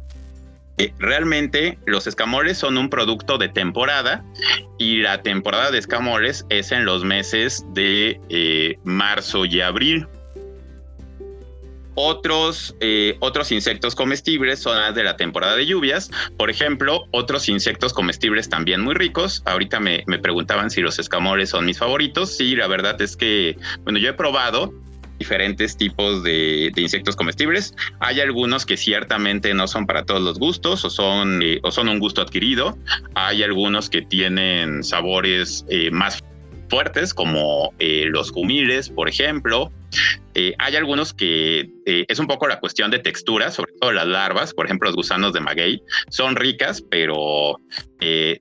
eh, 0.78 0.93
realmente 0.99 1.78
los 1.86 2.06
escamoles 2.06 2.58
son 2.58 2.78
un 2.78 2.89
producto 2.89 3.38
de 3.38 3.47
temporada 3.47 4.26
y 4.78 4.97
la 4.97 5.22
temporada 5.22 5.72
de 5.72 5.78
escamoles 5.78 6.45
es 6.49 6.74
en 6.74 6.84
los 6.84 7.06
meses 7.06 7.64
de 7.74 8.20
eh, 8.30 8.78
marzo 8.84 9.45
y 9.45 9.62
abril. 9.62 10.06
Otros, 11.95 12.75
eh, 12.79 13.17
otros 13.19 13.51
insectos 13.51 13.95
comestibles 13.95 14.59
son 14.59 14.77
las 14.77 14.93
de 14.95 15.03
la 15.03 15.17
temporada 15.17 15.55
de 15.55 15.65
lluvias. 15.65 16.11
Por 16.37 16.49
ejemplo, 16.49 17.05
otros 17.11 17.49
insectos 17.49 17.93
comestibles 17.93 18.49
también 18.49 18.81
muy 18.81 18.93
ricos. 18.95 19.41
Ahorita 19.45 19.79
me, 19.79 20.03
me 20.07 20.19
preguntaban 20.19 20.69
si 20.69 20.81
los 20.81 20.99
escamoles 20.99 21.49
son 21.49 21.65
mis 21.65 21.79
favoritos. 21.79 22.35
Sí, 22.35 22.55
la 22.55 22.67
verdad 22.67 23.01
es 23.01 23.15
que, 23.15 23.57
bueno, 23.83 23.99
yo 23.99 24.09
he 24.09 24.13
probado 24.13 24.73
diferentes 25.19 25.77
tipos 25.77 26.23
de, 26.23 26.71
insectos 26.75 27.15
comestibles. 27.15 27.73
Hay 27.99 28.19
algunos 28.19 28.65
que 28.65 28.77
ciertamente 28.77 29.53
no 29.53 29.67
son 29.67 29.85
para 29.85 30.03
todos 30.03 30.21
los 30.21 30.39
gustos 30.39 30.83
o 30.85 30.89
son, 30.89 31.41
eh, 31.41 31.59
o 31.63 31.71
son 31.71 31.89
un 31.89 31.99
gusto 31.99 32.21
adquirido. 32.21 32.77
Hay 33.13 33.43
algunos 33.43 33.89
que 33.89 34.01
tienen 34.01 34.83
sabores 34.83 35.65
eh, 35.69 35.91
más 35.91 36.23
fuertes 36.69 37.13
como 37.13 37.73
eh, 37.79 38.05
los 38.07 38.31
humiles, 38.31 38.89
por 38.89 39.07
ejemplo. 39.07 39.71
Eh, 40.33 40.53
hay 40.59 40.75
algunos 40.75 41.13
que 41.13 41.69
eh, 41.85 42.05
es 42.07 42.19
un 42.19 42.27
poco 42.27 42.47
la 42.47 42.59
cuestión 42.59 42.91
de 42.91 42.99
textura, 42.99 43.51
sobre 43.51 43.71
todo 43.79 43.91
las 43.91 44.07
larvas, 44.07 44.53
por 44.53 44.65
ejemplo, 44.65 44.89
los 44.89 44.95
gusanos 44.95 45.33
de 45.33 45.39
maguey, 45.39 45.81
son 46.09 46.35
ricas, 46.35 46.83
pero 46.89 47.59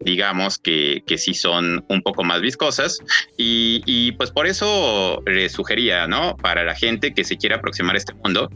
digamos 0.00 0.58
que, 0.58 1.02
que, 1.06 1.16
sí 1.16 1.32
son 1.32 1.82
un 1.88 2.02
poco 2.02 2.22
más 2.22 2.42
viscosas. 2.42 2.98
Y, 3.38 3.82
y, 3.86 4.12
pues 4.12 4.30
por 4.30 4.46
eso 4.46 5.22
les 5.24 5.52
sugería, 5.52 6.06
¿no? 6.06 6.36
Para 6.36 6.64
la 6.64 6.74
gente 6.74 7.14
que 7.14 7.24
se 7.24 7.38
quiere 7.38 7.54
aproximar 7.54 7.94
a 7.94 7.98
este 7.98 8.12
mundo, 8.12 8.50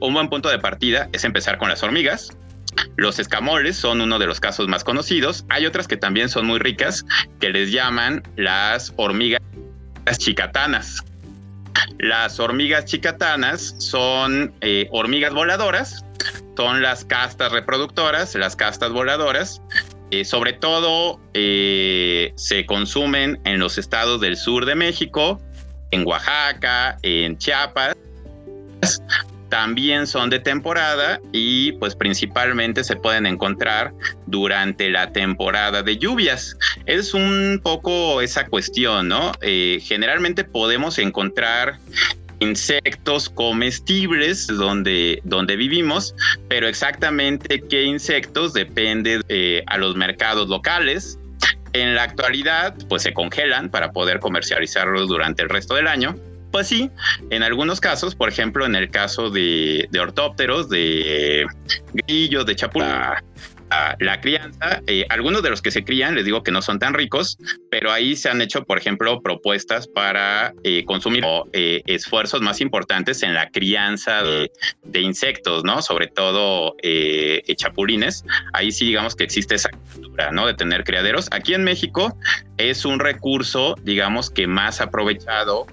un 0.00 0.12
buen 0.12 0.28
punto 0.28 0.50
de 0.50 0.58
partida 0.58 1.08
es 1.12 1.24
empezar 1.24 1.56
con 1.56 1.70
las 1.70 1.82
hormigas, 1.82 2.30
los 2.96 3.18
escamoles 3.18 3.76
son 3.76 4.00
uno 4.00 4.18
de 4.18 4.26
los 4.26 4.40
casos 4.40 4.68
más 4.68 4.84
conocidos. 4.84 5.44
Hay 5.48 5.66
otras 5.66 5.88
que 5.88 5.96
también 5.96 6.28
son 6.28 6.46
muy 6.46 6.58
ricas, 6.58 7.04
que 7.40 7.50
les 7.50 7.72
llaman 7.72 8.22
las 8.36 8.92
hormigas 8.96 9.40
chicatanas. 10.18 11.02
Las 11.98 12.40
hormigas 12.40 12.84
chicatanas 12.84 13.74
son 13.78 14.54
eh, 14.60 14.88
hormigas 14.90 15.32
voladoras, 15.32 16.04
son 16.56 16.82
las 16.82 17.04
castas 17.04 17.52
reproductoras, 17.52 18.34
las 18.34 18.56
castas 18.56 18.92
voladoras. 18.92 19.60
Eh, 20.10 20.24
sobre 20.24 20.52
todo 20.52 21.18
eh, 21.32 22.32
se 22.36 22.66
consumen 22.66 23.40
en 23.44 23.58
los 23.58 23.78
estados 23.78 24.20
del 24.20 24.36
sur 24.36 24.66
de 24.66 24.74
México, 24.74 25.40
en 25.90 26.06
Oaxaca, 26.06 26.98
en 27.02 27.38
Chiapas, 27.38 27.96
también 29.54 30.08
son 30.08 30.30
de 30.30 30.40
temporada 30.40 31.20
y 31.30 31.70
pues 31.74 31.94
principalmente 31.94 32.82
se 32.82 32.96
pueden 32.96 33.24
encontrar 33.24 33.92
durante 34.26 34.90
la 34.90 35.12
temporada 35.12 35.80
de 35.80 35.96
lluvias. 35.96 36.58
Es 36.86 37.14
un 37.14 37.60
poco 37.62 38.20
esa 38.20 38.46
cuestión, 38.46 39.06
¿no? 39.06 39.30
Eh, 39.42 39.78
generalmente 39.80 40.42
podemos 40.42 40.98
encontrar 40.98 41.78
insectos 42.40 43.28
comestibles 43.28 44.48
donde, 44.48 45.20
donde 45.22 45.54
vivimos, 45.54 46.16
pero 46.48 46.66
exactamente 46.66 47.62
qué 47.70 47.84
insectos 47.84 48.54
depende 48.54 49.20
eh, 49.28 49.62
a 49.68 49.78
los 49.78 49.94
mercados 49.94 50.48
locales. 50.48 51.16
En 51.74 51.94
la 51.94 52.02
actualidad, 52.02 52.74
pues 52.88 53.04
se 53.04 53.14
congelan 53.14 53.70
para 53.70 53.92
poder 53.92 54.18
comercializarlos 54.18 55.06
durante 55.06 55.44
el 55.44 55.48
resto 55.48 55.76
del 55.76 55.86
año 55.86 56.16
pues 56.54 56.68
sí, 56.68 56.88
en 57.30 57.42
algunos 57.42 57.80
casos, 57.80 58.14
por 58.14 58.28
ejemplo, 58.28 58.64
en 58.64 58.76
el 58.76 58.88
caso 58.88 59.28
de, 59.28 59.88
ortópteros, 60.00 60.68
de 60.68 61.44
grillos, 61.92 62.46
de 62.46 62.54
chapulines, 62.54 63.24
la 63.98 64.20
crianza, 64.20 64.80
eh, 64.86 65.04
algunos 65.08 65.42
de 65.42 65.50
los 65.50 65.60
que 65.60 65.72
se 65.72 65.82
crían, 65.82 66.14
les 66.14 66.24
digo 66.24 66.44
que 66.44 66.52
no 66.52 66.62
son 66.62 66.78
tan 66.78 66.94
ricos, 66.94 67.38
pero 67.72 67.90
ahí 67.90 68.14
se 68.14 68.28
han 68.28 68.40
hecho, 68.40 68.62
por 68.62 68.78
ejemplo, 68.78 69.20
propuestas 69.20 69.88
para 69.88 70.54
eh, 70.62 70.84
consumir 70.84 71.24
eh, 71.52 71.82
esfuerzos 71.86 72.40
más 72.40 72.60
importantes 72.60 73.24
en 73.24 73.34
la 73.34 73.50
crianza 73.50 74.22
de, 74.22 74.52
de 74.84 75.00
insectos, 75.00 75.64
¿no? 75.64 75.82
Sobre 75.82 76.06
todo 76.06 76.76
chapulines. 77.56 78.24
Ahí 78.52 78.70
sí 78.70 78.86
digamos 78.86 79.16
que 79.16 79.24
existe 79.24 79.56
esa 79.56 79.70
cultura, 79.70 80.30
¿no? 80.30 80.46
De 80.46 80.54
tener 80.54 80.84
criaderos. 80.84 81.26
Aquí 81.32 81.52
en 81.52 81.64
México 81.64 82.16
es 82.58 82.84
un 82.84 83.00
recurso, 83.00 83.74
digamos 83.82 84.30
que 84.30 84.46
más 84.46 84.80
aprovechado 84.80 85.66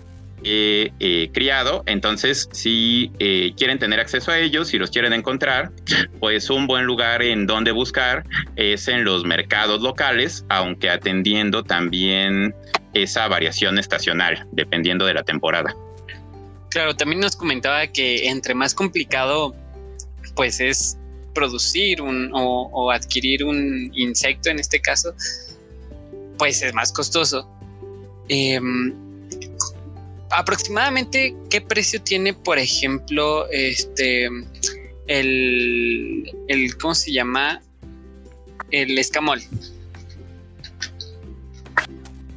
eh, 0.44 1.30
criado. 1.34 1.84
Entonces, 1.86 2.50
si 2.52 3.12
eh, 3.20 3.54
quieren 3.58 3.80
tener 3.80 4.00
acceso 4.00 4.32
a 4.32 4.40
ellos, 4.40 4.70
si 4.70 4.78
los 4.78 4.90
quieren 4.90 5.14
encontrar, 5.14 5.72
pues 6.20 6.50
un 6.50 6.68
buen 6.68 6.86
lugar 6.86 7.22
en 7.22 7.46
donde 7.46 7.72
buscar 7.72 8.26
es 8.56 8.88
en 8.88 9.04
los 9.04 9.26
mercados 9.26 9.82
locales, 9.82 10.46
aunque 10.50 10.90
atendiendo 10.90 11.64
también 11.64 12.56
esa 12.94 13.28
variación 13.28 13.78
estacional, 13.80 14.48
dependiendo 14.52 15.06
de 15.06 15.14
la 15.14 15.24
temporada. 15.24 15.76
Claro, 16.70 16.96
también 16.96 17.20
nos 17.20 17.36
comentaba 17.36 17.86
que 17.88 18.28
entre 18.28 18.54
más 18.54 18.74
complicado, 18.74 19.56
pues 20.36 20.60
es 20.60 20.98
producir 21.34 22.02
un, 22.02 22.30
o 22.34 22.92
adquirir 22.92 23.44
un 23.44 23.90
insecto 23.94 24.50
en 24.50 24.60
este 24.60 24.82
caso, 24.82 25.14
pues 26.38 26.62
es 26.62 26.74
más 26.74 26.92
costoso. 26.92 27.48
Eh, 28.30 28.60
aproximadamente 30.32 31.36
qué 31.50 31.62
precio 31.62 32.02
tiene, 32.02 32.34
por 32.34 32.58
ejemplo, 32.58 33.50
este 33.50 34.30
el, 35.08 36.32
el 36.48 36.78
¿cómo 36.78 36.96
se 36.96 37.12
llama? 37.12 37.62
El 38.72 38.98
escamol. 38.98 39.42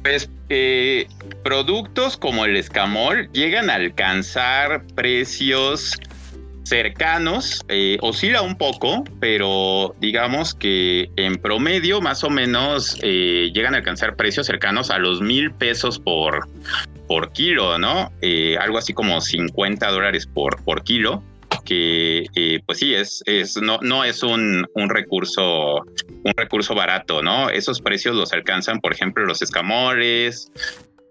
Pues 0.03 0.29
eh, 0.49 1.07
productos 1.43 2.17
como 2.17 2.45
el 2.45 2.57
escamol 2.57 3.29
llegan 3.31 3.69
a 3.69 3.75
alcanzar 3.75 4.85
precios 4.93 5.93
cercanos, 6.63 7.63
eh, 7.69 7.97
oscila 8.01 8.41
un 8.41 8.57
poco, 8.57 9.03
pero 9.19 9.95
digamos 9.99 10.53
que 10.53 11.09
en 11.15 11.35
promedio 11.35 12.01
más 12.01 12.23
o 12.23 12.29
menos 12.29 12.97
eh, 13.01 13.51
llegan 13.53 13.73
a 13.75 13.77
alcanzar 13.77 14.15
precios 14.15 14.47
cercanos 14.47 14.89
a 14.89 14.97
los 14.97 15.21
mil 15.21 15.51
pesos 15.51 15.99
por, 15.99 16.47
por 17.07 17.31
kilo, 17.31 17.77
¿no? 17.77 18.11
Eh, 18.21 18.57
algo 18.59 18.77
así 18.77 18.93
como 18.93 19.21
50 19.21 19.89
dólares 19.89 20.27
por, 20.27 20.63
por 20.63 20.83
kilo. 20.83 21.23
porque 21.49 22.25
eh, 22.35 22.59
pues 22.65 22.79
sí, 22.79 22.93
es, 22.93 23.23
es, 23.25 23.57
no, 23.57 23.79
no 23.81 24.03
es 24.03 24.23
un, 24.23 24.67
un, 24.75 24.89
recurso, 24.89 25.77
un 26.23 26.33
recurso 26.35 26.75
barato, 26.75 27.21
¿no? 27.21 27.49
Esos 27.49 27.81
precios 27.81 28.15
los 28.15 28.33
alcanzan, 28.33 28.79
por 28.79 28.93
ejemplo, 28.93 29.25
los 29.25 29.41
escamoles, 29.41 30.51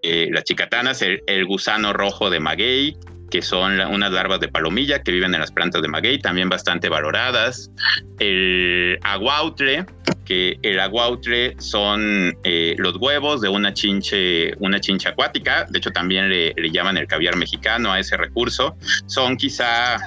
eh, 0.03 0.29
las 0.31 0.43
chicatanas, 0.43 1.01
el, 1.01 1.21
el, 1.27 1.45
gusano 1.45 1.93
rojo 1.93 2.29
de 2.29 2.39
maguey, 2.39 2.95
que 3.31 3.41
son 3.41 3.79
unas 3.79 4.11
larvas 4.11 4.39
de 4.39 4.47
palomilla 4.47 5.01
que 5.01 5.11
viven 5.11 5.33
en 5.33 5.41
las 5.41 5.51
plantas 5.51 5.81
de 5.81 5.87
maguey, 5.87 6.19
también 6.19 6.47
bastante 6.47 6.89
valoradas. 6.89 7.71
El 8.19 8.99
aguautle, 9.01 9.85
que 10.25 10.57
el 10.61 10.79
aguautle 10.79 11.55
son 11.59 12.37
eh, 12.43 12.75
los 12.77 12.97
huevos 12.97 13.41
de 13.41 13.49
una 13.49 13.73
chinche, 13.73 14.53
una 14.59 14.79
chincha 14.79 15.09
acuática, 15.09 15.65
de 15.69 15.77
hecho 15.77 15.91
también 15.91 16.29
le, 16.29 16.53
llaman 16.71 16.97
el 16.97 17.07
caviar 17.07 17.35
mexicano 17.37 17.93
a 17.93 17.99
ese 17.99 18.17
recurso, 18.17 18.75
son 19.05 19.37
quizá... 19.37 19.97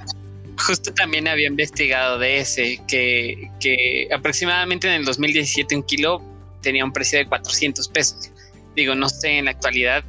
Justo 0.58 0.92
también 0.92 1.28
había 1.28 1.46
investigado 1.46 2.18
de 2.18 2.38
ese, 2.38 2.80
que, 2.88 3.48
que 3.60 4.08
aproximadamente 4.12 4.88
en 4.88 4.94
el 4.94 5.04
2017 5.04 5.76
un 5.76 5.84
kilo 5.84 6.20
tenía 6.62 6.84
un 6.84 6.92
precio 6.92 7.20
de 7.20 7.26
400 7.26 7.88
pesos. 7.88 8.30
Digo, 8.74 8.94
no 8.94 9.08
sé 9.08 9.38
en 9.38 9.46
la 9.46 9.52
actualidad 9.52 10.04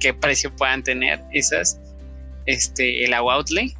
qué 0.00 0.14
precio 0.14 0.54
puedan 0.54 0.82
tener 0.82 1.20
esas, 1.32 1.80
este, 2.46 3.04
el 3.04 3.14
aguautle, 3.14 3.74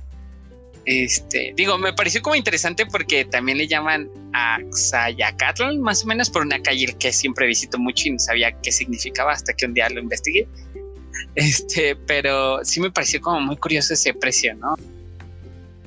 este, 0.88 1.52
digo, 1.54 1.76
me 1.76 1.92
pareció 1.92 2.22
como 2.22 2.34
interesante 2.34 2.86
porque 2.86 3.26
también 3.26 3.58
le 3.58 3.68
llaman 3.68 4.08
a 4.32 4.56
Xayacatl, 4.72 5.78
más 5.80 6.02
o 6.02 6.06
menos 6.06 6.30
por 6.30 6.40
una 6.40 6.62
calle 6.62 6.96
que 6.98 7.12
siempre 7.12 7.46
visito 7.46 7.78
mucho 7.78 8.08
y 8.08 8.12
no 8.12 8.18
sabía 8.18 8.58
qué 8.62 8.72
significaba 8.72 9.32
hasta 9.32 9.52
que 9.52 9.66
un 9.66 9.74
día 9.74 9.90
lo 9.90 10.00
investigué. 10.00 10.48
Este, 11.34 11.94
pero 11.94 12.64
sí 12.64 12.80
me 12.80 12.90
pareció 12.90 13.20
como 13.20 13.38
muy 13.40 13.56
curioso 13.58 13.92
ese 13.92 14.14
precio, 14.14 14.54
¿no? 14.54 14.76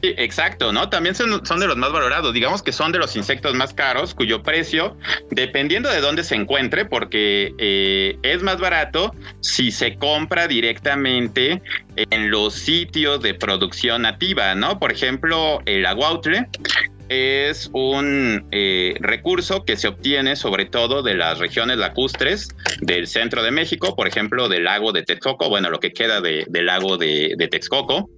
Sí, 0.01 0.15
exacto, 0.17 0.71
¿no? 0.73 0.89
También 0.89 1.13
son, 1.13 1.29
de 1.29 1.67
los 1.67 1.77
más 1.77 1.91
valorados, 1.91 2.33
digamos 2.33 2.63
que 2.63 2.71
son 2.71 2.91
de 2.91 2.97
los 2.97 3.15
insectos 3.15 3.53
más 3.53 3.71
caros, 3.71 4.15
cuyo 4.15 4.41
precio, 4.41 4.97
dependiendo 5.29 5.89
de 5.89 6.01
dónde 6.01 6.23
se 6.23 6.33
encuentre, 6.33 6.85
porque 6.85 7.53
eh, 7.59 8.17
es 8.23 8.41
más 8.41 8.59
barato 8.59 9.13
si 9.41 9.71
se 9.71 9.97
compra 9.97 10.47
directamente 10.47 11.61
en 11.95 12.31
los 12.31 12.55
sitios 12.55 13.21
de 13.21 13.35
producción 13.35 14.01
nativa, 14.01 14.55
¿no? 14.55 14.79
Por 14.79 14.91
ejemplo, 14.91 15.59
el 15.65 15.85
aguautle 15.85 16.47
es 17.09 17.69
un 17.73 18.47
eh, 18.51 18.95
recurso 19.01 19.65
que 19.65 19.75
se 19.75 19.89
obtiene 19.89 20.35
sobre 20.35 20.65
todo 20.65 21.03
de 21.03 21.13
las 21.13 21.37
regiones 21.37 21.77
lacustres 21.77 22.55
del 22.79 23.05
centro 23.05 23.43
de 23.43 23.51
México, 23.51 23.95
por 23.95 24.07
ejemplo, 24.07 24.49
del 24.49 24.63
lago 24.63 24.93
de 24.93 25.03
Texcoco, 25.03 25.49
bueno, 25.49 25.69
lo 25.69 25.79
que 25.79 25.91
queda 25.91 26.21
de, 26.21 26.45
del 26.47 26.65
lago 26.65 26.97
de, 26.97 27.35
de 27.37 27.47
Texcoco. 27.49 28.09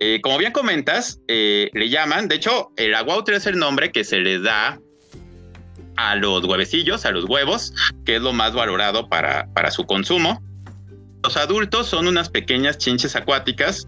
Eh, 0.00 0.20
como 0.22 0.38
bien 0.38 0.52
comentas, 0.52 1.20
eh, 1.28 1.70
le 1.72 1.88
llaman, 1.88 2.28
de 2.28 2.36
hecho, 2.36 2.70
el 2.76 2.94
aguautre 2.94 3.36
es 3.36 3.46
el 3.46 3.58
nombre 3.58 3.92
que 3.92 4.04
se 4.04 4.18
les 4.20 4.42
da 4.42 4.80
a 5.96 6.16
los 6.16 6.44
huevecillos, 6.44 7.04
a 7.04 7.10
los 7.10 7.24
huevos, 7.26 7.74
que 8.04 8.16
es 8.16 8.22
lo 8.22 8.32
más 8.32 8.54
valorado 8.54 9.08
para, 9.08 9.46
para 9.52 9.70
su 9.70 9.84
consumo. 9.84 10.42
Los 11.22 11.36
adultos 11.36 11.86
son 11.86 12.06
unas 12.06 12.30
pequeñas 12.30 12.78
chinches 12.78 13.14
acuáticas 13.14 13.86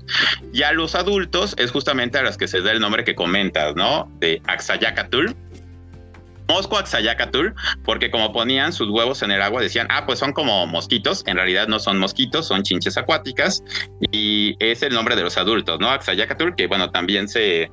y 0.53 0.63
a 0.65 0.73
los 0.73 0.95
adultos 0.95 1.55
es 1.57 1.71
justamente 1.71 2.19
a 2.19 2.23
las 2.23 2.37
que 2.37 2.47
se 2.47 2.61
da 2.61 2.73
el 2.73 2.81
nombre 2.81 3.05
que 3.05 3.15
comentas, 3.15 3.75
¿no? 3.75 4.13
De 4.21 4.43
Axayacatul 4.47 5.35
Mosco 6.49 6.77
Axayacatul, 6.79 7.55
porque 7.85 8.11
como 8.11 8.33
ponían 8.33 8.73
sus 8.73 8.89
huevos 8.89 9.23
en 9.23 9.31
el 9.31 9.43
agua, 9.43 9.63
decían, 9.63 9.87
ah, 9.91 10.05
pues 10.07 10.19
son 10.19 10.33
como 10.33 10.67
mosquitos. 10.67 11.23
En 11.27 11.37
realidad 11.37 11.69
no 11.69 11.79
son 11.79 11.99
mosquitos, 11.99 12.47
son 12.47 12.63
chinches 12.63 12.97
acuáticas. 12.97 13.63
Y 14.11 14.57
es 14.59 14.83
el 14.83 14.95
nombre 14.95 15.17
de 15.17 15.23
los 15.23 15.37
adultos, 15.37 15.81
¿no? 15.81 15.91
Axayacatul, 15.91 16.55
que 16.55 16.67
bueno, 16.67 16.91
también 16.91 17.29
se, 17.29 17.71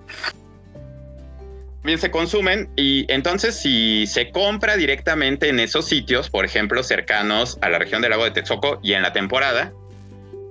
bien 1.84 1.98
se 1.98 2.12
consumen 2.12 2.70
y 2.76 3.06
entonces 3.12 3.60
si 3.60 4.06
se 4.08 4.32
compra 4.32 4.76
directamente 4.76 5.50
en 5.50 5.60
esos 5.60 5.86
sitios, 5.86 6.30
por 6.30 6.46
ejemplo, 6.46 6.84
cercanos 6.84 7.58
a 7.62 7.70
la 7.70 7.80
región 7.80 8.02
del 8.02 8.12
lago 8.12 8.26
de 8.26 8.32
Texcoco 8.32 8.80
y 8.84 8.94
en 8.94 9.02
la 9.02 9.14
temporada, 9.14 9.72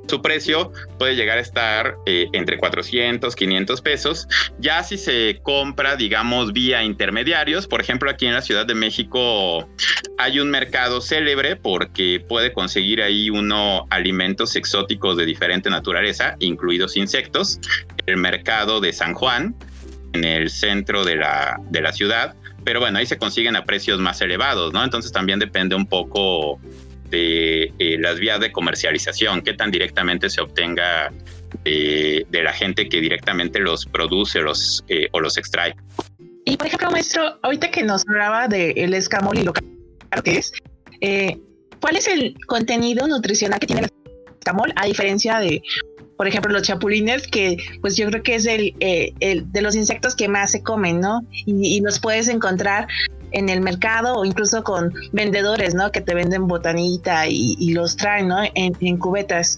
su 0.09 0.23
precio 0.23 0.73
puede 0.99 1.15
llegar 1.15 1.39
a 1.39 1.41
estar 1.41 1.97
eh, 2.07 2.29
entre 2.33 2.59
400, 2.59 3.35
500 3.35 3.81
pesos. 3.81 4.29
Ya 4.59 4.83
si 4.83 4.99
se 4.99 5.41
compra, 5.43 5.97
digamos, 5.97 6.53
vía 6.53 6.83
intermediarios, 6.83 7.67
por 7.67 7.81
ejemplo, 7.81 8.11
aquí 8.11 8.27
en 8.27 8.35
la 8.35 8.43
Ciudad 8.43 8.67
de 8.67 8.75
México 8.75 9.69
hay 10.19 10.41
un 10.41 10.51
mercado 10.51 11.01
célebre 11.01 11.57
porque 11.57 12.25
puede 12.29 12.53
conseguir 12.53 13.03
ahí 13.03 13.31
uno 13.31 13.87
alimentos 13.91 14.57
exóticos 14.57 15.17
de 15.17 15.27
diferente 15.27 15.71
naturaleza, 15.71 16.37
incluidos 16.41 16.97
insectos. 16.97 17.61
El 18.07 18.17
mercado 18.17 18.81
de 18.81 18.93
San 18.93 19.15
Juan, 19.15 19.55
en 20.13 20.25
el 20.25 20.51
centro 20.51 21.05
de 21.05 21.17
la, 21.17 21.61
de 21.71 21.81
la 21.81 21.93
ciudad, 21.93 22.35
pero 22.65 22.81
bueno, 22.81 22.99
ahí 22.99 23.07
se 23.07 23.17
consiguen 23.17 23.57
a 23.57 23.65
precios 23.65 23.99
más 23.99 24.21
elevados, 24.21 24.73
¿no? 24.73 24.83
Entonces 24.83 25.13
también 25.13 25.39
depende 25.39 25.75
un 25.75 25.87
poco 25.87 26.61
de 27.11 27.73
eh, 27.79 27.97
las 27.99 28.19
vías 28.19 28.41
de 28.41 28.53
comercialización, 28.53 29.43
qué 29.43 29.55
tan 29.55 29.71
directamente 29.71 30.31
se 30.31 30.41
obtenga 30.41 31.13
de, 31.65 32.27
de 32.29 32.43
la 32.43 32.53
gente 32.53 32.89
que 32.89 33.01
directamente 33.01 33.59
los 33.61 33.87
produce 33.87 34.41
los, 34.41 34.85
eh, 34.89 35.09
o 35.13 35.21
los 35.21 35.37
extrae. 35.37 35.75
Y 36.45 36.57
por 36.57 36.67
ejemplo, 36.67 36.91
maestro, 36.91 37.39
ahorita 37.43 37.71
que 37.71 37.83
nos 37.83 38.05
hablaba 38.09 38.49
del 38.49 38.95
escamol 38.95 39.39
y 39.39 39.43
lo 39.43 39.53
que 39.53 40.39
es, 40.39 40.53
eh, 41.01 41.37
¿cuál 41.81 41.97
es 41.97 42.09
el 42.09 42.35
contenido 42.47 43.07
nutricional 43.07 43.61
que 43.61 43.67
tiene 43.67 43.83
el 43.83 43.89
escamol 44.39 44.73
a 44.77 44.87
diferencia 44.87 45.41
de, 45.41 45.63
por 46.17 46.27
ejemplo, 46.27 46.51
los 46.51 46.63
chapulines, 46.63 47.29
que 47.29 47.59
pues 47.81 47.97
yo 47.97 48.07
creo 48.09 48.23
que 48.23 48.35
es 48.35 48.47
el, 48.47 48.75
eh, 48.81 49.13
el 49.21 49.51
de 49.53 49.63
los 49.63 49.75
insectos 49.77 50.17
que 50.17 50.27
más 50.27 50.53
se 50.53 50.63
comen, 50.63 51.01
¿no? 51.01 51.21
Y, 51.31 51.77
y 51.77 51.81
los 51.81 52.01
puedes 52.01 52.29
encontrar 52.29 52.89
en 53.33 53.49
el 53.49 53.61
mercado 53.61 54.15
o 54.15 54.25
incluso 54.25 54.63
con 54.63 54.93
vendedores, 55.13 55.75
¿no? 55.75 55.91
Que 55.93 56.01
te 56.01 56.15
venden 56.15 56.47
botanita 56.47 57.27
y, 57.29 57.73
los 57.73 57.97
traen, 57.97 58.29
¿no? 58.29 58.43
En, 58.55 58.77
en, 58.81 58.97
cubetas. 58.99 59.57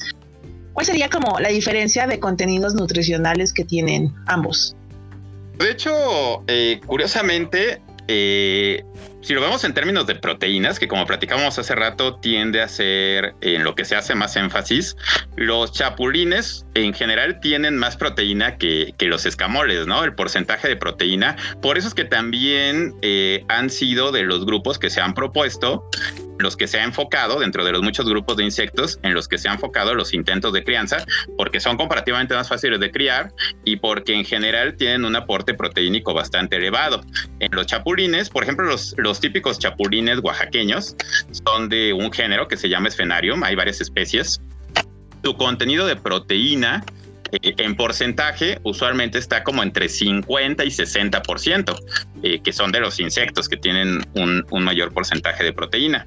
¿Cuál 0.72 0.86
sería 0.86 1.08
como 1.08 1.38
la 1.40 1.48
diferencia 1.48 2.06
de 2.06 2.20
contenidos 2.20 2.74
nutricionales 2.74 3.52
que 3.52 3.64
tienen 3.64 4.14
ambos? 4.26 4.76
De 5.58 5.70
hecho, 5.70 6.42
eh, 6.46 6.80
curiosamente, 6.86 7.82
eh, 8.12 8.82
si 9.20 9.34
lo 9.34 9.40
vemos 9.40 9.62
en 9.62 9.72
términos 9.72 10.04
de 10.08 10.16
proteínas, 10.16 10.80
que 10.80 10.88
como 10.88 11.06
platicamos 11.06 11.56
hace 11.60 11.76
rato, 11.76 12.16
tiende 12.16 12.60
a 12.60 12.66
ser 12.66 13.36
en 13.40 13.62
lo 13.62 13.76
que 13.76 13.84
se 13.84 13.94
hace 13.94 14.16
más 14.16 14.34
énfasis, 14.34 14.96
los 15.36 15.70
chapulines 15.70 16.66
en 16.74 16.92
general 16.92 17.38
tienen 17.38 17.76
más 17.76 17.96
proteína 17.96 18.56
que, 18.56 18.94
los 18.98 19.26
escamoles, 19.26 19.86
¿no? 19.86 20.02
El 20.02 20.14
porcentaje 20.16 20.66
de 20.66 20.76
proteína. 20.76 21.36
Por 21.62 21.78
eso 21.78 21.86
es 21.86 21.94
que 21.94 22.04
también 22.04 22.94
eh, 23.02 23.44
han 23.48 23.70
sido 23.70 24.10
de 24.10 24.24
los 24.24 24.44
grupos 24.44 24.80
que 24.80 24.90
se 24.90 25.00
han 25.00 25.14
propuesto 25.14 25.88
los 26.42 26.56
que 26.56 26.66
se 26.66 26.78
ha 26.78 26.84
enfocado 26.84 27.40
dentro 27.40 27.64
de 27.64 27.72
los 27.72 27.82
muchos 27.82 28.08
grupos 28.08 28.36
de 28.36 28.44
insectos 28.44 28.98
en 29.02 29.14
los 29.14 29.28
que 29.28 29.38
se 29.38 29.48
han 29.48 29.54
enfocado 29.54 29.94
los 29.94 30.14
intentos 30.14 30.52
de 30.52 30.64
crianza, 30.64 31.04
porque 31.36 31.60
son 31.60 31.76
comparativamente 31.76 32.34
más 32.34 32.48
fáciles 32.48 32.80
de 32.80 32.90
criar 32.90 33.32
y 33.64 33.76
porque 33.76 34.14
en 34.14 34.24
general 34.24 34.76
tienen 34.76 35.04
un 35.04 35.16
aporte 35.16 35.54
proteínico 35.54 36.14
bastante 36.14 36.56
elevado. 36.56 37.00
En 37.40 37.50
los 37.52 37.66
chapulines, 37.66 38.30
por 38.30 38.42
ejemplo, 38.42 38.66
los, 38.66 38.94
los 38.98 39.20
típicos 39.20 39.58
chapulines 39.58 40.18
oaxaqueños 40.22 40.96
son 41.44 41.68
de 41.68 41.92
un 41.92 42.12
género 42.12 42.48
que 42.48 42.56
se 42.56 42.68
llama 42.68 42.90
Sphenarium, 42.90 43.42
hay 43.42 43.54
varias 43.54 43.80
especies. 43.80 44.40
Su 45.22 45.36
contenido 45.36 45.86
de 45.86 45.96
proteína 45.96 46.84
eh, 47.32 47.54
en 47.58 47.76
porcentaje 47.76 48.58
usualmente 48.64 49.18
está 49.18 49.44
como 49.44 49.62
entre 49.62 49.88
50 49.88 50.64
y 50.64 50.68
60%, 50.68 51.78
eh, 52.22 52.40
que 52.42 52.52
son 52.52 52.72
de 52.72 52.80
los 52.80 53.00
insectos 53.00 53.48
que 53.48 53.56
tienen 53.56 54.00
un, 54.14 54.44
mayor 54.64 54.92
porcentaje 54.92 55.42
de 55.44 55.52
proteína. 55.52 56.06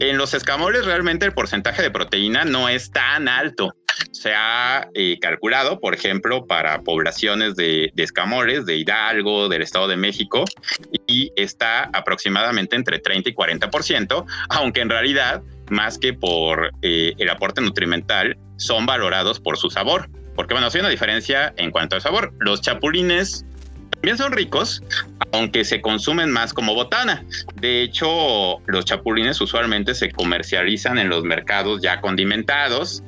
En 0.00 0.18
los 0.18 0.34
escamoles 0.34 0.84
realmente 0.84 1.24
el 1.26 1.32
porcentaje 1.32 1.82
de 1.82 1.90
proteína 1.90 2.44
no 2.44 2.68
es 2.68 2.90
tan 2.90 3.28
alto. 3.28 3.74
Se 4.10 4.34
ha 4.34 4.88
eh, 4.94 5.18
calculado, 5.20 5.78
por 5.78 5.94
ejemplo, 5.94 6.46
para 6.46 6.82
poblaciones 6.82 7.54
de, 7.54 7.92
de, 7.94 8.02
escamoles 8.02 8.66
de 8.66 8.76
Hidalgo, 8.76 9.48
del 9.48 9.62
Estado 9.62 9.86
de 9.86 9.96
México, 9.96 10.44
y 11.06 11.30
está 11.36 11.90
aproximadamente 11.92 12.76
entre 12.76 12.98
30 12.98 13.30
y 13.30 13.34
40%, 13.34 14.24
aunque 14.48 14.80
en 14.80 14.90
realidad, 14.90 15.42
más 15.70 15.98
que 15.98 16.12
por 16.12 16.72
eh, 16.82 17.14
el 17.18 17.28
aporte 17.28 17.60
nutrimental, 17.60 18.36
son 18.56 18.86
valorados 18.86 19.40
por 19.40 19.56
su 19.58 19.70
sabor. 19.70 20.08
Porque 20.34 20.54
bueno, 20.54 20.68
hay 20.72 20.80
una 20.80 20.88
diferencia 20.88 21.52
en 21.56 21.70
cuanto 21.70 21.96
al 21.96 22.02
sabor. 22.02 22.32
Los 22.38 22.60
chapulines 22.60 23.44
también 23.90 24.18
son 24.18 24.32
ricos, 24.32 24.82
aunque 25.32 25.64
se 25.64 25.80
consumen 25.80 26.30
más 26.30 26.52
como 26.52 26.74
botana. 26.74 27.24
De 27.54 27.82
hecho, 27.82 28.60
los 28.66 28.84
chapulines 28.84 29.40
usualmente 29.40 29.94
se 29.94 30.10
comercializan 30.10 30.98
en 30.98 31.08
los 31.08 31.24
mercados 31.24 31.80
ya 31.80 32.00
condimentados, 32.00 33.02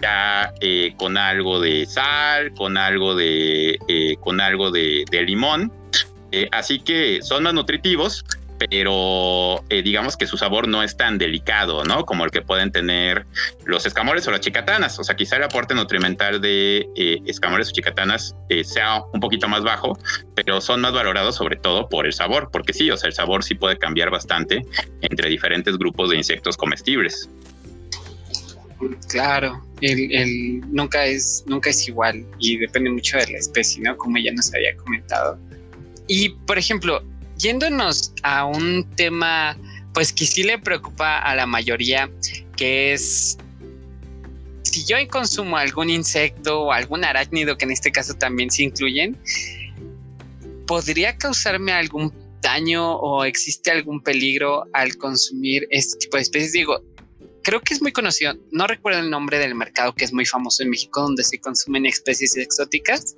ya 0.00 0.52
eh, 0.60 0.94
con 0.96 1.18
algo 1.18 1.60
de 1.60 1.84
sal, 1.84 2.52
con 2.54 2.78
algo 2.78 3.14
de, 3.14 3.78
eh, 3.88 4.16
con 4.20 4.40
algo 4.40 4.70
de 4.70 5.04
limón. 5.26 5.70
Eh, 6.30 6.48
así 6.52 6.78
que 6.80 7.20
son 7.22 7.44
más 7.44 7.54
nutritivos, 7.54 8.24
pero 8.58 9.64
eh, 9.68 9.82
digamos 9.82 10.16
que 10.16 10.26
su 10.26 10.36
sabor 10.36 10.68
no 10.68 10.82
es 10.82 10.96
tan 10.96 11.18
delicado, 11.18 11.84
¿no? 11.84 12.04
Como 12.04 12.24
el 12.24 12.30
que 12.30 12.42
pueden 12.42 12.72
tener 12.72 13.26
los 13.64 13.86
escamoles 13.86 14.26
o 14.26 14.30
las 14.30 14.40
chicatanas. 14.40 14.98
O 14.98 15.04
sea, 15.04 15.16
quizá 15.16 15.36
el 15.36 15.44
aporte 15.44 15.74
nutrimental 15.74 16.40
de 16.40 16.88
eh, 16.96 17.18
escamoles 17.26 17.68
o 17.68 17.72
chicatanas 17.72 18.34
eh, 18.48 18.64
sea 18.64 19.02
un 19.12 19.20
poquito 19.20 19.48
más 19.48 19.62
bajo, 19.62 19.98
pero 20.34 20.60
son 20.60 20.80
más 20.80 20.92
valorados 20.92 21.36
sobre 21.36 21.56
todo 21.56 21.88
por 21.88 22.06
el 22.06 22.12
sabor, 22.12 22.50
porque 22.52 22.72
sí, 22.72 22.90
o 22.90 22.96
sea, 22.96 23.08
el 23.08 23.14
sabor 23.14 23.44
sí 23.44 23.54
puede 23.54 23.78
cambiar 23.78 24.10
bastante 24.10 24.64
entre 25.02 25.30
diferentes 25.30 25.76
grupos 25.78 26.10
de 26.10 26.16
insectos 26.16 26.56
comestibles. 26.56 27.28
Claro, 29.08 29.60
el, 29.80 30.60
nunca 30.72 31.04
es 31.04 31.42
nunca 31.46 31.70
es 31.70 31.88
igual 31.88 32.24
y 32.38 32.58
depende 32.58 32.90
mucho 32.90 33.18
de 33.18 33.26
la 33.32 33.38
especie, 33.38 33.82
¿no? 33.82 33.96
Como 33.96 34.18
ya 34.18 34.32
nos 34.32 34.54
había 34.54 34.76
comentado. 34.76 35.36
Y 36.06 36.30
por 36.30 36.58
ejemplo, 36.58 37.02
yéndonos 37.38 38.12
a 38.22 38.44
un 38.44 38.88
tema, 38.96 39.56
pues 39.94 40.12
que 40.12 40.26
sí 40.26 40.42
le 40.42 40.58
preocupa 40.58 41.18
a 41.18 41.34
la 41.34 41.46
mayoría, 41.46 42.10
que 42.56 42.92
es 42.92 43.38
si 44.62 44.84
yo 44.84 44.96
consumo 45.08 45.56
algún 45.56 45.90
insecto 45.90 46.62
o 46.62 46.72
algún 46.72 47.04
arácnido, 47.04 47.56
que 47.56 47.64
en 47.64 47.70
este 47.70 47.90
caso 47.90 48.14
también 48.14 48.50
se 48.50 48.64
incluyen, 48.64 49.16
¿podría 50.66 51.16
causarme 51.16 51.72
algún 51.72 52.12
daño 52.42 52.96
o 52.96 53.24
existe 53.24 53.70
algún 53.70 54.02
peligro 54.02 54.66
al 54.72 54.96
consumir 54.96 55.66
este 55.70 55.98
tipo 55.98 56.16
de 56.16 56.22
especies? 56.22 56.52
Digo, 56.52 56.82
creo 57.42 57.60
que 57.60 57.72
es 57.72 57.80
muy 57.80 57.92
conocido, 57.92 58.34
no 58.50 58.66
recuerdo 58.66 59.00
el 59.00 59.10
nombre 59.10 59.38
del 59.38 59.54
mercado 59.54 59.94
que 59.94 60.04
es 60.04 60.12
muy 60.12 60.26
famoso 60.26 60.62
en 60.62 60.70
México, 60.70 61.00
donde 61.00 61.24
se 61.24 61.40
consumen 61.40 61.86
especies 61.86 62.36
exóticas. 62.36 63.16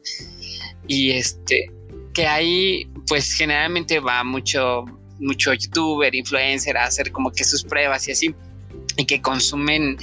Y 0.87 1.11
este, 1.11 1.71
que 2.13 2.27
ahí 2.27 2.89
pues 3.07 3.33
generalmente 3.33 4.01
va 4.01 4.25
mucho, 4.25 4.85
mucho 5.19 5.53
youtuber, 5.53 6.15
influencer 6.15 6.77
a 6.77 6.85
hacer 6.85 7.13
como 7.13 7.31
que 7.31 7.45
sus 7.45 7.63
pruebas 7.63 8.09
y 8.09 8.13
así, 8.13 8.35
y 8.97 9.05
que 9.05 9.21
consumen, 9.21 9.97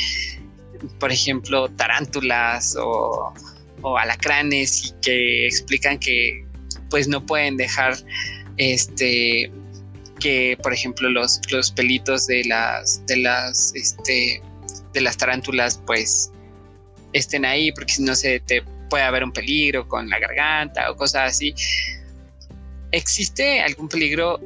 por 0.99 1.11
ejemplo, 1.11 1.69
tarántulas 1.69 2.75
o, 2.79 3.33
o 3.81 3.97
alacranes 3.97 4.85
y 4.85 4.93
que 5.01 5.45
explican 5.45 5.99
que 5.99 6.45
pues 6.89 7.07
no 7.07 7.25
pueden 7.25 7.57
dejar 7.57 7.97
este 8.57 9.51
que 10.19 10.57
por 10.63 10.73
ejemplo 10.73 11.09
los, 11.09 11.39
los 11.51 11.71
pelitos 11.71 12.27
de 12.27 12.43
las 12.45 13.05
de 13.05 13.17
las 13.17 13.73
este 13.75 14.41
de 14.93 15.01
las 15.01 15.17
tarántulas 15.17 15.81
pues 15.85 16.31
estén 17.13 17.45
ahí 17.45 17.71
porque 17.71 17.93
si 17.93 18.03
no 18.03 18.15
se 18.15 18.39
te 18.39 18.63
puede 18.89 19.03
haber 19.03 19.23
un 19.23 19.31
peligro 19.31 19.87
con 19.87 20.09
la 20.09 20.17
garganta 20.19 20.89
o 20.89 20.95
cosas 20.95 21.33
así 21.33 21.53
¿Existe 22.97 23.61
algún 23.61 23.87
peligro? 23.87 24.41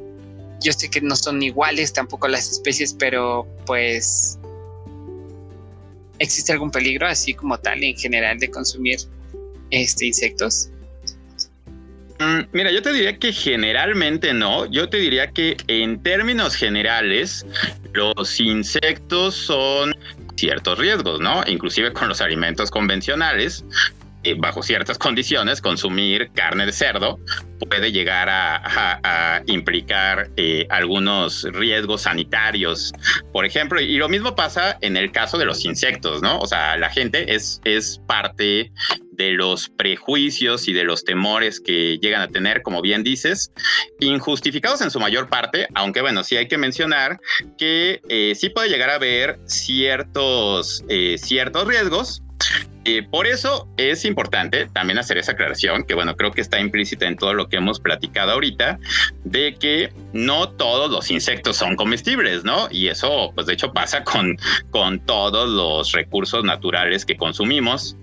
Yo 0.60 0.74
sé 0.74 0.90
que 0.90 1.00
no 1.00 1.16
son 1.16 1.42
iguales 1.42 1.94
tampoco 1.94 2.28
las 2.28 2.50
especies, 2.50 2.92
pero 2.92 3.48
pues 3.64 4.38
¿existe 6.18 6.52
algún 6.52 6.70
peligro 6.70 7.06
así 7.06 7.32
como 7.32 7.58
tal 7.58 7.82
en 7.82 7.96
general 7.96 8.38
de 8.38 8.50
consumir 8.50 8.98
este 9.70 10.04
insectos? 10.04 10.68
Mm, 12.20 12.40
mira, 12.52 12.70
yo 12.70 12.82
te 12.82 12.92
diría 12.92 13.18
que 13.18 13.32
generalmente 13.32 14.34
no. 14.34 14.66
Yo 14.66 14.90
te 14.90 14.98
diría 14.98 15.30
que 15.30 15.56
en 15.68 16.02
términos 16.02 16.54
generales, 16.54 17.46
los 17.94 18.38
insectos 18.38 19.34
son 19.34 19.94
ciertos 20.36 20.78
riesgos, 20.78 21.20
¿no? 21.20 21.42
Inclusive 21.46 21.94
con 21.94 22.10
los 22.10 22.20
alimentos 22.20 22.70
convencionales, 22.70 23.64
bajo 24.38 24.62
ciertas 24.62 24.98
condiciones, 25.12 25.60
consumir 25.60 26.30
carne 26.32 26.66
de 26.66 26.72
cerdo 26.72 27.18
puede 27.66 27.92
llegar 27.92 28.28
a, 28.30 29.42
implicar 29.46 30.30
eh, 30.36 30.66
algunos 30.70 31.44
riesgos 31.44 32.02
sanitarios, 32.02 32.92
por 33.32 33.44
ejemplo, 33.44 33.80
y 33.80 33.96
lo 33.96 34.08
mismo 34.08 34.34
pasa 34.34 34.78
en 34.80 34.96
el 34.96 35.12
caso 35.12 35.38
de 35.38 35.44
los 35.44 35.64
insectos, 35.64 36.22
¿no? 36.22 36.38
O 36.38 36.46
sea, 36.46 36.76
la 36.76 36.90
gente 36.90 37.34
es, 37.34 37.60
es 37.64 38.00
parte 38.06 38.72
de 39.12 39.30
los 39.32 39.68
prejuicios 39.68 40.68
y 40.68 40.72
de 40.72 40.84
los 40.84 41.04
temores 41.04 41.60
que 41.60 41.98
llegan 42.00 42.22
a 42.22 42.28
tener, 42.28 42.62
como 42.62 42.82
bien 42.82 43.02
dices, 43.02 43.52
injustificados 44.00 44.80
en 44.80 44.90
su 44.90 45.00
mayor 45.00 45.28
parte, 45.28 45.66
aunque 45.74 46.00
bueno, 46.00 46.24
sí 46.24 46.36
hay 46.36 46.48
que 46.48 46.58
mencionar 46.58 47.20
que 47.58 48.00
eh, 48.08 48.34
sí 48.34 48.48
puede 48.48 48.68
llegar 48.68 48.90
a 48.90 48.94
haber 48.94 49.38
ciertos, 49.46 50.84
ciertos 51.18 51.66
riesgos 51.66 52.22
y 52.84 53.02
por 53.02 53.26
eso 53.26 53.68
es 53.76 54.04
importante 54.04 54.66
también 54.66 54.98
hacer 54.98 55.18
esa 55.18 55.32
aclaración, 55.32 55.84
que 55.84 55.94
bueno, 55.94 56.16
creo 56.16 56.32
que 56.32 56.40
está 56.40 56.60
implícita 56.60 57.06
en 57.06 57.16
todo 57.16 57.32
lo 57.34 57.48
que 57.48 57.56
hemos 57.56 57.78
platicado 57.78 58.32
ahorita, 58.32 58.78
de 59.24 59.54
que 59.54 59.92
no 60.12 60.48
todos 60.48 60.90
los 60.90 61.10
insectos 61.10 61.56
son 61.56 61.76
comestibles, 61.76 62.44
¿no? 62.44 62.68
Y 62.70 62.88
eso, 62.88 63.32
pues 63.34 63.46
de 63.46 63.54
hecho 63.54 63.72
pasa 63.72 64.02
con, 64.02 64.36
con 64.70 64.98
todos 65.00 65.48
los 65.48 65.92
recursos 65.92 66.44
naturales 66.44 67.06
que 67.06 67.16
consumimos. 67.16 67.96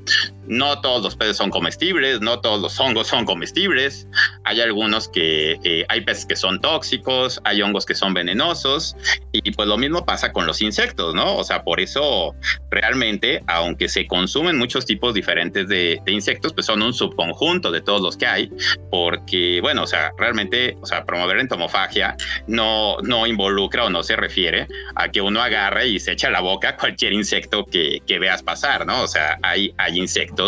No 0.49 0.81
todos 0.81 1.03
los 1.03 1.15
peces 1.15 1.37
son 1.37 1.51
comestibles, 1.51 2.21
no 2.21 2.41
todos 2.41 2.59
los 2.59 2.79
hongos 2.79 3.07
son 3.07 3.23
comestibles. 3.23 4.07
Hay 4.45 4.59
algunos 4.61 5.07
que 5.07 5.59
eh, 5.63 5.85
hay 5.89 6.01
peces 6.01 6.25
que 6.25 6.35
son 6.35 6.59
tóxicos, 6.59 7.39
hay 7.43 7.61
hongos 7.61 7.85
que 7.85 7.93
son 7.93 8.15
venenosos 8.15 8.95
y 9.31 9.51
pues 9.51 9.67
lo 9.67 9.77
mismo 9.77 10.03
pasa 10.05 10.33
con 10.33 10.47
los 10.47 10.59
insectos, 10.63 11.13
¿no? 11.13 11.37
O 11.37 11.43
sea, 11.43 11.63
por 11.63 11.79
eso 11.79 12.33
realmente, 12.71 13.43
aunque 13.45 13.87
se 13.89 14.07
consumen 14.07 14.57
muchos 14.57 14.87
tipos 14.87 15.13
diferentes 15.13 15.67
de, 15.67 16.01
insectos, 16.07 16.53
pues 16.53 16.65
son 16.65 16.81
un 16.81 16.93
subconjunto 16.93 17.69
de 17.69 17.81
todos 17.81 18.01
los 18.01 18.17
que 18.17 18.25
hay, 18.25 18.51
porque 18.89 19.59
bueno, 19.61 19.83
o 19.83 19.87
sea, 19.87 20.11
realmente, 20.17 20.75
o 20.81 20.85
sea, 20.87 21.05
promover 21.05 21.37
entomofagia 21.37 22.17
no, 22.47 22.97
no 23.03 23.27
involucra 23.27 23.85
o 23.85 23.89
no 23.91 24.01
se 24.01 24.15
refiere 24.15 24.67
a 24.95 25.09
que 25.09 25.21
uno 25.21 25.43
agarre 25.43 25.89
y 25.89 25.99
se 25.99 26.13
echa 26.13 26.29
a 26.29 26.31
la 26.31 26.41
boca 26.41 26.75
cualquier 26.75 27.13
insecto 27.13 27.65
que, 27.65 28.01
que 28.07 28.17
veas 28.17 28.41
pasar, 28.41 28.87
¿no? 28.87 29.03
O 29.03 29.07
sea, 29.07 29.37
hay, 29.43 29.75
hay 29.77 29.99
insectos 29.99 30.38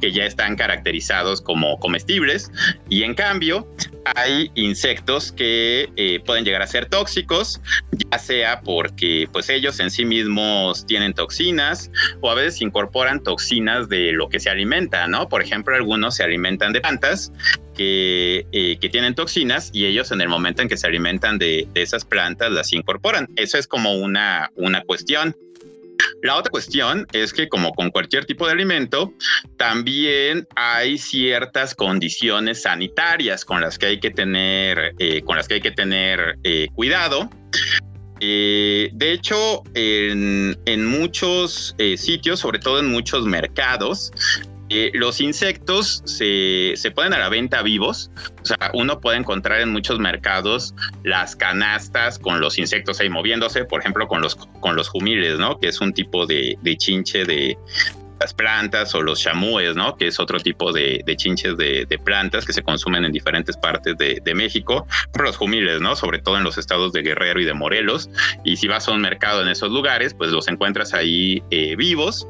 que 0.00 0.12
ya 0.12 0.24
están 0.24 0.56
caracterizados 0.56 1.40
como 1.40 1.78
comestibles 1.78 2.50
y 2.88 3.02
en 3.02 3.14
cambio 3.14 3.66
hay 4.16 4.50
insectos 4.54 5.32
que 5.32 5.90
eh, 5.96 6.20
pueden 6.24 6.44
llegar 6.44 6.62
a 6.62 6.66
ser 6.66 6.86
tóxicos, 6.86 7.60
ya 8.10 8.18
sea 8.18 8.60
porque 8.60 9.28
pues 9.32 9.48
ellos 9.48 9.78
en 9.80 9.90
sí 9.90 10.04
mismos 10.04 10.86
tienen 10.86 11.14
toxinas 11.14 11.90
o 12.20 12.30
a 12.30 12.34
veces 12.34 12.60
incorporan 12.60 13.22
toxinas 13.22 13.88
de 13.88 14.12
lo 14.12 14.28
que 14.28 14.40
se 14.40 14.50
alimenta, 14.50 15.06
¿no? 15.06 15.28
Por 15.28 15.42
ejemplo, 15.42 15.74
algunos 15.74 16.16
se 16.16 16.24
alimentan 16.24 16.72
de 16.72 16.80
plantas 16.80 17.32
que, 17.74 18.46
eh, 18.52 18.78
que, 18.80 18.88
tienen 18.88 19.14
toxinas 19.14 19.70
y 19.72 19.86
ellos 19.86 20.10
en 20.12 20.20
el 20.20 20.28
momento 20.28 20.62
en 20.62 20.68
que 20.68 20.76
se 20.76 20.86
alimentan 20.86 21.38
de, 21.38 21.66
de, 21.72 21.82
esas 21.82 22.04
plantas 22.04 22.52
las 22.52 22.72
incorporan. 22.72 23.28
Eso 23.36 23.56
es 23.56 23.66
como 23.66 23.94
una, 23.94 24.50
una 24.56 24.82
cuestión. 24.82 25.34
La 26.22 26.36
otra 26.36 26.50
cuestión 26.50 27.06
es 27.12 27.32
que 27.32 27.48
como 27.48 27.72
con 27.72 27.90
cualquier 27.90 28.24
tipo 28.24 28.46
de 28.46 28.52
alimento, 28.52 29.12
también 29.56 30.46
hay 30.56 30.98
ciertas 30.98 31.74
condiciones 31.74 32.62
sanitarias 32.62 33.44
con 33.44 33.60
las 33.60 33.78
que 33.78 33.86
hay 33.86 34.00
que 34.00 34.10
tener, 34.10 34.94
eh, 34.98 35.22
con 35.22 35.36
las 35.36 35.48
que 35.48 35.54
hay 35.54 35.60
que 35.60 35.72
tener 35.72 36.36
eh, 36.44 36.68
cuidado. 36.74 37.28
Eh, 38.20 38.90
de 38.92 39.12
hecho, 39.12 39.62
en, 39.74 40.56
en 40.66 40.86
muchos 40.86 41.74
sitios, 41.96 42.38
sobre 42.38 42.60
todo 42.60 42.78
en 42.78 42.86
muchos 42.86 43.26
mercados, 43.26 44.12
eh, 44.78 44.90
los 44.94 45.20
insectos 45.20 46.02
se, 46.04 46.72
se 46.76 46.90
ponen 46.90 47.14
a 47.14 47.18
la 47.18 47.28
venta 47.28 47.62
vivos. 47.62 48.10
O 48.42 48.44
sea, 48.44 48.70
uno 48.74 49.00
puede 49.00 49.18
encontrar 49.18 49.60
en 49.60 49.70
muchos 49.70 49.98
mercados 49.98 50.74
las 51.04 51.36
canastas 51.36 52.18
con 52.18 52.40
los 52.40 52.58
insectos 52.58 53.00
ahí 53.00 53.08
moviéndose, 53.08 53.64
por 53.64 53.80
ejemplo, 53.80 54.08
con 54.08 54.20
los, 54.20 54.36
con 54.36 54.76
los 54.76 54.88
jumiles, 54.88 55.38
¿no? 55.38 55.58
Que 55.58 55.68
es 55.68 55.80
un 55.80 55.92
tipo 55.92 56.26
de, 56.26 56.56
chinche 56.76 57.24
de, 57.24 57.56
las 58.20 58.34
plantas 58.34 58.94
o 58.94 59.02
los 59.02 59.20
chamúes, 59.20 59.74
¿no? 59.74 59.96
Que 59.96 60.06
es 60.06 60.20
otro 60.20 60.38
tipo 60.38 60.72
de, 60.72 61.02
chinches 61.16 61.56
de, 61.56 62.00
plantas 62.04 62.44
que 62.44 62.52
se 62.52 62.62
consumen 62.62 63.04
en 63.04 63.12
diferentes 63.12 63.56
partes 63.56 63.96
de, 63.96 64.34
México, 64.34 64.86
pero 65.12 65.26
los 65.26 65.36
jumiles, 65.36 65.80
¿no? 65.80 65.94
Sobre 65.96 66.18
todo 66.18 66.38
en 66.38 66.44
los 66.44 66.56
estados 66.56 66.92
de 66.92 67.02
Guerrero 67.02 67.40
y 67.40 67.44
de 67.44 67.52
Morelos. 67.52 68.08
Y 68.44 68.56
si 68.56 68.68
vas 68.68 68.88
a 68.88 68.92
un 68.92 69.00
mercado 69.00 69.42
en 69.42 69.48
esos 69.48 69.70
lugares, 69.70 70.14
pues 70.14 70.30
los 70.30 70.48
encuentras 70.48 70.94
ahí 70.94 71.42
eh, 71.50 71.76
vivos 71.76 72.26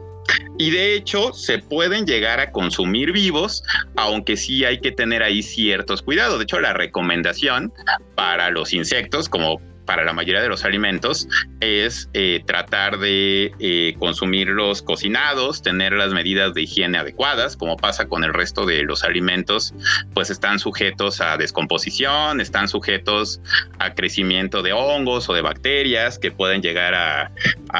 y 0.58 0.70
de 0.70 0.94
hecho 0.94 1.32
se 1.32 1.58
pueden 1.58 2.06
llegar 2.06 2.40
a 2.40 2.52
consumir 2.52 3.12
vivos, 3.12 3.62
aunque 3.96 4.36
sí 4.36 4.64
hay 4.64 4.80
que 4.80 4.92
tener 4.92 5.22
ahí 5.22 5.42
ciertos 5.42 6.02
cuidados. 6.02 6.38
De 6.38 6.44
hecho, 6.44 6.60
la 6.60 6.72
recomendación 6.72 7.72
para 8.14 8.50
los 8.50 8.72
insectos, 8.72 9.28
como 9.28 9.60
para 9.84 10.04
la 10.04 10.12
mayoría 10.12 10.42
de 10.42 10.48
los 10.48 10.64
alimentos 10.64 11.28
es 11.60 12.08
eh, 12.14 12.42
tratar 12.46 12.98
de 12.98 13.52
eh, 13.58 13.94
consumirlos 13.98 14.82
cocinados, 14.82 15.62
tener 15.62 15.92
las 15.92 16.12
medidas 16.12 16.54
de 16.54 16.62
higiene 16.62 16.98
adecuadas, 16.98 17.56
como 17.56 17.76
pasa 17.76 18.06
con 18.06 18.24
el 18.24 18.32
resto 18.32 18.66
de 18.66 18.82
los 18.82 19.04
alimentos, 19.04 19.74
pues 20.14 20.30
están 20.30 20.58
sujetos 20.58 21.20
a 21.20 21.36
descomposición, 21.36 22.40
están 22.40 22.68
sujetos 22.68 23.40
a 23.78 23.94
crecimiento 23.94 24.62
de 24.62 24.72
hongos 24.72 25.28
o 25.28 25.34
de 25.34 25.42
bacterias 25.42 26.18
que 26.18 26.30
pueden 26.30 26.62
llegar 26.62 26.94
a, 26.94 27.30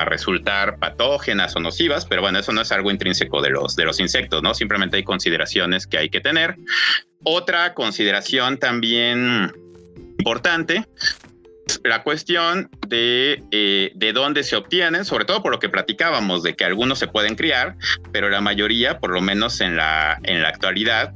resultar 0.04 0.78
patógenas 0.78 1.54
o 1.54 1.60
nocivas, 1.60 2.06
pero 2.06 2.22
bueno, 2.22 2.38
eso 2.38 2.52
no 2.52 2.62
es 2.62 2.72
algo 2.72 2.90
intrínseco 2.90 3.42
de 3.42 3.50
los, 3.50 3.76
de 3.76 3.84
los 3.84 4.00
insectos, 4.00 4.42
¿no? 4.42 4.54
Simplemente 4.54 4.96
hay 4.96 5.04
consideraciones 5.04 5.86
que 5.86 5.98
hay 5.98 6.08
que 6.08 6.20
tener. 6.20 6.56
Otra 7.22 7.74
consideración 7.74 8.58
también 8.58 9.52
importante 10.18 10.86
la 11.84 12.02
cuestión 12.02 12.70
de, 12.88 13.42
eh, 13.50 13.92
de 13.94 14.12
dónde 14.12 14.42
se 14.42 14.56
obtienen, 14.56 15.04
sobre 15.04 15.24
todo 15.24 15.42
por 15.42 15.52
lo 15.52 15.58
que 15.58 15.68
platicábamos, 15.68 16.42
de 16.42 16.54
que 16.54 16.64
algunos 16.64 16.98
se 16.98 17.06
pueden 17.06 17.34
criar, 17.34 17.76
pero 18.12 18.30
la 18.30 18.40
mayoría, 18.40 18.98
por 18.98 19.10
lo 19.10 19.20
menos 19.20 19.60
en 19.60 19.76
la, 19.76 20.18
en 20.24 20.42
la 20.42 20.48
actualidad, 20.48 21.12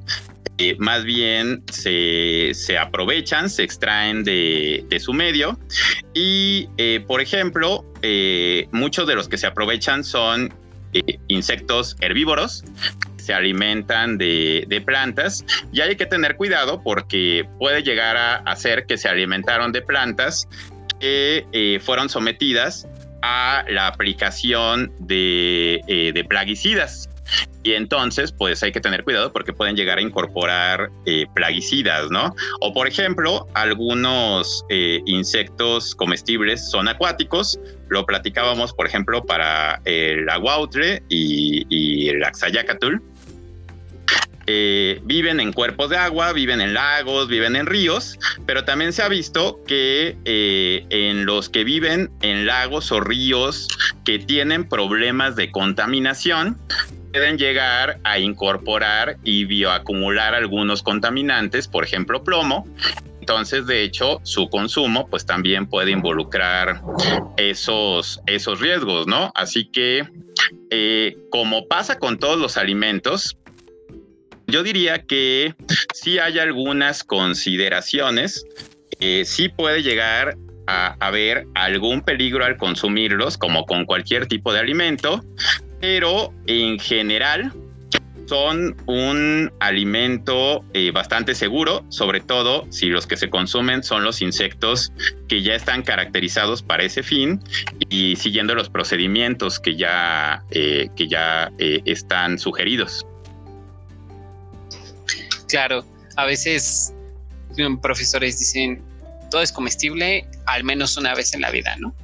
eh, 0.59 0.77
más 0.79 1.05
bien 1.05 1.63
se, 1.71 2.53
se, 2.55 2.79
aprovechan, 2.79 3.51
se 3.51 3.63
extraen 3.63 4.25
de, 4.25 4.85
de 4.89 5.01
su 5.01 5.13
medio. 5.13 5.59
Y, 6.15 6.69
eh, 6.79 7.05
por 7.07 7.21
ejemplo, 7.21 7.85
muchos 8.73 9.07
de 9.07 9.15
los 9.15 9.29
que 9.29 9.37
se 9.37 9.47
aprovechan 9.47 10.05
son 10.05 10.55
insectos 11.29 11.97
herbívoros 12.01 12.65
se 13.27 13.35
alimentan 13.35 14.19
de, 14.19 14.65
de, 14.69 14.81
plantas 14.81 15.45
y 15.73 15.81
hay 15.81 15.97
que 15.97 16.07
tener 16.07 16.37
cuidado 16.37 16.81
porque 16.83 17.45
puede 17.59 17.83
llegar 17.83 18.17
a 18.17 18.37
hacer 18.37 18.87
que 18.87 18.97
se 18.97 19.09
alimentaron 19.09 19.73
de 19.73 19.83
plantas 19.83 20.49
que 21.01 21.47
eh, 21.53 21.81
fueron 21.83 22.09
sometidas 22.09 22.87
a 23.23 23.65
la 23.69 23.89
aplicación 23.89 24.93
de, 25.01 25.81
eh, 25.89 26.13
de, 26.13 26.25
plaguicidas. 26.25 27.09
Y 27.65 27.73
entonces, 27.73 28.31
pues 28.31 28.63
hay 28.63 28.71
que 28.71 28.81
tener 28.81 29.03
cuidado 29.03 29.33
porque 29.33 29.53
pueden 29.53 29.75
llegar 29.75 29.99
a 29.99 30.01
incorporar 30.01 30.91
eh, 31.07 31.27
plaguicidas, 31.35 32.09
¿no? 32.13 32.33
O 32.61 32.73
por 32.73 32.87
ejemplo, 32.87 33.49
algunos 33.55 34.65
insectos 34.69 35.97
comestibles 35.97 36.71
son 36.71 36.87
acuáticos. 36.87 37.59
Lo 37.89 38.07
platicábamos, 38.07 38.73
por 38.73 38.87
ejemplo, 38.87 39.25
para 39.25 39.81
el 39.85 40.29
aguautre 40.29 41.03
y, 41.09 41.67
y 41.69 42.09
el 42.11 42.23
axayacatl 42.23 42.99
eh, 44.47 45.01
viven 45.05 45.41
en 45.41 45.53
cuerpos 45.53 45.91
de 45.91 45.97
agua, 45.97 46.33
viven 46.33 46.61
en 46.61 46.75
lagos, 46.75 47.29
viven 47.29 47.57
en 47.57 47.67
ríos, 47.67 48.19
pero 48.47 48.65
también 48.65 48.93
se 48.93 49.03
ha 49.03 49.09
visto 49.09 49.61
que 49.67 50.17
eh, 50.25 50.87
en 50.91 51.27
los 51.27 51.49
que 51.49 51.65
viven 51.65 52.11
en 52.23 52.47
lagos 52.47 52.93
o 52.93 53.01
ríos 53.01 53.69
que 54.05 54.19
tienen 54.19 54.69
problemas 54.69 55.37
de 55.37 55.51
contaminación, 55.51 56.59
pueden 57.13 57.39
llegar 57.39 57.99
a 58.05 58.19
incorporar 58.19 59.17
y 59.25 59.47
bioacumular 59.47 60.35
algunos 60.35 60.83
contaminantes, 60.83 61.67
por 61.67 61.85
ejemplo 61.85 62.23
plomo, 62.23 62.67
entonces, 63.27 63.67
de 63.67 63.83
hecho, 63.83 64.21
su 64.23 64.49
consumo 64.49 65.09
pues 65.09 65.27
también 65.27 65.67
puede 65.67 65.91
involucrar 65.91 66.81
esos, 67.37 68.21
esos 68.27 68.61
riesgos, 68.61 69.09
¿no? 69.09 69.33
Así 69.35 69.65
que, 69.65 70.09
eh, 70.71 71.17
como 71.33 71.67
pasa 71.67 71.99
con 71.99 72.21
todos 72.21 72.39
los 72.39 72.57
alimentos, 72.57 73.37
yo 74.47 74.63
diría 74.63 75.03
que 75.03 75.55
sí 75.95 76.19
hay 76.19 76.39
algunas 76.39 77.05
consideraciones, 77.05 78.47
sí 79.25 79.49
puede 79.49 79.83
llegar 79.83 80.37
a 80.67 80.97
haber 81.01 81.47
algún 81.55 82.03
peligro 82.03 82.45
al 82.45 82.57
consumirlos, 82.57 83.39
como 83.39 83.65
con 83.67 83.85
cualquier 83.85 84.27
tipo 84.27 84.53
de 84.53 84.61
alimento, 84.61 85.25
pero 85.81 86.33
en 86.47 86.79
general 86.79 87.53
son 88.27 88.77
un 88.87 89.53
alimento 89.61 90.65
eh, 90.75 90.91
bastante 90.91 91.35
seguro, 91.35 91.85
sobre 91.89 92.21
todo 92.21 92.67
si 92.71 92.89
los 92.89 93.07
que 93.07 93.17
se 93.17 93.31
consumen 93.31 93.83
son 93.83 94.03
los 94.03 94.21
insectos 94.21 94.93
que 95.29 95.43
ya 95.43 95.55
están 95.55 95.83
caracterizados 95.83 96.63
para 96.63 96.83
ese 96.83 97.03
fin 97.03 97.41
y 97.89 98.17
siguiendo 98.17 98.55
los 98.55 98.69
procedimientos 98.69 99.61
que 99.61 99.77
ya, 99.77 100.43
eh, 100.51 100.89
que 100.97 101.07
ya 101.07 101.53
eh, 101.59 101.83
están 101.85 102.39
sugeridos. 102.39 103.07
Claro, 105.49 105.85
a 106.17 106.25
veces 106.25 106.93
profesores 107.81 108.39
dicen 108.39 108.83
todo 109.31 109.43
es 109.43 109.53
comestible 109.53 110.27
al 110.47 110.65
menos 110.65 110.97
una 110.97 111.15
vez 111.15 111.35
en 111.35 111.41
la 111.41 111.51
vida, 111.51 111.77
¿no? 111.77 111.95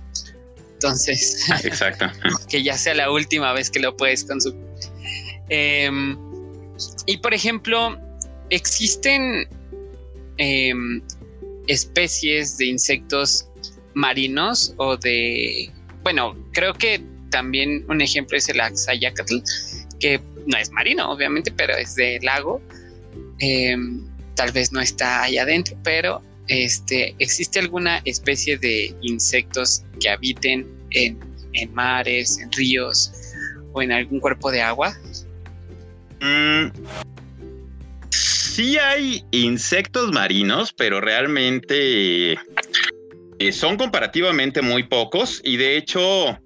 Entonces, 0.74 1.48
exacto. 1.64 2.06
que 2.48 2.62
ya 2.62 2.76
sea 2.76 2.94
la 2.94 3.10
última 3.10 3.52
vez 3.52 3.70
que 3.70 3.80
lo 3.80 3.96
puedes 3.96 4.24
consumir. 4.24 4.66
Eh, 5.48 5.90
y 7.06 7.16
por 7.18 7.34
ejemplo, 7.34 7.98
existen 8.50 9.48
eh, 10.38 10.72
especies 11.66 12.56
de 12.58 12.66
insectos 12.66 13.48
marinos 13.94 14.74
o 14.78 14.96
de, 14.96 15.70
bueno, 16.02 16.36
creo 16.52 16.74
que 16.74 17.04
también 17.30 17.84
un 17.88 18.00
ejemplo 18.00 18.36
es 18.36 18.48
el 18.48 18.60
Axayacatl, 18.60 19.38
que 20.00 20.20
no 20.46 20.58
es 20.58 20.70
marino, 20.70 21.10
obviamente, 21.10 21.52
pero 21.52 21.76
es 21.76 21.94
de 21.94 22.18
lago. 22.22 22.60
Eh, 23.38 23.76
tal 24.34 24.52
vez 24.52 24.72
no 24.72 24.80
está 24.80 25.24
allá 25.24 25.42
adentro, 25.42 25.76
pero 25.82 26.22
este, 26.48 27.14
¿existe 27.18 27.58
alguna 27.58 28.02
especie 28.04 28.58
de 28.58 28.94
insectos 29.02 29.82
que 30.00 30.10
habiten 30.10 30.66
en, 30.90 31.18
en 31.52 31.74
mares, 31.74 32.38
en 32.38 32.50
ríos 32.52 33.12
o 33.72 33.82
en 33.82 33.92
algún 33.92 34.20
cuerpo 34.20 34.50
de 34.50 34.60
agua? 34.60 34.96
Mm, 36.20 36.68
sí 38.10 38.78
hay 38.78 39.24
insectos 39.30 40.12
marinos, 40.12 40.72
pero 40.72 41.00
realmente 41.00 42.32
eh, 42.32 43.52
son 43.52 43.76
comparativamente 43.76 44.62
muy 44.62 44.82
pocos 44.84 45.40
y 45.44 45.56
de 45.56 45.76
hecho 45.76 46.38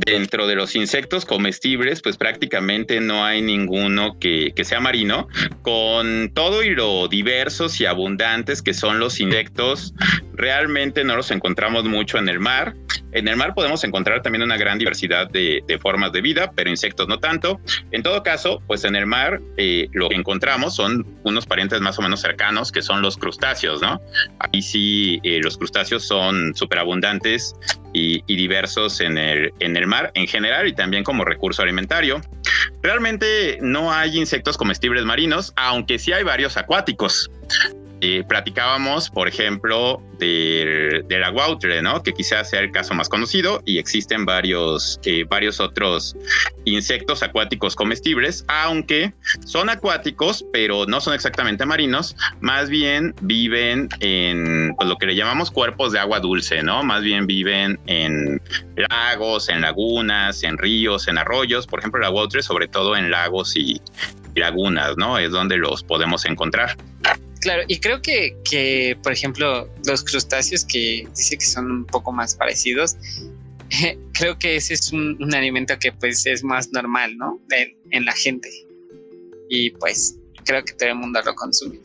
dentro 0.00 0.46
de 0.46 0.54
los 0.54 0.76
insectos 0.76 1.24
comestibles, 1.24 2.02
pues 2.02 2.16
prácticamente 2.16 3.00
no 3.00 3.24
hay 3.24 3.42
ninguno 3.42 4.18
que, 4.18 4.52
que, 4.54 4.64
sea 4.64 4.80
marino. 4.80 5.28
Con 5.62 6.30
todo 6.34 6.62
y 6.62 6.70
lo 6.70 7.08
diversos 7.08 7.80
y 7.80 7.86
abundantes 7.86 8.62
que 8.62 8.74
son 8.74 8.98
los 8.98 9.20
insectos, 9.20 9.94
realmente 10.36 11.04
no 11.04 11.16
los 11.16 11.30
encontramos 11.30 11.84
mucho 11.84 12.18
en 12.18 12.28
el 12.28 12.38
mar. 12.38 12.74
En 13.12 13.28
el 13.28 13.36
mar 13.36 13.54
podemos 13.54 13.82
encontrar 13.84 14.22
también 14.22 14.42
una 14.42 14.56
gran 14.56 14.78
diversidad 14.78 15.28
de, 15.30 15.62
formas 15.80 16.12
de 16.12 16.20
vida, 16.20 16.52
pero 16.54 16.70
insectos 16.70 17.08
no 17.08 17.18
tanto. 17.18 17.60
En 17.90 18.02
todo 18.02 18.22
caso, 18.22 18.62
pues 18.66 18.84
en 18.84 18.96
el 18.96 19.06
mar 19.06 19.40
eh, 19.56 19.88
lo 19.92 20.08
que 20.08 20.16
encontramos 20.16 20.74
son 20.74 21.06
unos 21.24 21.46
parientes 21.46 21.80
más 21.80 21.98
o 21.98 22.02
menos 22.02 22.20
cercanos, 22.20 22.72
que 22.72 22.82
son 22.82 23.02
los 23.02 23.16
crustáceos, 23.16 23.80
¿no? 23.80 24.00
Ahí 24.38 24.62
sí, 24.62 25.20
eh, 25.22 25.40
los 25.42 25.56
crustáceos 25.56 26.06
son 26.06 26.54
súper 26.54 26.78
abundantes 26.78 27.54
y, 27.92 28.22
y, 28.26 28.36
diversos 28.36 29.00
en 29.00 29.16
el, 29.16 29.52
en 29.60 29.76
el 29.76 29.86
mar 29.86 30.10
en 30.14 30.26
general 30.26 30.68
y 30.68 30.74
también 30.74 31.04
como 31.04 31.24
recurso 31.24 31.62
alimentario. 31.62 32.20
Realmente 32.82 33.58
no 33.62 33.92
hay 33.92 34.18
insectos 34.18 34.56
comestibles 34.56 35.04
marinos, 35.04 35.52
aunque 35.56 35.98
sí 35.98 36.12
hay 36.12 36.22
varios 36.22 36.56
acuáticos. 36.56 37.30
Eh, 38.02 38.24
platicábamos, 38.28 39.08
por 39.08 39.26
ejemplo, 39.26 40.02
del, 40.18 41.06
del 41.08 41.24
aguautre, 41.24 41.80
¿no? 41.80 42.02
Que 42.02 42.12
quizás 42.12 42.50
sea 42.50 42.60
el 42.60 42.70
caso 42.70 42.92
más 42.92 43.08
conocido 43.08 43.62
y 43.64 43.78
existen 43.78 44.26
varios, 44.26 45.00
eh, 45.04 45.24
varios 45.28 45.60
otros 45.60 46.14
insectos 46.66 47.22
acuáticos 47.22 47.74
comestibles, 47.74 48.44
aunque 48.48 49.14
son 49.46 49.70
acuáticos, 49.70 50.44
pero 50.52 50.84
no 50.84 51.00
son 51.00 51.14
exactamente 51.14 51.64
marinos, 51.64 52.16
más 52.40 52.68
bien 52.68 53.14
viven 53.22 53.88
en 54.00 54.74
pues, 54.76 54.88
lo 54.88 54.96
que 54.98 55.06
le 55.06 55.14
llamamos 55.14 55.50
cuerpos 55.50 55.92
de 55.92 55.98
agua 55.98 56.20
dulce, 56.20 56.62
¿no? 56.62 56.82
Más 56.82 57.02
bien 57.02 57.26
viven 57.26 57.80
en 57.86 58.42
lagos, 58.90 59.48
en 59.48 59.62
lagunas, 59.62 60.42
en 60.42 60.58
ríos, 60.58 61.08
en 61.08 61.16
arroyos, 61.16 61.66
por 61.66 61.78
ejemplo, 61.78 62.00
el 62.00 62.06
aguautre, 62.06 62.42
sobre 62.42 62.68
todo 62.68 62.94
en 62.94 63.10
lagos 63.10 63.56
y 63.56 63.80
lagunas, 64.34 64.98
¿no? 64.98 65.18
Es 65.18 65.30
donde 65.30 65.56
los 65.56 65.82
podemos 65.82 66.26
encontrar. 66.26 66.76
Claro, 67.40 67.62
y 67.68 67.78
creo 67.78 68.00
que, 68.02 68.36
que, 68.48 68.96
por 69.02 69.12
ejemplo, 69.12 69.68
los 69.84 70.02
crustáceos 70.02 70.64
que 70.64 71.06
dice 71.16 71.36
que 71.36 71.44
son 71.44 71.70
un 71.70 71.84
poco 71.84 72.12
más 72.12 72.34
parecidos, 72.34 72.96
creo 74.12 74.38
que 74.38 74.56
ese 74.56 74.74
es 74.74 74.92
un, 74.92 75.34
alimento 75.34 75.78
que 75.78 75.92
pues 75.92 76.26
es 76.26 76.42
más 76.44 76.72
normal, 76.72 77.16
¿no? 77.16 77.40
En, 77.90 78.04
la 78.04 78.12
gente. 78.12 78.50
Y 79.48 79.70
pues 79.70 80.18
creo 80.44 80.64
que 80.64 80.72
todo 80.74 80.88
el 80.88 80.96
mundo 80.96 81.20
lo 81.24 81.34
consume. 81.34 81.80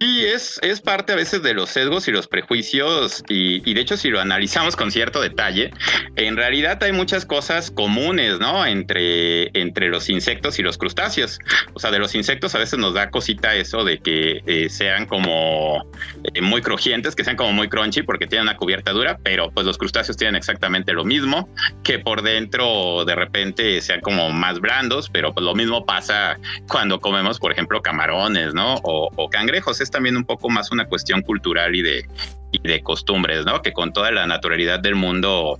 Sí, 0.00 0.24
es, 0.24 0.60
es 0.62 0.80
parte 0.80 1.12
a 1.12 1.16
veces 1.16 1.42
de 1.42 1.54
los 1.54 1.70
sesgos 1.70 2.06
y 2.06 2.12
los 2.12 2.28
prejuicios 2.28 3.24
y, 3.28 3.68
y, 3.68 3.74
de 3.74 3.80
hecho 3.80 3.96
si 3.96 4.10
lo 4.10 4.20
analizamos 4.20 4.76
con 4.76 4.92
cierto 4.92 5.20
detalle, 5.20 5.72
en 6.14 6.36
realidad 6.36 6.80
hay 6.84 6.92
muchas 6.92 7.26
cosas 7.26 7.72
comunes, 7.72 8.38
¿no? 8.38 8.64
Entre, 8.64 9.50
entre 9.58 9.88
los 9.88 10.08
insectos 10.08 10.60
y 10.60 10.62
los 10.62 10.78
crustáceos. 10.78 11.40
O 11.74 11.80
sea, 11.80 11.90
de 11.90 11.98
los 11.98 12.14
insectos 12.14 12.54
a 12.54 12.58
veces 12.58 12.78
nos 12.78 12.94
da 12.94 13.10
cosita 13.10 13.56
eso 13.56 13.82
de 13.82 13.98
que 13.98 14.40
eh, 14.46 14.68
sean 14.68 15.06
como 15.06 15.84
eh, 16.32 16.42
muy 16.42 16.62
crujientes, 16.62 17.16
que 17.16 17.24
sean 17.24 17.36
como 17.36 17.52
muy 17.52 17.68
crunchy 17.68 18.02
porque 18.02 18.28
tienen 18.28 18.46
una 18.46 18.56
cubierta 18.56 18.92
dura, 18.92 19.18
pero 19.24 19.50
pues 19.50 19.66
los 19.66 19.78
crustáceos 19.78 20.16
tienen 20.16 20.36
exactamente 20.36 20.92
lo 20.92 21.04
mismo, 21.04 21.48
que 21.82 21.98
por 21.98 22.22
dentro 22.22 23.04
de 23.04 23.16
repente 23.16 23.80
sean 23.80 24.00
como 24.00 24.30
más 24.30 24.60
blandos, 24.60 25.10
pero 25.10 25.34
pues 25.34 25.44
lo 25.44 25.56
mismo 25.56 25.84
pasa 25.84 26.38
cuando 26.68 27.00
comemos, 27.00 27.40
por 27.40 27.50
ejemplo, 27.50 27.82
camarones, 27.82 28.54
¿no? 28.54 28.76
O, 28.84 29.10
o 29.16 29.28
cangrejos 29.28 29.80
también 29.90 30.16
un 30.16 30.24
poco 30.24 30.48
más 30.48 30.70
una 30.70 30.86
cuestión 30.86 31.22
cultural 31.22 31.74
y 31.74 31.82
de, 31.82 32.06
y 32.52 32.66
de 32.66 32.82
costumbres, 32.82 33.44
¿no? 33.44 33.62
Que 33.62 33.72
con 33.72 33.92
toda 33.92 34.10
la 34.10 34.26
naturalidad 34.26 34.80
del 34.80 34.94
mundo, 34.94 35.58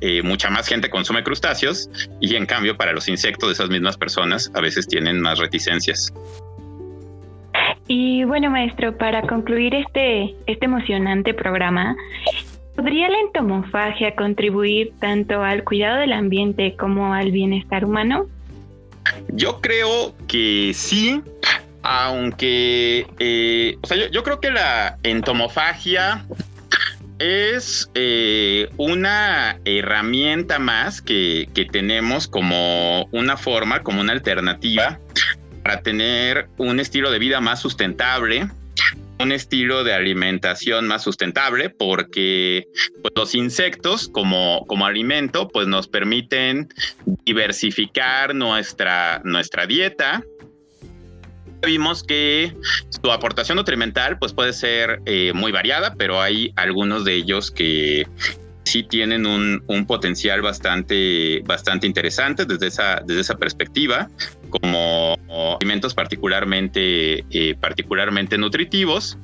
eh, 0.00 0.22
mucha 0.22 0.50
más 0.50 0.66
gente 0.66 0.90
consume 0.90 1.22
crustáceos 1.22 1.88
y 2.20 2.34
en 2.34 2.46
cambio 2.46 2.76
para 2.76 2.92
los 2.92 3.08
insectos 3.08 3.48
de 3.48 3.52
esas 3.52 3.68
mismas 3.70 3.96
personas 3.96 4.50
a 4.54 4.60
veces 4.60 4.88
tienen 4.88 5.20
más 5.20 5.38
reticencias. 5.38 6.12
Y 7.86 8.24
bueno, 8.24 8.50
maestro, 8.50 8.96
para 8.96 9.22
concluir 9.22 9.74
este, 9.74 10.34
este 10.46 10.64
emocionante 10.64 11.34
programa, 11.34 11.96
¿podría 12.74 13.08
la 13.08 13.20
entomofagia 13.20 14.14
contribuir 14.14 14.92
tanto 14.98 15.42
al 15.42 15.62
cuidado 15.62 15.98
del 15.98 16.12
ambiente 16.12 16.74
como 16.76 17.12
al 17.12 17.30
bienestar 17.30 17.84
humano? 17.84 18.26
Yo 19.28 19.60
creo 19.60 20.14
que 20.26 20.72
sí, 20.74 21.22
aunque, 21.94 23.06
eh, 23.18 23.76
o 23.82 23.86
sea, 23.86 24.08
yo, 24.08 24.22
creo 24.22 24.40
que 24.40 24.50
la 24.50 24.96
entomofagia 25.02 26.24
es 27.18 27.90
eh, 27.94 28.70
una 28.78 29.58
herramienta 29.66 30.58
más 30.58 31.02
que, 31.02 31.50
que, 31.52 31.66
tenemos 31.66 32.28
como 32.28 33.04
una 33.12 33.36
forma, 33.36 33.82
como 33.82 34.00
una 34.00 34.14
alternativa 34.14 34.98
para 35.62 35.82
tener 35.82 36.48
un 36.56 36.80
estilo 36.80 37.10
de 37.10 37.18
vida 37.18 37.42
más 37.42 37.60
sustentable, 37.60 38.48
un 39.22 39.32
estilo 39.32 39.84
de 39.84 39.94
alimentación 39.94 40.88
más 40.88 41.02
sustentable, 41.02 41.70
porque 41.70 42.68
pues, 43.02 43.12
los 43.14 43.34
insectos 43.34 44.08
como, 44.08 44.64
como 44.66 44.86
alimento 44.86 45.48
pues 45.48 45.68
nos 45.68 45.88
permiten 45.88 46.68
diversificar 47.24 48.34
nuestra, 48.34 49.20
nuestra 49.24 49.66
dieta, 49.66 50.24
vimos 51.66 52.02
que 52.02 52.56
su 52.88 53.10
aportación 53.10 53.56
nutrimental 53.56 54.18
pues 54.18 54.32
puede 54.32 54.52
ser 54.52 55.00
eh, 55.06 55.32
muy 55.34 55.52
variada, 55.52 55.94
pero 55.94 56.20
hay 56.20 56.52
algunos 56.56 57.04
de 57.04 57.14
ellos 57.14 57.50
que 57.50 58.06
sí 58.72 58.82
tienen 58.84 59.26
un, 59.26 59.62
un, 59.66 59.84
potencial 59.84 60.40
bastante, 60.40 61.42
bastante 61.44 61.86
interesante 61.86 62.46
desde 62.46 62.68
esa, 62.68 63.02
desde 63.04 63.20
esa 63.20 63.36
perspectiva, 63.36 64.08
como 64.48 65.14
alimentos 65.60 65.94
particularmente, 65.94 67.24
eh, 67.30 67.54
particularmente 67.60 68.38
nutritivos. 68.38 69.18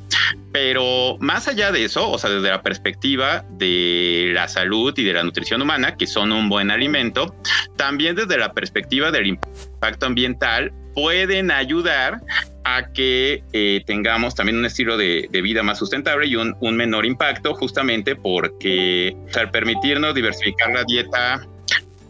Pero 0.52 1.16
más 1.20 1.48
allá 1.48 1.72
de 1.72 1.84
eso, 1.84 2.10
o 2.10 2.18
sea, 2.18 2.28
desde 2.28 2.50
la 2.50 2.62
perspectiva 2.62 3.44
de 3.52 4.32
la 4.34 4.48
salud 4.48 4.92
y 4.96 5.04
de 5.04 5.14
la 5.14 5.22
nutrición 5.22 5.62
humana, 5.62 5.96
que 5.96 6.06
son 6.06 6.30
un 6.30 6.50
buen 6.50 6.70
alimento, 6.70 7.34
también 7.76 8.16
desde 8.16 8.36
la 8.36 8.52
perspectiva 8.52 9.10
del 9.10 9.28
impacto 9.28 10.04
ambiental, 10.04 10.72
pueden 10.94 11.50
ayudar 11.50 12.20
a 12.76 12.92
que 12.92 13.42
eh, 13.52 13.82
tengamos 13.86 14.34
también 14.34 14.58
un 14.58 14.66
estilo 14.66 14.96
de, 14.96 15.28
vida 15.32 15.62
más 15.62 15.78
sustentable 15.78 16.26
y 16.26 16.36
un, 16.36 16.76
menor 16.76 17.06
impacto, 17.06 17.54
justamente 17.54 18.16
porque 18.16 19.16
al 19.34 19.50
permitirnos 19.50 20.14
diversificar 20.14 20.72
la 20.72 20.84
dieta, 20.84 21.46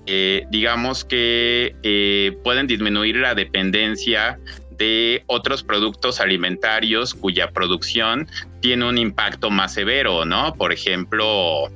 eh, 0.06 0.44
digamos 0.50 1.04
que 1.04 1.76
eh, 1.82 2.36
pueden 2.42 2.66
disminuir 2.66 3.16
la 3.16 3.34
dependencia 3.34 4.38
de 4.78 5.24
otros 5.26 5.62
productos 5.62 6.20
alimentarios 6.20 7.12
cuya 7.14 7.50
producción 7.50 8.28
tiene 8.60 8.86
un 8.86 8.96
impacto 8.96 9.50
más 9.50 9.74
severo, 9.74 10.24
¿no? 10.24 10.54
Por 10.54 10.72
ejemplo, 10.72 11.70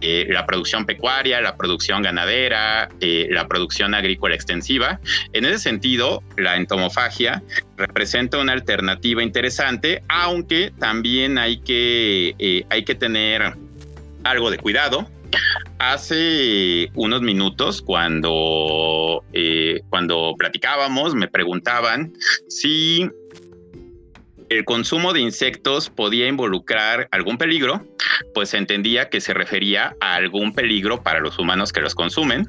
eh, 0.00 0.26
la 0.28 0.46
producción 0.46 0.84
pecuaria, 0.84 1.40
la 1.40 1.56
producción 1.56 2.02
ganadera, 2.02 2.88
eh, 3.00 3.28
la 3.30 3.48
producción 3.48 3.94
agrícola 3.94 4.34
extensiva. 4.34 5.00
En 5.32 5.44
ese 5.44 5.58
sentido, 5.58 6.22
la 6.36 6.56
entomofagia 6.56 7.42
representa 7.76 8.38
una 8.38 8.52
alternativa 8.52 9.22
interesante, 9.22 10.02
aunque 10.08 10.72
también 10.78 11.38
hay 11.38 11.58
que, 11.58 12.34
eh, 12.38 12.64
hay 12.70 12.84
que 12.84 12.94
tener 12.94 13.54
algo 14.24 14.50
de 14.50 14.58
cuidado. 14.58 15.08
Hace 15.78 16.90
unos 16.94 17.20
minutos, 17.20 17.82
cuando, 17.82 19.24
cuando 19.90 20.34
platicábamos, 20.38 21.14
me 21.14 21.28
preguntaban 21.28 22.12
si 22.48 23.10
el 24.48 24.64
consumo 24.64 25.12
de 25.12 25.20
insectos 25.20 25.90
podía 25.90 26.28
involucrar 26.28 27.08
algún 27.10 27.38
peligro, 27.38 27.86
pues 28.34 28.54
entendía 28.54 29.08
que 29.08 29.20
se 29.20 29.34
refería 29.34 29.96
a 30.00 30.14
algún 30.14 30.52
peligro 30.52 31.02
para 31.02 31.20
los 31.20 31.38
humanos 31.38 31.72
que 31.72 31.80
los 31.80 31.94
consumen. 31.94 32.48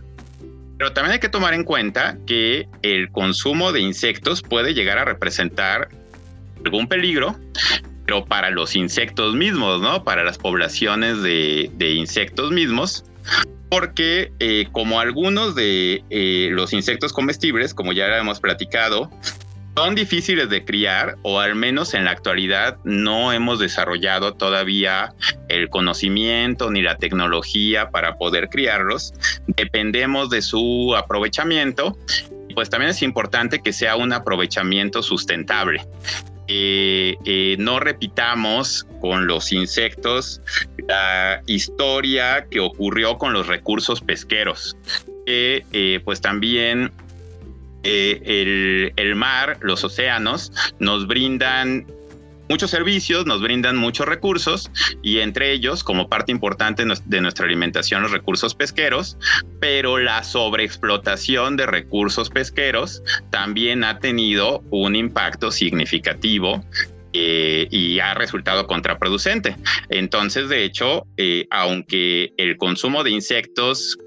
Pero 0.78 0.94
también 0.94 1.14
hay 1.14 1.20
que 1.20 1.30
tomar 1.30 1.54
en 1.54 1.64
cuenta 1.64 2.18
que 2.28 2.68
el 2.84 3.10
consumo 3.12 3.72
de 3.72 3.80
insectos 3.80 4.44
puede 4.44 4.74
llegar 4.74 5.00
a 5.00 5.06
representar 5.06 5.90
algún 6.64 6.88
peligro, 6.88 7.36
pero 8.06 8.26
para 8.26 8.52
los 8.52 8.76
insectos 8.76 9.36
mismos, 9.36 9.82
¿no? 9.82 10.04
Para 10.04 10.24
las 10.24 10.38
poblaciones 10.38 11.24
de, 11.24 11.72
de 11.74 11.94
insectos 11.94 12.52
mismos, 12.52 13.04
porque 13.70 14.32
eh, 14.40 14.68
como 14.72 15.00
algunos 15.00 15.56
de 15.56 16.04
eh, 16.10 16.50
los 16.52 16.74
insectos 16.74 17.12
comestibles, 17.12 17.74
como 17.74 17.92
ya 17.92 18.18
hemos 18.18 18.40
platicado, 18.40 19.10
son 19.78 19.94
difíciles 19.94 20.50
de 20.50 20.66
criar 20.66 21.20
o 21.22 21.40
al 21.40 21.54
menos 21.54 21.94
en 21.94 22.06
la 22.06 22.10
actualidad 22.10 22.80
no 22.84 23.32
hemos 23.32 23.60
desarrollado 23.60 24.34
todavía 24.34 25.14
el 25.50 25.70
conocimiento 25.70 26.72
ni 26.72 26.82
la 26.82 26.98
tecnología 26.98 27.92
para 27.92 28.18
poder 28.18 28.50
criarlos. 28.50 29.14
Dependemos 29.46 30.32
de 30.32 30.42
su 30.42 30.96
aprovechamiento. 30.98 31.96
Pues 32.56 32.72
también 32.72 32.90
es 32.90 33.04
importante 33.04 33.62
que 33.62 33.72
sea 33.72 33.98
un 33.98 34.14
aprovechamiento 34.14 35.04
sustentable. 35.04 35.86
Eh, 36.48 37.16
eh, 37.26 37.56
no 37.60 37.80
repitamos 37.80 38.88
con 39.00 39.28
los 39.28 39.52
insectos 39.52 40.42
la 40.88 41.44
historia 41.46 42.48
que 42.50 42.62
ocurrió 42.62 43.20
con 43.20 43.32
los 43.32 43.46
recursos 43.46 44.02
pesqueros, 44.02 44.76
que 45.28 45.66
eh, 45.72 46.00
pues 46.04 46.20
también 46.20 46.92
eh, 47.90 48.92
el, 48.98 49.16
mar, 49.16 49.60
los 49.62 49.82
océanos, 49.86 50.52
nos 50.80 51.08
brindan 51.08 51.88
muchos 52.50 52.70
servicios, 52.70 53.26
nos 53.26 53.42
brindan 53.42 53.78
muchos 53.78 54.06
recursos 54.06 54.70
y 55.02 55.20
entre 55.20 55.54
ellos, 55.54 55.86
como 55.86 56.10
parte 56.10 56.34
importante 56.34 56.84
de 57.06 57.22
nuestra 57.22 57.46
alimentación, 57.46 58.02
los 58.02 58.12
recursos 58.12 58.56
pesqueros, 58.56 59.18
pero 59.62 60.00
la 60.00 60.24
sobreexplotación 60.24 61.56
de 61.56 61.66
recursos 61.66 62.30
pesqueros 62.30 63.04
también 63.30 63.86
ha 63.86 64.00
tenido 64.00 64.64
un 64.70 64.98
impacto 64.98 65.50
significativo 65.50 66.66
eh, 67.14 67.70
y 67.72 68.00
ha 68.00 68.14
resultado 68.16 68.68
contraproducente. 68.68 69.56
Entonces, 69.88 70.50
de 70.50 70.66
hecho, 70.66 71.08
eh, 71.16 71.48
aunque 71.52 72.34
el 72.38 72.58
consumo 72.58 73.06
de 73.06 73.12
insectos 73.12 73.98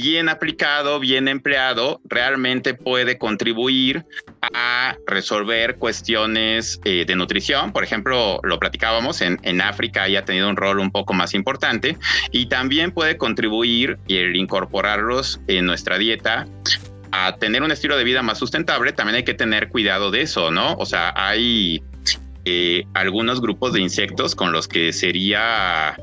bien 0.00 0.28
aplicado, 0.28 1.00
bien 1.00 1.26
empleado, 1.28 2.00
realmente 2.04 2.74
puede 2.74 3.18
contribuir 3.18 4.04
a 4.40 4.96
resolver 5.06 5.76
cuestiones 5.76 6.80
eh, 6.84 7.04
de 7.04 7.16
nutrición. 7.16 7.72
Por 7.72 7.82
ejemplo, 7.82 8.38
lo 8.44 8.58
platicábamos, 8.58 9.20
en, 9.20 9.60
África 9.60 10.04
ha 10.04 10.24
tenido 10.24 10.48
un 10.48 10.56
rol 10.56 10.78
un 10.78 10.92
poco 10.92 11.14
más 11.14 11.34
importante 11.34 11.96
y 12.30 12.46
también 12.46 12.92
puede 12.92 13.16
contribuir 13.16 13.98
el 14.08 14.36
incorporarlos 14.36 15.40
en 15.48 15.66
nuestra 15.66 15.98
dieta 15.98 16.46
a 17.10 17.36
tener 17.36 17.62
un 17.62 17.72
estilo 17.72 17.96
de 17.96 18.04
vida 18.04 18.22
más 18.22 18.38
sustentable, 18.38 18.92
también 18.92 19.16
hay 19.16 19.24
que 19.24 19.34
tener 19.34 19.68
cuidado 19.68 20.10
de 20.10 20.22
eso, 20.22 20.50
¿no? 20.50 20.74
O 20.74 20.86
sea, 20.86 21.12
hay 21.16 21.82
eh, 22.44 22.84
algunos 22.94 23.40
grupos 23.40 23.72
de 23.72 23.80
insectos 23.80 24.34
con 24.34 24.52
los 24.52 24.68
que 24.68 24.92
sería 24.92 25.96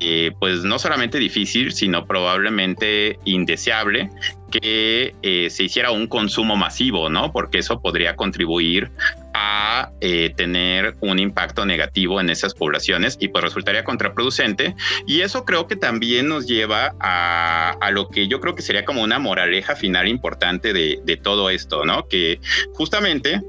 eh, 0.00 0.32
pues 0.38 0.62
no 0.62 0.78
solamente 0.78 1.18
difícil, 1.18 1.72
sino 1.72 2.06
probablemente 2.06 3.18
indeseable 3.24 4.10
que 4.50 5.14
eh, 5.22 5.50
se 5.50 5.64
hiciera 5.64 5.90
un 5.90 6.06
consumo 6.06 6.56
masivo, 6.56 7.10
¿no? 7.10 7.32
Porque 7.32 7.58
eso 7.58 7.80
podría 7.80 8.16
contribuir 8.16 8.90
a 9.34 9.90
eh, 10.00 10.32
tener 10.36 10.96
un 11.00 11.18
impacto 11.18 11.66
negativo 11.66 12.20
en 12.20 12.30
esas 12.30 12.54
poblaciones 12.54 13.18
y 13.20 13.28
pues 13.28 13.44
resultaría 13.44 13.84
contraproducente. 13.84 14.74
Y 15.06 15.20
eso 15.20 15.44
creo 15.44 15.66
que 15.66 15.76
también 15.76 16.28
nos 16.28 16.46
lleva 16.46 16.94
a, 17.00 17.90
lo 17.90 18.08
que 18.08 18.28
yo 18.28 18.40
creo 18.40 18.54
que 18.54 18.62
sería 18.62 18.84
como 18.84 19.02
una 19.02 19.18
moraleja 19.18 19.74
final 19.74 20.08
importante 20.08 20.72
de 20.72 21.16
todo 21.16 21.50
esto, 21.50 21.84
¿no? 21.84 22.06
Que 22.06 22.40
justamente 22.74 23.40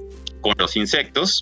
con 0.41 0.54
los 0.58 0.76
insectos 0.76 1.41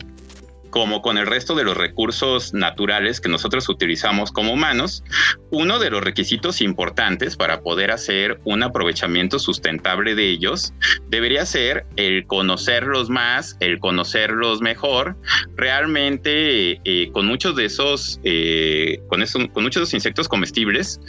como 0.70 1.02
con 1.02 1.18
el 1.18 1.28
resto 1.28 1.56
de 1.56 1.64
los 1.64 1.78
recursos 1.78 2.54
naturales 2.54 3.22
que 3.22 3.30
nosotros 3.30 3.70
utilizamos 3.70 4.32
como 4.32 4.54
humanos, 4.54 5.04
uno 5.52 5.80
de 5.80 5.90
los 5.90 6.04
requisitos 6.04 6.62
importantes 6.62 7.36
para 7.36 7.62
poder 7.62 7.92
hacer 7.92 8.40
un 8.44 8.64
aprovechamiento 8.64 9.40
sustentable 9.40 10.16
de 10.16 10.30
ellos 10.30 10.74
debería 11.10 11.46
ser 11.46 11.86
el 11.96 12.26
conocerlos 12.28 13.10
más, 13.10 13.58
el 13.60 13.80
conocerlos 13.80 14.62
mejor. 14.62 15.18
Realmente, 15.56 16.80
eh, 16.84 17.10
con 17.12 17.26
muchos 17.26 17.56
de 17.56 17.66
esos, 17.66 18.20
eh, 18.24 19.00
con, 19.08 19.24
con 19.50 19.64
muchos 19.64 19.90
de 19.90 19.98
insectos 19.98 20.28
comestibles, 20.28 21.00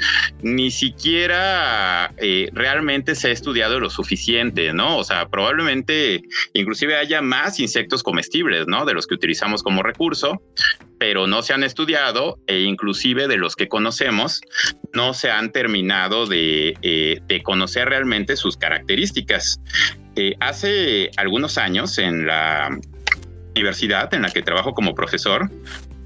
ni 0.43 0.71
siquiera 0.71 2.13
eh, 2.19 2.49
realmente 2.53 3.15
se 3.15 3.29
ha 3.29 3.33
estudiado 3.33 3.81
lo 3.81 3.91
suficiente, 3.91 4.73
¿no? 4.73 4.99
O 4.99 5.05
sea, 5.05 5.29
probablemente 5.29 6.23
inclusive 6.53 6.97
haya 6.97 7.23
más 7.23 7.61
insectos 7.61 8.03
comestibles, 8.03 8.67
¿no? 8.67 8.85
De 8.85 8.95
los 8.95 9.07
que 9.07 9.15
utilizamos 9.15 9.48
como 9.63 9.83
recurso, 9.83 10.43
pero 10.99 11.27
no 11.27 11.43
se 11.43 11.53
han 11.53 11.65
estudiado 11.65 12.39
e 12.47 12.61
inclusive 12.61 13.29
de 13.29 13.37
los 13.37 13.57
que 13.57 13.69
conocemos 13.69 14.41
no 14.93 15.15
se 15.15 15.31
han 15.31 15.53
terminado 15.53 16.27
de, 16.27 16.77
eh, 16.83 17.21
de 17.27 17.43
conocer 17.43 17.89
realmente 17.89 18.37
sus 18.37 18.57
características. 18.57 19.61
Eh, 20.17 20.35
hace 20.41 21.11
algunos 21.17 21.59
años 21.59 21.99
en 21.99 22.27
la 22.27 22.77
universidad 23.55 24.13
en 24.15 24.23
la 24.23 24.31
que 24.31 24.43
trabajo 24.43 24.75
como 24.75 24.95
profesor, 24.95 25.51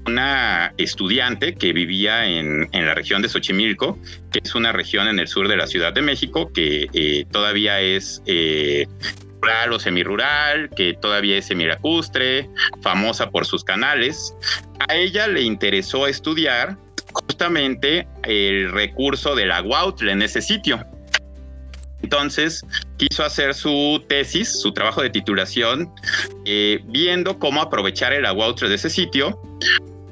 una 0.05 0.73
estudiante 0.77 1.55
que 1.55 1.73
vivía 1.73 2.27
en, 2.27 2.69
la 2.71 2.93
región 2.93 3.21
de 3.21 3.29
Xochimilco, 3.29 3.97
que 4.31 4.39
es 4.43 4.55
una 4.55 4.71
región 4.71 5.07
en 5.07 5.19
el 5.19 5.27
sur 5.27 5.47
de 5.47 5.57
la 5.57 5.67
Ciudad 5.67 5.93
de 5.93 6.01
México 6.01 6.51
que 6.53 6.89
eh, 6.93 7.25
todavía 7.31 7.79
es 7.79 8.21
eh, 8.25 8.87
rural 9.43 9.73
o 9.73 9.79
semirural, 9.79 10.69
que 10.69 10.93
todavía 10.93 11.37
es 11.37 11.47
semilacustre, 11.47 12.49
famosa 12.81 13.29
por 13.29 13.45
sus 13.45 13.63
canales. 13.63 14.33
A 14.87 14.95
ella 14.95 15.27
le 15.27 15.41
interesó 15.41 16.07
estudiar 16.07 16.77
justamente 17.11 18.07
el 18.23 18.71
recurso 18.71 19.35
del 19.35 19.51
aguautle 19.51 20.13
en 20.13 20.21
ese 20.21 20.41
sitio. 20.41 20.85
Entonces 22.01 22.65
quiso 22.97 23.23
hacer 23.23 23.53
su 23.53 24.03
tesis, 24.07 24.61
su 24.61 24.73
trabajo 24.73 25.01
de 25.01 25.09
titulación, 25.09 25.93
eh, 26.45 26.79
viendo 26.85 27.39
cómo 27.39 27.61
aprovechar 27.61 28.13
el 28.13 28.25
aguautle 28.25 28.69
de 28.69 28.75
ese 28.75 28.89
sitio 28.89 29.39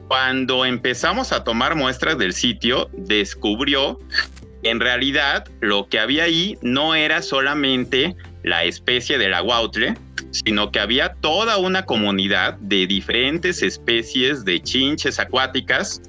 cuando 0.08 0.66
empezamos 0.66 1.32
a 1.32 1.46
tomar 1.46 1.76
muestras 1.76 2.18
del 2.18 2.34
sitio, 2.34 2.90
descubrió 2.92 3.98
en 4.64 4.80
realidad 4.80 5.46
lo 5.62 5.88
que 5.88 6.00
había 6.00 6.26
ahí 6.26 6.58
no 6.62 6.96
era 6.96 7.22
solamente 7.22 8.16
la 8.44 8.64
especie 8.64 9.18
del 9.18 9.34
aguautle, 9.34 9.96
sino 10.32 10.72
que 10.72 10.80
había 10.80 11.14
toda 11.16 11.58
una 11.58 11.86
comunidad 11.86 12.54
de 12.60 12.88
diferentes 12.88 13.62
especies 13.62 14.46
de 14.46 14.62
chinches 14.62 15.20
acuáticas. 15.20 16.02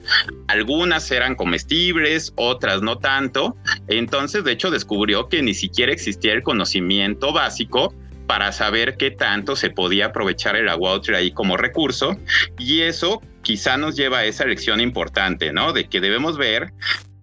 Algunas 0.49 1.11
eran 1.11 1.35
comestibles, 1.35 2.33
otras 2.37 2.83
no 2.83 2.99
tanto. 2.99 3.57
Entonces, 3.89 4.45
de 4.45 4.53
hecho, 4.53 4.71
descubrió 4.71 5.29
que 5.29 5.43
ni 5.43 5.55
siquiera 5.55 5.93
existía 5.93 6.33
el 6.33 6.43
conocimiento 6.43 7.33
básico 7.33 7.95
para 8.27 8.53
saber 8.53 8.97
qué 8.97 9.11
tanto 9.11 9.57
se 9.57 9.71
podía 9.71 10.07
aprovechar 10.07 10.57
el 10.57 10.69
aguautle 10.69 11.17
ahí 11.17 11.33
como 11.33 11.57
recurso. 11.57 12.17
Y 12.59 12.81
eso 12.81 13.21
quizá 13.43 13.77
nos 13.77 13.97
lleva 13.97 14.19
a 14.19 14.25
esa 14.25 14.47
lección 14.47 14.81
importante, 14.81 15.53
¿no? 15.53 15.73
De 15.73 15.89
que 15.89 16.01
debemos 16.01 16.39
ver 16.39 16.73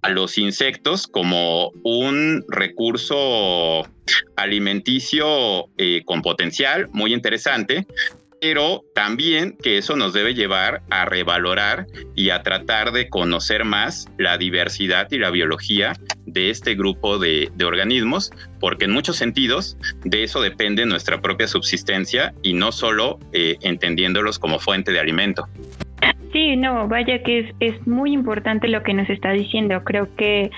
a 0.01 0.09
los 0.09 0.37
insectos 0.37 1.07
como 1.07 1.71
un 1.83 2.43
recurso 2.49 3.87
alimenticio 4.35 5.69
eh, 5.77 6.03
con 6.05 6.21
potencial 6.21 6.87
muy 6.91 7.13
interesante, 7.13 7.85
pero 8.41 8.85
también 8.95 9.57
que 9.61 9.77
eso 9.77 9.95
nos 9.95 10.13
debe 10.13 10.33
llevar 10.33 10.81
a 10.89 11.05
revalorar 11.05 11.87
y 12.15 12.29
a 12.29 12.41
tratar 12.41 12.91
de 12.91 13.09
conocer 13.09 13.65
más 13.65 14.07
la 14.17 14.37
diversidad 14.37 15.07
y 15.11 15.17
la 15.17 15.29
biología 15.29 15.93
de 16.25 16.49
este 16.49 16.75
grupo 16.75 17.19
de, 17.19 17.51
organismos, 17.65 18.31
porque 18.59 18.85
en 18.85 18.91
muchos 18.91 19.17
sentidos 19.17 19.77
de 20.03 20.23
eso 20.23 20.41
depende 20.41 20.85
nuestra 20.85 21.21
propia 21.21 21.47
subsistencia 21.47 22.33
y 22.41 22.53
no 22.53 22.71
solo 22.71 23.19
eh, 23.33 23.57
entendiéndolos 23.61 24.39
como 24.39 24.59
fuente 24.59 24.91
de 24.91 24.99
alimento. 24.99 25.47
Sí, 26.31 26.55
no, 26.55 26.87
vaya 26.87 27.23
que 27.23 27.39
es, 27.39 27.55
es 27.59 27.87
muy 27.87 28.13
importante 28.13 28.67
lo 28.67 28.83
que 28.83 28.93
nos 28.93 29.09
está 29.09 29.31
diciendo. 29.31 29.83
Creo 29.83 30.15
que 30.15 30.51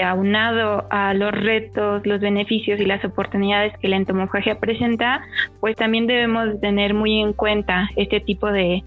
aunado 0.00 0.86
a 0.90 1.12
los 1.12 1.32
retos, 1.32 2.06
los 2.06 2.20
beneficios 2.20 2.80
y 2.80 2.84
las 2.84 3.04
oportunidades 3.04 3.76
que 3.78 3.88
la 3.88 3.96
entomofagia 3.96 4.58
presenta, 4.58 5.22
pues 5.60 5.76
también 5.76 6.06
debemos 6.06 6.60
tener 6.60 6.94
muy 6.94 7.20
en 7.20 7.32
cuenta 7.32 7.90
este 7.96 8.20
tipo 8.20 8.50
de, 8.50 8.82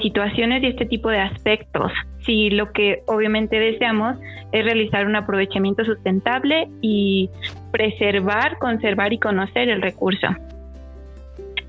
situaciones 0.00 0.62
y 0.62 0.68
este 0.68 0.86
tipo 0.86 1.10
de 1.10 1.18
aspectos. 1.18 1.92
Si 2.24 2.48
lo 2.48 2.72
que 2.72 3.02
obviamente 3.06 3.58
deseamos 3.58 4.16
es 4.52 4.64
realizar 4.64 5.06
un 5.06 5.16
aprovechamiento 5.16 5.84
sustentable 5.84 6.68
y 6.80 7.28
preservar, 7.72 8.56
conservar 8.58 9.12
y 9.12 9.18
conocer 9.18 9.68
el 9.68 9.82
recurso. 9.82 10.28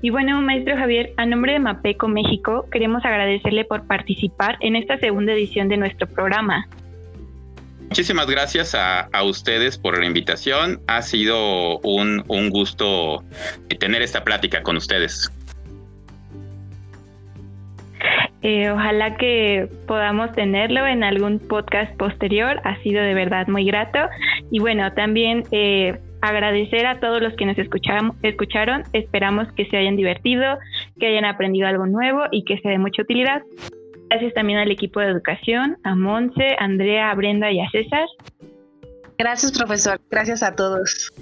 Y 0.04 0.10
bueno, 0.10 0.42
maestro 0.42 0.76
Javier, 0.76 1.14
a 1.16 1.24
nombre 1.24 1.54
de 1.54 1.60
Mapeco 1.60 2.08
México, 2.08 2.66
queremos 2.70 3.02
agradecerle 3.06 3.64
por 3.64 3.86
participar 3.86 4.58
en 4.60 4.76
esta 4.76 4.98
segunda 4.98 5.32
edición 5.32 5.70
de 5.70 5.78
nuestro 5.78 6.06
programa. 6.06 6.68
Muchísimas 7.88 8.26
gracias 8.26 8.74
a, 8.74 9.08
ustedes 9.24 9.78
por 9.78 9.98
la 9.98 10.04
invitación. 10.04 10.82
Ha 10.88 11.00
sido 11.00 11.78
un, 11.78 12.22
un 12.28 12.50
gusto 12.50 13.24
tener 13.80 14.02
esta 14.02 14.22
plática 14.24 14.62
con 14.62 14.76
ustedes. 14.76 15.32
Eh, 18.42 18.70
ojalá 18.70 19.16
que 19.16 19.70
podamos 19.86 20.32
tenerlo 20.32 20.86
en 20.86 21.02
algún 21.02 21.38
podcast 21.38 21.96
posterior. 21.96 22.60
Ha 22.64 22.76
sido 22.82 23.02
de 23.02 23.14
verdad 23.14 23.46
muy 23.48 23.64
grato. 23.64 24.00
Y 24.50 24.58
bueno, 24.58 24.92
también 24.92 25.44
eh, 25.50 25.98
agradecer 26.28 26.86
a 26.86 27.00
todos 27.00 27.20
los 27.20 27.34
que 27.34 27.46
nos 27.46 27.56
escucharon. 27.58 28.84
Esperamos 28.92 29.52
que 29.52 29.66
se 29.66 29.76
hayan 29.76 29.96
divertido, 29.96 30.58
que 30.98 31.06
hayan 31.06 31.24
aprendido 31.24 31.66
algo 31.66 31.86
nuevo 31.86 32.24
y 32.32 32.44
que 32.44 32.58
sea 32.60 32.70
de 32.70 32.78
mucha 32.78 33.02
utilidad. 33.02 33.42
Gracias 34.08 34.34
también 34.34 34.58
al 34.58 34.70
equipo 34.70 35.00
de 35.00 35.08
educación, 35.08 35.76
a 35.84 35.94
Monse, 35.94 36.56
a 36.58 36.64
Andrea, 36.64 37.10
a 37.10 37.14
Brenda 37.14 37.50
y 37.50 37.60
a 37.60 37.68
César. 37.70 38.06
Gracias, 39.18 39.52
profesor. 39.52 40.00
Gracias 40.10 40.42
a 40.42 40.54
todos. 40.54 41.12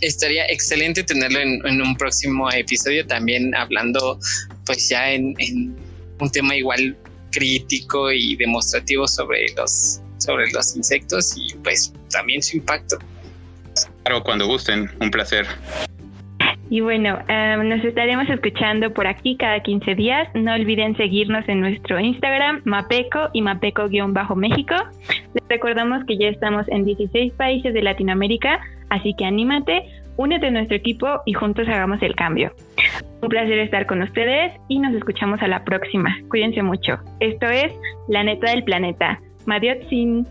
Estaría 0.00 0.44
excelente 0.46 1.02
tenerlo 1.02 1.40
en, 1.40 1.80
un 1.80 1.96
próximo 1.96 2.50
episodio 2.50 3.06
también 3.06 3.54
hablando 3.54 4.18
pues 4.66 4.88
ya 4.90 5.12
en, 5.12 5.34
en 5.38 5.74
un 6.20 6.30
tema 6.30 6.54
igual 6.56 6.96
crítico 7.30 8.12
y 8.12 8.36
demostrativo 8.36 9.06
sobre 9.08 9.46
los 9.56 10.00
sobre 10.18 10.50
los 10.52 10.76
insectos 10.76 11.34
y 11.36 11.54
pues 11.56 11.92
también 12.10 12.42
su 12.42 12.56
impacto. 12.56 12.98
Claro, 14.04 14.22
cuando 14.22 14.46
gusten, 14.46 14.90
un 15.00 15.10
placer. 15.10 15.46
Y 16.70 16.80
bueno, 16.80 17.18
em, 17.28 17.68
nos 17.68 17.84
estaremos 17.84 18.28
escuchando 18.28 18.92
por 18.92 19.06
aquí 19.06 19.36
cada 19.36 19.60
15 19.60 19.94
días. 19.94 20.28
No 20.34 20.54
olviden 20.54 20.96
seguirnos 20.96 21.48
en 21.48 21.60
nuestro 21.60 22.00
Instagram, 22.00 22.62
Mapeco 22.64 23.28
y 23.32 23.42
Mapeco-México. 23.42 24.74
Les 25.34 25.48
recordamos 25.48 26.04
que 26.06 26.18
ya 26.18 26.28
estamos 26.28 26.66
en 26.68 26.84
16 26.84 27.32
países 27.34 27.72
de 27.74 27.82
Latinoamérica, 27.82 28.60
así 28.90 29.14
que 29.16 29.24
anímate, 29.24 29.84
únete 30.16 30.46
a 30.46 30.50
nuestro 30.50 30.76
equipo 30.76 31.20
y 31.26 31.32
juntos 31.34 31.68
hagamos 31.68 32.02
el 32.02 32.14
cambio. 32.14 32.52
Un 33.22 33.28
placer 33.28 33.58
estar 33.58 33.86
con 33.86 34.02
ustedes 34.02 34.52
y 34.68 34.78
nos 34.78 34.94
escuchamos 34.94 35.40
a 35.42 35.48
la 35.48 35.64
próxima. 35.64 36.16
Cuídense 36.28 36.62
mucho. 36.62 36.98
Esto 37.20 37.46
es 37.46 37.72
La 38.08 38.22
Neta 38.22 38.50
del 38.50 38.64
Planeta. 38.64 39.20
Sin. 39.88 40.26